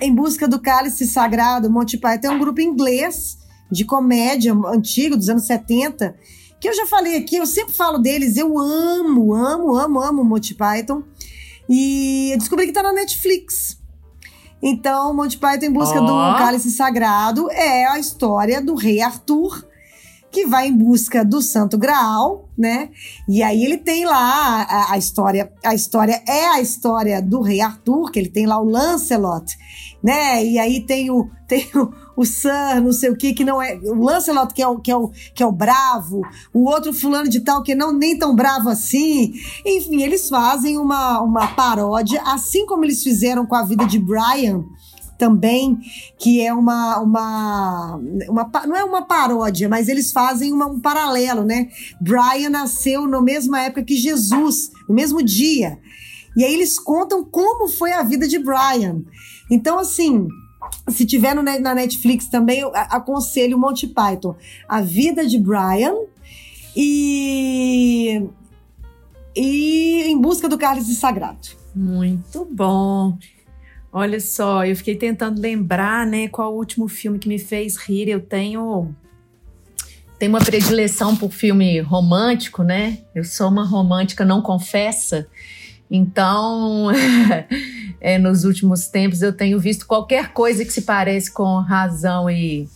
em 0.02 0.14
busca 0.14 0.46
do 0.46 0.60
cálice 0.60 1.08
sagrado, 1.08 1.72
Monty 1.72 1.98
Python 1.98 2.28
é 2.28 2.32
um 2.32 2.40
grupo 2.40 2.60
inglês 2.60 3.38
de 3.72 3.86
comédia 3.86 4.54
antigo, 4.54 5.16
dos 5.16 5.30
anos 5.30 5.46
70, 5.46 6.18
que 6.60 6.68
eu 6.68 6.74
já 6.74 6.86
falei 6.86 7.16
aqui, 7.16 7.38
eu 7.38 7.46
sempre 7.46 7.74
falo 7.74 7.98
deles, 7.98 8.36
eu 8.36 8.60
amo, 8.60 9.34
amo, 9.34 9.74
amo, 9.74 10.02
amo 10.02 10.22
o 10.22 10.26
Monty 10.26 10.54
Python. 10.54 11.02
E 11.70 12.32
eu 12.34 12.38
descobri 12.38 12.66
que 12.66 12.74
tá 12.74 12.84
na 12.84 12.92
Netflix. 12.92 13.80
Então, 14.62 15.14
Monty 15.14 15.38
Python 15.38 15.66
em 15.66 15.72
busca 15.72 16.00
Ó. 16.00 16.06
do 16.06 16.38
cálice 16.38 16.70
sagrado 16.70 17.50
é 17.52 17.86
a 17.88 17.98
história 17.98 18.62
do 18.62 18.76
rei 18.76 19.02
Arthur, 19.02 19.66
que 20.32 20.46
vai 20.46 20.68
em 20.68 20.78
busca 20.78 21.26
do 21.26 21.42
Santo 21.42 21.78
Graal, 21.78 22.50
né? 22.58 22.90
E 23.28 23.44
aí 23.44 23.66
ele 23.66 23.78
tem 23.78 24.06
lá 24.06 24.62
a, 24.64 24.94
a 24.94 24.98
história, 24.98 25.52
a 25.64 25.76
história 25.76 26.24
é 26.28 26.48
a 26.48 26.62
história 26.62 27.22
do 27.22 27.42
rei 27.42 27.60
Arthur, 27.60 28.12
que 28.12 28.20
ele 28.20 28.30
tem 28.30 28.46
lá 28.46 28.60
o 28.60 28.64
Lancelot, 28.64 29.58
né? 30.02 30.46
E 30.46 30.58
aí 30.58 30.86
tem 30.86 31.12
o 31.12 31.30
tem 31.48 31.68
o, 31.76 31.92
o 32.16 32.26
Sir, 32.26 32.82
não 32.84 32.92
sei 32.92 33.10
o 33.10 33.16
que, 33.16 33.34
que 33.34 33.44
não 33.46 33.62
é 33.62 33.80
o 33.84 34.04
Lancelot 34.04 34.54
que 34.54 34.62
é 34.62 34.68
o 34.68 34.80
que 34.80 34.92
é 34.92 34.96
o 34.96 35.10
que 35.34 35.42
é 35.44 35.46
o 35.46 35.52
bravo, 35.52 36.22
o 36.54 36.66
outro 36.70 36.94
fulano 36.94 37.30
de 37.30 37.40
tal 37.42 37.64
que 37.64 37.74
não 37.76 37.92
nem 37.92 38.18
tão 38.18 38.36
bravo 38.36 38.70
assim. 38.70 39.34
Enfim, 39.66 40.02
eles 40.02 40.30
fazem 40.30 40.78
uma 40.78 41.22
uma 41.22 41.48
paródia, 41.48 42.22
assim 42.26 42.66
como 42.66 42.84
eles 42.86 43.04
fizeram 43.04 43.46
com 43.46 43.56
a 43.56 43.64
vida 43.64 43.86
de 43.86 44.00
Brian 44.00 44.64
também, 45.18 45.78
que 46.18 46.42
é 46.42 46.52
uma, 46.52 46.98
uma, 47.00 47.96
uma 48.28 48.52
não 48.68 48.76
é 48.76 48.84
uma 48.84 49.04
paródia, 49.04 49.70
mas 49.70 49.88
eles 49.88 50.12
fazem 50.12 50.52
uma- 50.52 50.66
um 50.66 50.80
paralelo, 50.80 51.44
né? 51.44 51.70
Brian 52.02 52.50
nasceu 52.50 53.08
na 53.08 53.22
mesma 53.22 53.62
época 53.62 53.84
que 53.84 53.96
Jesus, 53.96 54.72
no 54.90 54.96
mesmo 54.96 55.22
dia. 55.22 55.78
E 56.36 56.44
aí 56.44 56.52
eles 56.54 56.80
contam 56.80 57.24
como 57.24 57.68
foi 57.68 57.92
a 57.92 58.02
vida 58.02 58.28
de 58.28 58.40
Brian. 58.40 59.04
Então, 59.52 59.78
assim, 59.78 60.28
se 60.90 61.06
tiver 61.06 61.36
no, 61.36 61.42
na 61.42 61.76
Netflix 61.76 62.28
também, 62.28 62.60
eu 62.60 62.72
aconselho 62.74 63.58
Monty 63.58 63.88
Python. 63.88 64.36
A 64.68 64.82
vida 64.82 65.26
de 65.26 65.38
Brian 65.38 65.96
e 66.76 68.28
e 69.36 70.04
Em 70.04 70.20
Busca 70.20 70.50
do 70.50 70.58
Cálice 70.58 70.96
Sagrado. 70.96 71.50
Muito 71.74 72.46
bom. 72.52 73.18
Olha 73.94 74.20
só, 74.20 74.66
eu 74.66 74.76
fiquei 74.76 74.96
tentando 74.96 75.42
lembrar, 75.42 76.06
né, 76.06 76.28
qual 76.28 76.54
o 76.54 76.58
último 76.58 76.88
filme 76.88 77.20
que 77.20 77.28
me 77.28 77.40
fez 77.40 77.76
rir. 77.78 78.08
Eu 78.08 78.22
tenho 78.22 78.94
tenho 80.18 80.34
uma 80.34 80.40
predileção 80.40 81.16
por 81.16 81.32
filme 81.32 81.80
romântico, 81.80 82.62
né? 82.62 83.00
Eu 83.16 83.24
sou 83.24 83.50
uma 83.50 83.66
romântica 83.66 84.24
não 84.24 84.42
confessa. 84.42 85.28
Então, 85.94 86.88
é, 88.00 88.18
nos 88.18 88.46
últimos 88.46 88.88
tempos 88.88 89.22
eu 89.22 89.34
tenho 89.34 89.60
visto 89.60 89.86
qualquer 89.86 90.32
coisa 90.32 90.64
que 90.64 90.72
se 90.72 90.84
parece 90.84 91.30
com 91.30 91.60
razão 91.60 92.30
e 92.30 92.70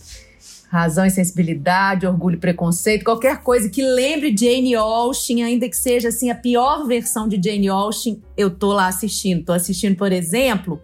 razão 0.68 1.06
e 1.06 1.10
sensibilidade, 1.10 2.06
orgulho 2.06 2.36
e 2.36 2.40
preconceito, 2.40 3.04
qualquer 3.04 3.38
coisa 3.38 3.70
que 3.70 3.82
lembre 3.82 4.36
Jane 4.36 4.74
Austen, 4.74 5.42
ainda 5.42 5.66
que 5.66 5.76
seja 5.76 6.08
assim 6.08 6.28
a 6.28 6.34
pior 6.34 6.86
versão 6.86 7.26
de 7.26 7.40
Jane 7.42 7.68
Austen, 7.68 8.22
eu 8.36 8.50
tô 8.50 8.74
lá 8.74 8.88
assistindo. 8.88 9.44
Tô 9.46 9.54
assistindo, 9.54 9.96
por 9.96 10.12
exemplo, 10.12 10.78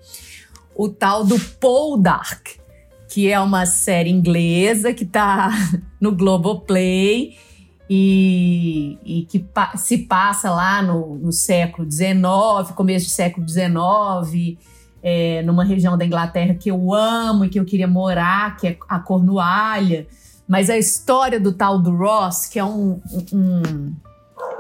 o 0.74 0.89
tal 0.89 1.24
do 1.24 1.39
Paul 1.61 1.99
Dark, 1.99 2.49
que 3.11 3.30
é 3.30 3.39
uma 3.39 3.66
série 3.66 4.09
inglesa 4.09 4.95
que 4.95 5.05
tá 5.05 5.51
no 6.01 6.12
Globoplay 6.12 7.37
e, 7.89 8.99
e 9.05 9.22
que 9.24 9.39
pa 9.39 9.76
se 9.76 9.99
passa 9.99 10.51
lá 10.51 10.83
no, 10.83 11.16
no 11.16 11.33
século 11.33 11.91
XIX, 11.91 12.72
começo 12.74 13.07
do 13.07 13.11
século 13.11 13.47
XIX, 13.49 14.59
é, 15.03 15.43
numa 15.43 15.64
região 15.64 15.99
da 15.99 16.05
Inglaterra 16.05 16.55
que 16.55 16.70
eu 16.70 16.93
amo 16.95 17.45
e 17.45 17.49
que 17.49 17.59
eu 17.59 17.64
queria 17.64 17.89
morar, 17.89 18.57
que 18.57 18.68
é 18.68 18.76
a 18.89 18.99
Cornualha. 18.99 20.07
Mas 20.47 20.70
a 20.70 20.76
história 20.76 21.41
do 21.41 21.53
tal 21.53 21.78
do 21.78 21.97
Ross, 21.97 22.47
que 22.47 22.59
é 22.59 22.64
um, 22.64 23.01
um 23.33 23.95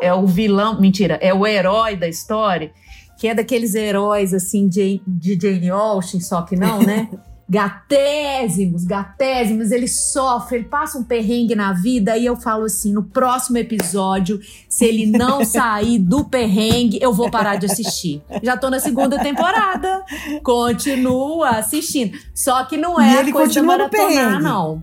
é 0.00 0.12
o 0.12 0.26
vilão, 0.26 0.80
mentira, 0.80 1.14
é 1.20 1.32
o 1.32 1.46
herói 1.46 1.96
da 1.96 2.08
história, 2.08 2.72
que 3.18 3.28
é 3.28 3.34
daqueles 3.34 3.74
heróis 3.74 4.34
assim 4.34 4.68
de, 4.68 5.00
de 5.06 5.38
Jane 5.40 5.70
Austen, 5.70 6.20
só 6.20 6.42
que 6.42 6.56
não, 6.56 6.80
né? 6.80 7.08
gatésimos, 7.52 8.82
gatésimos, 8.82 9.70
ele 9.72 9.86
sofre, 9.86 10.56
ele 10.56 10.64
passa 10.64 10.96
um 10.96 11.04
perrengue 11.04 11.54
na 11.54 11.74
vida 11.74 12.16
e 12.16 12.24
eu 12.24 12.34
falo 12.34 12.64
assim, 12.64 12.94
no 12.94 13.02
próximo 13.02 13.58
episódio, 13.58 14.40
se 14.66 14.86
ele 14.86 15.04
não 15.04 15.44
sair 15.44 15.98
do 15.98 16.24
perrengue, 16.24 16.98
eu 17.02 17.12
vou 17.12 17.30
parar 17.30 17.56
de 17.56 17.66
assistir. 17.66 18.22
Já 18.42 18.56
tô 18.56 18.70
na 18.70 18.80
segunda 18.80 19.18
temporada, 19.18 20.02
continuo 20.42 21.42
assistindo. 21.42 22.18
Só 22.34 22.64
que 22.64 22.78
não 22.78 22.98
é 22.98 23.20
a 23.20 23.30
coisa 23.30 23.52
da 23.52 23.62
maratonar, 23.62 24.40
não. 24.40 24.82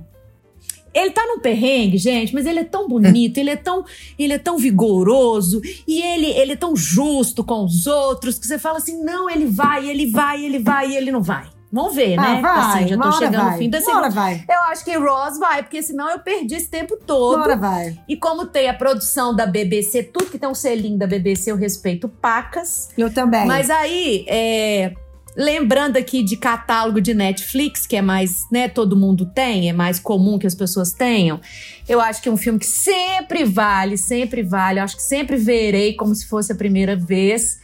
Ele 0.93 1.09
tá 1.09 1.25
num 1.25 1.39
perrengue, 1.39 1.97
gente, 1.97 2.35
mas 2.35 2.45
ele 2.45 2.59
é 2.59 2.63
tão 2.63 2.87
bonito, 2.87 3.39
ele 3.39 3.49
é 3.49 3.55
tão, 3.55 3.83
ele 4.17 4.33
é 4.33 4.37
tão 4.37 4.59
vigoroso 4.59 5.59
e 5.87 6.03
ele, 6.03 6.27
ele 6.27 6.51
é 6.51 6.55
tão 6.55 6.75
justo 6.75 7.43
com 7.43 7.65
os 7.65 7.87
outros 7.87 8.37
que 8.37 8.45
você 8.45 8.59
fala 8.59 8.77
assim: 8.77 9.03
não, 9.03 9.27
ele 9.27 9.47
vai, 9.47 9.89
ele 9.89 10.05
vai, 10.05 10.45
ele 10.45 10.59
vai 10.59 10.91
e 10.91 10.95
ele 10.95 11.11
não 11.11 11.21
vai. 11.21 11.47
Vamos 11.71 11.93
ver, 11.93 12.17
Ah, 12.17 12.21
né? 12.35 12.41
vai, 12.41 12.59
assim, 12.79 12.87
já 12.87 12.95
tô 12.97 13.03
uma 13.03 13.05
hora 13.15 13.25
chegando 13.25 13.43
vai, 13.43 13.51
no 13.51 13.57
fim 13.59 13.69
da 13.69 13.77
uma 13.77 13.85
hora 13.97 14.09
segunda. 14.09 14.09
vai. 14.09 14.43
Eu 14.49 14.61
acho 14.71 14.83
que 14.85 14.97
Ross 14.97 15.37
vai, 15.37 15.61
porque 15.61 15.83
senão 15.83 16.09
eu 16.09 16.19
perdi 16.19 16.55
esse 16.55 16.67
tempo 16.67 16.97
todo. 17.05 17.37
Bora, 17.37 17.55
vai. 17.55 17.99
E 18.07 18.17
como 18.17 18.47
tem 18.47 18.67
a 18.67 18.73
produção 18.73 19.35
da 19.35 19.45
BBC, 19.45 20.01
tudo 20.03 20.31
que 20.31 20.39
tem 20.39 20.49
um 20.49 20.55
selinho 20.55 20.97
da 20.97 21.05
BBC, 21.05 21.51
eu 21.51 21.55
respeito 21.55 22.09
pacas. 22.09 22.89
Eu 22.97 23.13
também. 23.13 23.45
Mas 23.45 23.69
aí, 23.69 24.25
é, 24.27 24.93
lembrando 25.37 25.95
aqui 25.97 26.23
de 26.23 26.37
catálogo 26.37 26.99
de 26.99 27.13
Netflix, 27.13 27.85
que 27.85 27.95
é 27.95 28.01
mais, 28.01 28.49
né, 28.51 28.67
todo 28.67 28.95
mundo 28.97 29.27
tem, 29.27 29.69
é 29.69 29.73
mais 29.73 29.99
comum 29.99 30.39
que 30.39 30.47
as 30.47 30.55
pessoas 30.55 30.91
tenham. 30.91 31.39
Eu 31.87 32.01
acho 32.01 32.19
que 32.19 32.29
é 32.29 32.31
um 32.31 32.37
filme 32.37 32.57
que 32.57 32.65
sempre 32.65 33.43
vale, 33.43 33.95
sempre 33.95 34.41
vale, 34.41 34.79
eu 34.79 34.83
acho 34.83 34.95
que 34.95 35.03
sempre 35.03 35.37
verei 35.37 35.93
como 35.93 36.15
se 36.15 36.25
fosse 36.27 36.51
a 36.51 36.55
primeira 36.55 36.95
vez. 36.95 37.58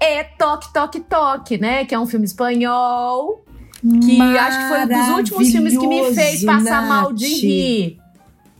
É 0.00 0.22
Toque, 0.24 0.72
Toque, 0.72 1.00
Toque, 1.00 1.58
né? 1.58 1.84
Que 1.84 1.94
é 1.94 1.98
um 1.98 2.06
filme 2.06 2.24
espanhol. 2.24 3.44
Que 3.80 4.20
acho 4.20 4.58
que 4.58 4.68
foi 4.68 4.80
um 4.80 4.88
dos 4.88 5.08
últimos 5.16 5.48
filmes 5.50 5.78
que 5.78 5.86
me 5.86 6.14
fez 6.14 6.44
passar 6.44 6.86
mal 6.86 7.12
de 7.12 7.28
Nath. 7.28 7.40
rir. 7.40 7.98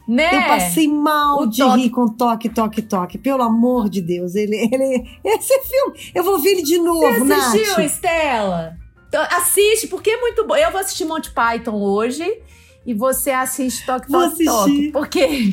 Né? 0.08 0.36
Eu 0.36 0.42
passei 0.46 0.88
mal 0.88 1.40
O 1.42 1.46
de 1.46 1.58
toque. 1.62 1.80
rir 1.82 1.90
com 1.90 2.08
toque, 2.08 2.48
toque, 2.48 2.80
toque. 2.82 3.18
Pelo 3.18 3.42
amor 3.42 3.90
de 3.90 4.00
Deus. 4.00 4.34
Ele, 4.34 4.56
ele, 4.56 5.04
esse 5.24 5.60
filme. 5.64 5.98
Eu 6.14 6.24
vou 6.24 6.38
ver 6.38 6.50
ele 6.50 6.62
de 6.62 6.78
novo, 6.78 7.26
Você 7.26 7.32
assistiu, 7.32 7.76
Nath. 7.76 7.86
Estela? 7.86 8.76
Então, 9.08 9.26
assiste, 9.32 9.86
porque 9.88 10.10
é 10.10 10.20
muito 10.20 10.46
bom. 10.46 10.56
Eu 10.56 10.70
vou 10.70 10.80
assistir 10.80 11.04
Monty 11.04 11.30
Python 11.30 11.74
hoje 11.74 12.24
e 12.86 12.94
você 12.94 13.30
assiste 13.32 13.84
Toque, 13.84 14.10
Toque, 14.10 14.44
Toque. 14.44 14.90
Porque 14.92 15.52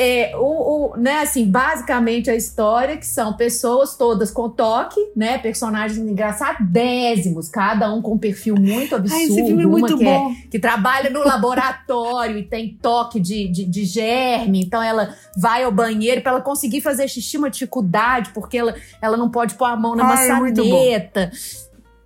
é, 0.00 0.30
o, 0.36 0.92
o, 0.92 0.96
né, 0.96 1.22
assim, 1.22 1.44
basicamente 1.44 2.30
a 2.30 2.36
história 2.36 2.96
que 2.96 3.04
são 3.04 3.36
pessoas 3.36 3.96
todas 3.96 4.30
com 4.30 4.48
toque, 4.48 5.00
né? 5.16 5.38
Personagens 5.38 5.98
engraçadésimos, 5.98 7.48
cada 7.48 7.92
um 7.92 8.00
com 8.00 8.12
um 8.12 8.18
perfil 8.18 8.54
muito 8.54 8.94
absurdo. 8.94 9.20
Ai, 9.20 9.24
esse 9.24 9.34
filme 9.34 9.64
é 9.64 9.66
uma 9.66 9.76
muito 9.76 9.98
que, 9.98 10.04
bom. 10.04 10.32
que 10.48 10.58
trabalha 10.60 11.10
no 11.10 11.24
laboratório 11.24 12.38
e 12.38 12.44
tem 12.44 12.78
toque 12.80 13.18
de, 13.18 13.48
de, 13.48 13.64
de 13.64 13.84
germe, 13.84 14.62
então 14.62 14.80
ela 14.80 15.16
vai 15.36 15.64
ao 15.64 15.72
banheiro 15.72 16.22
para 16.22 16.30
ela 16.30 16.40
conseguir 16.40 16.80
fazer 16.80 17.08
xixi 17.08 17.36
uma 17.36 17.50
dificuldade, 17.50 18.30
porque 18.32 18.56
ela, 18.56 18.76
ela 19.02 19.16
não 19.16 19.28
pode 19.28 19.56
pôr 19.56 19.64
a 19.64 19.76
mão 19.76 19.96
na 19.96 20.04
Ai, 20.04 20.26
é 20.26 20.32
maçaneta. 20.32 21.30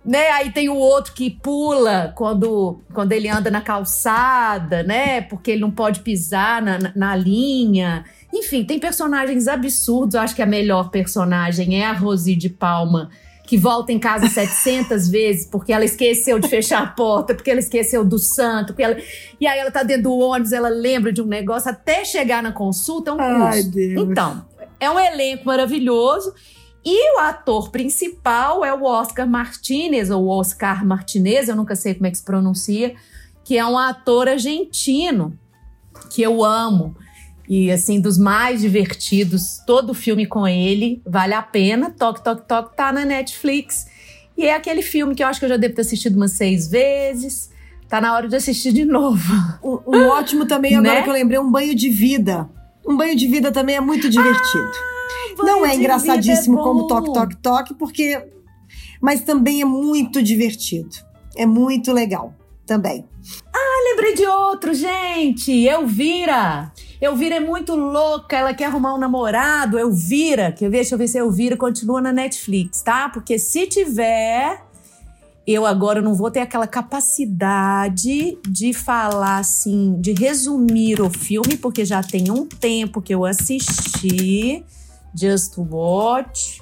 Né? 0.05 0.29
Aí 0.31 0.51
tem 0.51 0.67
o 0.67 0.75
outro 0.75 1.13
que 1.13 1.29
pula 1.29 2.11
quando, 2.15 2.81
quando 2.93 3.13
ele 3.13 3.29
anda 3.29 3.49
na 3.49 3.61
calçada, 3.61 4.83
né? 4.83 5.21
Porque 5.21 5.51
ele 5.51 5.61
não 5.61 5.71
pode 5.71 6.01
pisar 6.01 6.61
na, 6.61 6.77
na, 6.77 6.91
na 6.93 7.15
linha. 7.15 8.03
Enfim, 8.33 8.65
tem 8.65 8.79
personagens 8.79 9.47
absurdos. 9.47 10.15
Eu 10.15 10.21
acho 10.21 10.35
que 10.35 10.41
a 10.41 10.45
melhor 10.45 10.89
personagem 10.89 11.81
é 11.81 11.85
a 11.85 11.93
Rosi 11.93 12.35
de 12.35 12.49
Palma, 12.49 13.09
que 13.45 13.57
volta 13.57 13.93
em 13.93 13.99
casa 13.99 14.27
700 14.29 15.07
vezes 15.07 15.45
porque 15.45 15.71
ela 15.71 15.85
esqueceu 15.85 16.37
de 16.37 16.49
fechar 16.49 16.83
a 16.83 16.87
porta, 16.87 17.33
porque 17.33 17.49
ela 17.49 17.61
esqueceu 17.61 18.03
do 18.03 18.19
santo. 18.19 18.73
Porque 18.73 18.83
ela... 18.83 18.97
E 19.39 19.47
aí 19.47 19.57
ela 19.57 19.71
tá 19.71 19.83
dentro 19.83 20.03
do 20.03 20.17
ônibus, 20.17 20.51
ela 20.51 20.69
lembra 20.69 21.13
de 21.13 21.21
um 21.21 21.27
negócio 21.27 21.71
até 21.71 22.03
chegar 22.03 22.43
na 22.43 22.51
consulta. 22.51 23.11
É 23.11 23.13
um 23.13 23.21
Ai, 23.21 23.57
custo. 23.57 23.71
Deus. 23.71 24.09
Então, 24.09 24.45
é 24.81 24.91
um 24.91 24.99
elenco 24.99 25.45
maravilhoso. 25.45 26.33
E 26.85 27.15
o 27.15 27.19
ator 27.19 27.69
principal 27.69 28.65
é 28.65 28.73
o 28.73 28.83
Oscar 28.83 29.27
Martinez, 29.27 30.09
ou 30.09 30.27
Oscar 30.27 30.85
Martinez, 30.85 31.47
eu 31.47 31.55
nunca 31.55 31.75
sei 31.75 31.93
como 31.93 32.07
é 32.07 32.11
que 32.11 32.17
se 32.17 32.23
pronuncia, 32.23 32.95
que 33.43 33.57
é 33.57 33.65
um 33.65 33.77
ator 33.77 34.27
argentino 34.27 35.37
que 36.09 36.21
eu 36.21 36.43
amo. 36.43 36.95
E 37.47 37.71
assim, 37.71 37.99
dos 37.99 38.17
mais 38.17 38.61
divertidos, 38.61 39.59
todo 39.65 39.93
filme 39.93 40.25
com 40.25 40.47
ele 40.47 41.01
vale 41.05 41.33
a 41.33 41.41
pena. 41.41 41.89
Toque, 41.91 42.23
toque, 42.23 42.47
toque, 42.47 42.75
tá 42.75 42.91
na 42.91 43.05
Netflix. 43.05 43.85
E 44.37 44.45
é 44.45 44.55
aquele 44.55 44.81
filme 44.81 45.13
que 45.13 45.23
eu 45.23 45.27
acho 45.27 45.39
que 45.39 45.45
eu 45.45 45.49
já 45.49 45.57
devo 45.57 45.75
ter 45.75 45.81
assistido 45.81 46.15
umas 46.15 46.31
seis 46.31 46.67
vezes. 46.67 47.51
Tá 47.87 48.01
na 48.01 48.13
hora 48.13 48.27
de 48.27 48.35
assistir 48.35 48.73
de 48.73 48.83
novo. 48.85 49.33
Um, 49.63 49.97
um 49.97 50.07
ótimo 50.07 50.45
também, 50.45 50.75
agora 50.75 50.95
Né? 50.95 51.03
que 51.03 51.09
eu 51.09 51.13
lembrei, 51.13 51.39
um 51.39 51.51
banho 51.51 51.75
de 51.75 51.89
vida. 51.89 52.49
Um 52.85 52.97
banho 52.97 53.15
de 53.15 53.27
vida 53.27 53.51
também 53.51 53.75
é 53.75 53.81
muito 53.81 54.09
divertido. 54.09 54.71
não 55.37 55.61
Banho 55.61 55.65
é 55.65 55.75
engraçadíssimo 55.75 56.59
é 56.59 56.63
como. 56.63 56.87
Toque, 56.87 57.13
Toque, 57.13 57.35
Toque, 57.37 57.73
porque. 57.75 58.21
Mas 59.01 59.21
também 59.21 59.61
é 59.61 59.65
muito 59.65 60.21
divertido. 60.21 60.95
É 61.35 61.45
muito 61.45 61.91
legal 61.91 62.33
também. 62.65 63.05
Lembrei 63.93 64.15
de 64.15 64.25
outro, 64.25 64.73
gente. 64.73 65.51
Elvira. 65.51 66.71
Elvira 66.99 67.35
é 67.35 67.39
muito 67.39 67.75
louca, 67.75 68.35
ela 68.35 68.53
quer 68.53 68.65
arrumar 68.65 68.95
um 68.95 68.97
namorado. 68.97 69.77
Elvira, 69.77 70.51
quer 70.51 70.67
ver? 70.69 70.77
Deixa 70.77 70.95
eu 70.95 70.97
ver 70.97 71.07
se 71.07 71.19
Elvira 71.19 71.55
continua 71.55 72.01
na 72.01 72.11
Netflix, 72.11 72.81
tá? 72.81 73.07
Porque 73.09 73.37
se 73.37 73.67
tiver, 73.67 74.65
eu 75.45 75.65
agora 75.65 76.01
não 76.01 76.13
vou 76.13 76.31
ter 76.31 76.39
aquela 76.39 76.67
capacidade 76.67 78.37
de 78.47 78.73
falar 78.73 79.37
assim, 79.37 79.99
de 79.99 80.13
resumir 80.13 81.01
o 81.01 81.09
filme, 81.09 81.57
porque 81.57 81.83
já 81.83 82.01
tem 82.01 82.31
um 82.31 82.45
tempo 82.45 83.01
que 83.01 83.13
eu 83.13 83.25
assisti. 83.25 84.63
Just 85.15 85.57
Watch. 85.57 86.61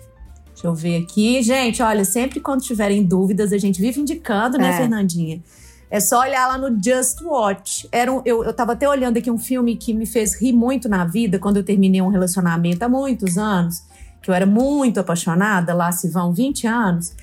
Deixa 0.54 0.68
eu 0.68 0.76
ver 0.76 1.04
aqui. 1.04 1.42
Gente, 1.42 1.82
olha, 1.82 2.04
sempre 2.04 2.40
quando 2.40 2.62
tiverem 2.62 3.04
dúvidas, 3.04 3.54
a 3.54 3.58
gente 3.58 3.80
vive 3.80 4.00
indicando, 4.02 4.58
né, 4.58 4.70
É. 4.72 4.78
Fernandinha? 4.78 5.42
É 5.90 6.00
só 6.00 6.22
olhar 6.22 6.48
lá 6.48 6.58
no 6.58 6.82
Just 6.82 7.22
Watch. 7.22 7.88
Era 7.92 8.12
um, 8.12 8.22
eu, 8.24 8.44
eu 8.44 8.54
tava 8.54 8.74
até 8.74 8.88
olhando 8.88 9.18
aqui 9.18 9.30
um 9.30 9.38
filme 9.38 9.76
que 9.76 9.94
me 9.94 10.06
fez 10.06 10.40
rir 10.40 10.54
muito 10.54 10.88
na 10.88 11.04
vida 11.04 11.38
quando 11.38 11.58
eu 11.58 11.64
terminei 11.64 12.02
um 12.02 12.08
relacionamento 12.08 12.84
há 12.84 12.88
muitos 12.90 13.38
anos, 13.38 13.84
que 14.22 14.30
eu 14.30 14.34
era 14.34 14.46
muito 14.46 15.00
apaixonada, 15.02 15.74
lá 15.74 15.92
se 15.92 16.08
vão 16.10 16.32
20 16.32 16.66
anos, 16.66 17.14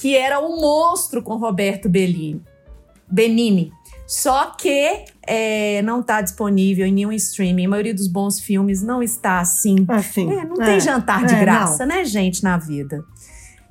que 0.00 0.16
era 0.16 0.40
O 0.40 0.58
Monstro 0.58 1.22
com 1.22 1.36
Roberto 1.36 1.86
Bellini. 1.86 2.42
Benini. 3.06 3.70
Só 4.06 4.46
que 4.46 5.04
é, 5.26 5.82
não 5.82 6.02
tá 6.02 6.22
disponível 6.22 6.86
em 6.86 6.92
nenhum 6.92 7.12
streaming. 7.12 7.66
A 7.66 7.68
maioria 7.68 7.94
dos 7.94 8.08
bons 8.08 8.40
filmes 8.40 8.82
não 8.82 9.02
está 9.02 9.40
assim. 9.40 9.84
Assim. 9.86 10.32
É, 10.32 10.44
não 10.44 10.56
tem 10.56 10.80
jantar 10.80 11.26
de 11.26 11.34
É, 11.34 11.40
graça, 11.40 11.84
né, 11.84 12.02
gente, 12.04 12.42
na 12.42 12.56
vida. 12.56 13.04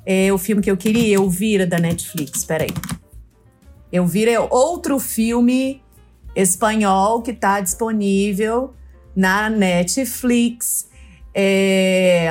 É 0.05 0.31
o 0.31 0.37
filme 0.37 0.61
que 0.61 0.69
eu 0.69 0.77
queria, 0.77 1.15
Elvira, 1.15 1.65
da 1.65 1.79
Netflix. 1.79 2.45
Peraí. 2.45 2.69
Elvira 3.91 4.31
é 4.31 4.39
outro 4.39 4.99
filme 4.99 5.81
espanhol 6.35 7.23
que 7.23 7.31
está 7.31 7.59
disponível 7.59 8.75
na 9.15 9.49
Netflix. 9.49 10.87
É, 11.33 12.29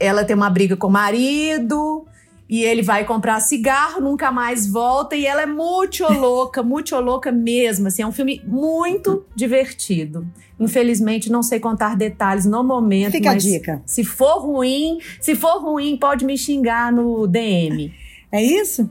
ela 0.00 0.24
tem 0.24 0.34
uma 0.34 0.48
briga 0.48 0.74
com 0.74 0.86
o 0.86 0.90
marido 0.90 2.06
e 2.48 2.62
ele 2.62 2.82
vai 2.82 3.04
comprar 3.04 3.40
cigarro, 3.40 4.00
nunca 4.00 4.30
mais 4.30 4.66
volta 4.66 5.16
e 5.16 5.26
ela 5.26 5.42
é 5.42 5.46
muito 5.46 6.04
louca, 6.12 6.62
muito 6.62 6.94
louca 6.96 7.32
mesmo. 7.32 7.88
Assim, 7.88 8.02
é 8.02 8.06
um 8.06 8.12
filme 8.12 8.42
muito 8.46 9.24
divertido. 9.34 10.26
Infelizmente, 10.58 11.30
não 11.30 11.42
sei 11.42 11.58
contar 11.58 11.96
detalhes 11.96 12.44
no 12.44 12.62
momento. 12.62 13.12
Fica 13.12 13.30
a 13.30 13.34
dica. 13.34 13.82
Se 13.86 14.04
for 14.04 14.38
ruim, 14.40 14.98
se 15.20 15.34
for 15.34 15.60
ruim, 15.60 15.96
pode 15.96 16.24
me 16.24 16.36
xingar 16.36 16.92
no 16.92 17.26
DM. 17.26 17.92
É 18.30 18.42
isso? 18.42 18.88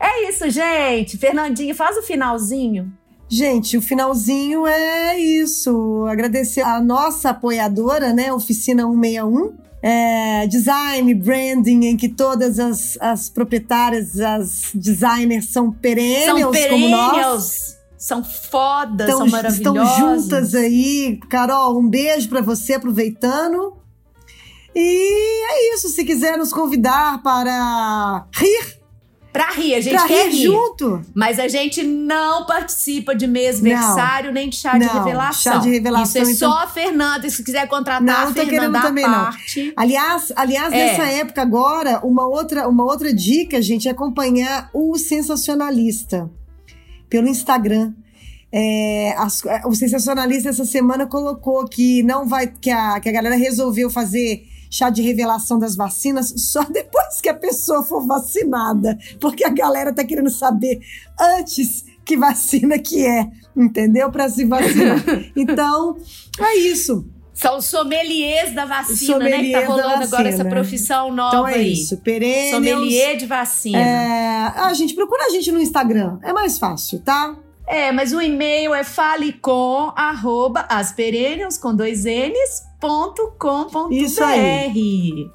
É 0.00 0.28
isso, 0.28 0.48
gente. 0.50 1.18
Fernandinho, 1.18 1.74
faz 1.74 1.96
o 1.96 2.02
finalzinho. 2.02 2.92
Gente, 3.28 3.76
o 3.76 3.82
finalzinho 3.82 4.66
é 4.66 5.18
isso. 5.18 6.06
Agradecer 6.08 6.60
a 6.60 6.80
nossa 6.80 7.30
apoiadora, 7.30 8.12
né? 8.12 8.32
Oficina 8.32 8.84
161. 8.84 9.54
É, 9.86 10.46
design, 10.46 11.12
branding, 11.14 11.84
em 11.84 11.96
que 11.96 12.08
todas 12.08 12.58
as, 12.58 12.96
as 13.02 13.28
proprietárias, 13.28 14.18
as 14.18 14.70
designers 14.74 15.52
são 15.52 15.70
perennials, 15.70 16.56
São 16.56 16.68
como 16.70 16.88
nós. 16.88 17.10
perennials. 17.12 17.76
São 17.98 18.24
fodas, 18.24 19.08
Estão, 19.08 19.18
são 19.18 19.26
maravilhosas. 19.28 19.58
estão 19.58 19.98
juntas 19.98 20.54
aí. 20.54 21.18
Carol, 21.28 21.78
um 21.78 21.86
beijo 21.86 22.30
pra 22.30 22.40
você, 22.40 22.74
aproveitando. 22.74 23.76
E 24.74 25.44
é 25.50 25.74
isso. 25.74 25.88
Se 25.90 26.02
quiser 26.04 26.36
nos 26.38 26.50
convidar 26.52 27.22
para 27.22 28.26
rir, 28.34 28.78
Pra 29.34 29.50
rir, 29.50 29.74
a 29.74 29.80
gente 29.80 29.96
pra 29.96 30.06
quer 30.06 30.28
rir, 30.30 30.36
rir. 30.36 30.44
junto. 30.44 31.02
Mas 31.12 31.40
a 31.40 31.48
gente 31.48 31.82
não 31.82 32.46
participa 32.46 33.14
de 33.16 33.26
mêsversário 33.26 34.30
nem 34.32 34.48
de 34.48 34.54
chá 34.54 34.78
de 34.78 34.86
Não, 34.86 34.94
revelação. 35.04 35.52
chá 35.54 35.58
de 35.58 35.70
revelação, 35.70 36.22
Isso 36.22 36.30
é 36.30 36.34
então- 36.36 36.52
só 36.52 36.62
a 36.62 36.66
Fernanda. 36.68 37.28
Se 37.28 37.42
quiser 37.42 37.66
contratar 37.66 38.00
Não, 38.02 38.14
a 38.14 38.24
não 38.26 38.32
tô 38.32 38.46
Fernanda 38.46 38.80
também, 38.80 39.04
não. 39.04 39.12
parte. 39.24 39.72
Aliás, 39.76 40.32
aliás 40.36 40.72
É. 40.72 40.76
nessa 40.76 41.02
época 41.06 41.42
agora, 41.42 41.98
uma 42.04 42.24
outra, 42.24 42.68
uma 42.68 42.84
outra 42.84 43.12
dica, 43.12 43.60
gente, 43.60 43.88
é 43.88 43.90
acompanhar 43.90 44.70
o 44.72 44.96
Sensacionalista 44.96 46.30
pelo 47.10 47.26
Instagram. 47.28 47.92
É, 48.52 49.14
as- 49.18 49.42
o 49.66 49.74
Sensacionalista 49.74 50.48
essa 50.50 50.64
semana 50.64 51.06
colocou 51.06 51.64
que 51.66 52.04
não 52.04 52.24
vai 52.28 52.46
que 52.46 52.70
a, 52.70 53.00
que 53.00 53.08
a 53.08 53.12
galera 53.12 53.34
resolveu 53.36 53.90
fazer 53.90 54.44
chá 54.74 54.90
de 54.90 55.02
revelação 55.02 55.56
das 55.56 55.76
vacinas 55.76 56.34
só 56.36 56.64
depois 56.68 57.20
que 57.20 57.28
a 57.28 57.34
pessoa 57.34 57.84
for 57.84 58.04
vacinada, 58.04 58.98
porque 59.20 59.44
a 59.44 59.50
galera 59.50 59.94
tá 59.94 60.04
querendo 60.04 60.30
saber 60.30 60.80
antes 61.18 61.84
que 62.04 62.16
vacina 62.16 62.78
que 62.78 63.06
é, 63.06 63.28
entendeu? 63.56 64.10
Para 64.10 64.28
se 64.28 64.44
vacinar. 64.44 65.02
Então, 65.36 65.96
é 66.38 66.56
isso. 66.56 67.06
São 67.32 67.58
os 67.58 67.64
sommeliers 67.66 68.54
da 68.54 68.64
vacina, 68.64 69.18
né? 69.18 69.42
Que 69.42 69.52
tá 69.52 69.66
rolando 69.66 70.04
agora 70.04 70.28
essa 70.28 70.44
profissão 70.44 71.12
nova 71.12 71.36
Então 71.36 71.48
é 71.48 71.54
aí. 71.54 71.72
isso. 71.72 71.96
Perennials. 71.98 72.50
Sommelier 72.50 73.16
de 73.16 73.26
vacina. 73.26 73.78
É, 73.78 74.52
ah, 74.56 74.72
gente, 74.72 74.94
procura 74.94 75.24
a 75.26 75.30
gente 75.30 75.50
no 75.50 75.60
Instagram. 75.60 76.18
É 76.22 76.32
mais 76.32 76.58
fácil, 76.58 77.00
tá? 77.00 77.36
É, 77.66 77.90
mas 77.90 78.12
o 78.12 78.20
e-mail 78.20 78.74
é 78.74 78.84
falecom, 78.84 79.92
arroba, 79.96 80.66
com 81.60 81.74
dois 81.74 82.04
N's, 82.04 82.62
ponto 82.84 83.32
Isso 83.90 84.22
aí. 84.22 85.30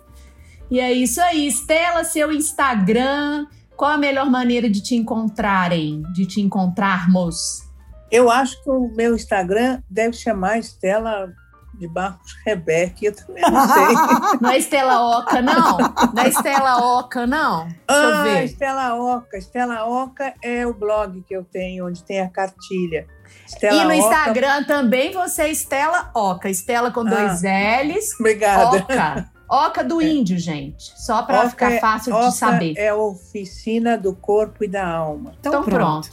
E 0.69 0.79
é 0.79 0.91
isso 0.91 1.19
aí. 1.21 1.47
Estela, 1.47 2.03
seu 2.03 2.31
Instagram. 2.31 3.47
Qual 3.75 3.91
a 3.91 3.97
melhor 3.97 4.29
maneira 4.29 4.69
de 4.69 4.83
te 4.83 4.95
encontrarem? 4.95 6.03
De 6.13 6.25
te 6.25 6.41
encontrarmos? 6.41 7.63
Eu 8.11 8.29
acho 8.29 8.61
que 8.63 8.69
o 8.69 8.91
meu 8.95 9.15
Instagram 9.15 9.81
deve 9.89 10.13
chamar 10.13 10.59
Estela 10.59 11.33
de 11.79 11.87
Barros 11.87 12.35
Rebeque, 12.45 13.05
eu 13.05 13.15
também 13.15 13.41
não 13.41 13.67
sei. 13.67 13.95
Não 14.41 14.49
é 14.49 14.57
Estela 14.57 15.17
Oca, 15.17 15.41
não? 15.41 15.77
Não 16.13 16.23
é 16.23 16.27
Estela 16.27 16.97
Oca, 16.97 17.25
não? 17.25 17.67
Deixa 17.67 18.03
eu 18.03 18.15
ah, 18.15 18.23
ver. 18.23 18.43
Estela 18.43 18.95
Oca. 18.95 19.37
Estela 19.37 19.85
Oca 19.85 20.33
é 20.43 20.67
o 20.67 20.73
blog 20.73 21.21
que 21.21 21.33
eu 21.33 21.45
tenho, 21.45 21.87
onde 21.87 22.03
tem 22.03 22.19
a 22.19 22.29
cartilha. 22.29 23.07
E 23.47 23.53
Estela 23.53 23.83
no 23.83 23.89
Oca- 23.89 23.95
Instagram 23.95 24.63
também 24.65 25.11
você 25.13 25.43
é 25.43 25.51
Estela 25.51 26.11
Oca. 26.13 26.49
Estela 26.49 26.91
com 26.91 27.03
dois 27.03 27.41
L's. 27.41 28.19
Obrigada. 28.19 28.77
Oca. 28.77 29.29
Oca 29.49 29.83
do 29.83 30.01
índio, 30.01 30.37
gente. 30.37 30.93
Só 30.95 31.23
pra 31.23 31.39
Oca 31.39 31.49
ficar 31.49 31.71
é- 31.73 31.79
fácil 31.79 32.13
Oca 32.13 32.29
de 32.29 32.35
saber. 32.35 32.73
É 32.77 32.89
a 32.89 32.95
oficina 32.95 33.97
do 33.97 34.13
corpo 34.15 34.63
e 34.63 34.67
da 34.67 34.87
alma. 34.87 35.33
Então 35.39 35.63
pronto. 35.63 36.09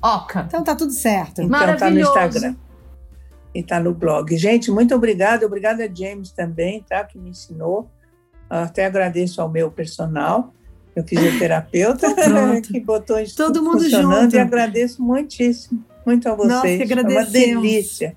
Oca. 0.00 0.44
Então 0.46 0.62
tá 0.62 0.76
tudo 0.76 0.92
certo. 0.92 1.42
Então 1.42 1.76
tá 1.76 1.90
no. 1.90 2.00
Instagram. 2.00 2.54
E 3.54 3.62
tá 3.62 3.80
no 3.80 3.94
blog. 3.94 4.36
Gente, 4.36 4.70
muito 4.70 4.94
obrigada. 4.94 5.46
Obrigada 5.46 5.84
a 5.84 5.88
James 5.92 6.30
também, 6.30 6.84
tá? 6.88 7.02
Que 7.02 7.18
me 7.18 7.30
ensinou. 7.30 7.90
Até 8.48 8.84
agradeço 8.86 9.40
ao 9.42 9.48
meu 9.48 9.70
personal, 9.70 10.52
meu 10.94 11.04
fisioterapeuta, 11.04 12.14
Pronto. 12.14 12.68
que 12.70 12.78
botou 12.78 13.18
isso 13.18 13.34
Todo 13.36 13.62
mundo 13.64 13.80
funcionando. 13.82 14.22
junto. 14.24 14.36
E 14.36 14.38
agradeço 14.38 15.02
muitíssimo. 15.02 15.82
Muito 16.06 16.28
a 16.28 16.34
vocês. 16.34 16.86
Que 16.86 16.92
é 16.92 16.96
uma 16.96 17.00
agradecemos. 17.02 17.62
delícia. 17.62 18.16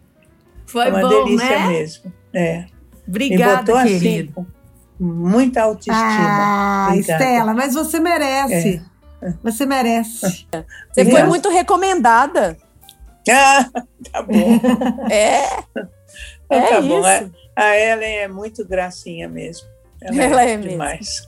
Foi 0.68 0.86
é 0.88 0.90
uma 0.90 1.02
bom, 1.02 1.10
delícia 1.26 1.50
né? 1.50 1.68
mesmo. 1.68 2.14
É. 2.34 2.66
Obrigada, 3.08 3.74
me 3.74 3.80
botou 3.80 3.84
querido. 3.84 4.34
assim, 4.40 4.48
muita 5.00 5.64
autoestima. 5.64 5.98
Ah, 5.98 6.88
Obrigada. 6.92 7.24
Estela, 7.24 7.54
mas 7.56 7.74
você 7.74 8.00
merece. 8.00 8.82
Você 9.44 9.66
merece. 9.66 10.48
Você 10.94 11.04
foi 11.06 11.24
muito 11.24 11.50
recomendada. 11.50 12.56
Ah, 13.32 13.64
tá 14.12 14.22
bom. 14.24 14.34
É, 15.12 15.44
Então 16.46 16.58
É 16.58 16.68
tá 16.70 16.82
bom. 16.82 17.00
isso. 17.00 17.32
A, 17.56 17.62
a 17.64 17.78
Ellen 17.78 18.18
é 18.20 18.28
muito 18.28 18.66
gracinha 18.66 19.28
mesmo. 19.30 19.68
Ela, 20.02 20.24
Ela 20.24 20.42
é, 20.44 20.52
é 20.52 20.58
mesmo. 20.58 20.72
demais. 20.72 21.28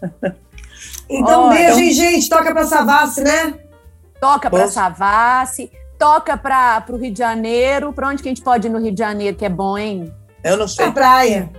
Então, 1.10 1.44
Ó, 1.46 1.50
beijo, 1.50 1.64
então- 1.66 1.80
hein, 1.80 1.92
gente. 1.94 2.30
Toca 2.30 2.52
pra 2.54 2.64
Savassi, 2.66 3.22
né? 3.24 3.54
toca 4.20 4.50
para 4.50 4.60
Bolsa. 4.60 4.74
Savassi, 4.74 5.70
toca 6.02 6.36
para 6.36 6.84
o 6.90 6.98
Rio 6.98 7.12
de 7.14 7.20
Janeiro. 7.20 7.94
Para 7.94 8.08
onde 8.08 8.24
que 8.24 8.28
a 8.28 8.32
gente 8.32 8.42
pode 8.42 8.68
ir 8.68 8.72
no 8.72 8.80
Rio 8.80 8.92
de 8.92 8.98
Janeiro, 8.98 9.38
que 9.38 9.46
é 9.46 9.50
bom, 9.50 9.78
hein? 9.78 10.12
Eu 10.44 10.58
não 10.58 10.68
sei. 10.68 10.86
Pra 10.86 10.94
praia. 10.94 11.50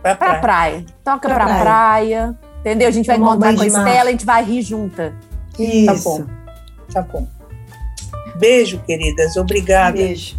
Pra 0.00 0.14
Pra 0.14 0.26
praia. 0.38 0.40
praia. 0.40 0.86
Toca 1.02 1.28
Pra 1.28 1.34
pra 1.34 1.44
praia. 1.46 1.60
praia. 1.60 2.38
Entendeu? 2.60 2.86
A 2.86 2.90
gente 2.92 3.06
vai 3.06 3.16
encontrar 3.16 3.52
com 3.54 3.62
a. 3.62 3.66
Estela, 3.66 4.08
a 4.08 4.12
gente 4.12 4.24
vai 4.24 4.44
rir 4.44 4.62
junta. 4.62 5.12
Isso. 5.58 6.04
bom. 6.04 6.24
Tá 6.92 7.02
bom. 7.02 7.26
Beijo, 8.36 8.78
queridas. 8.86 9.36
Obrigada. 9.36 9.96
Beijo. 9.96 10.36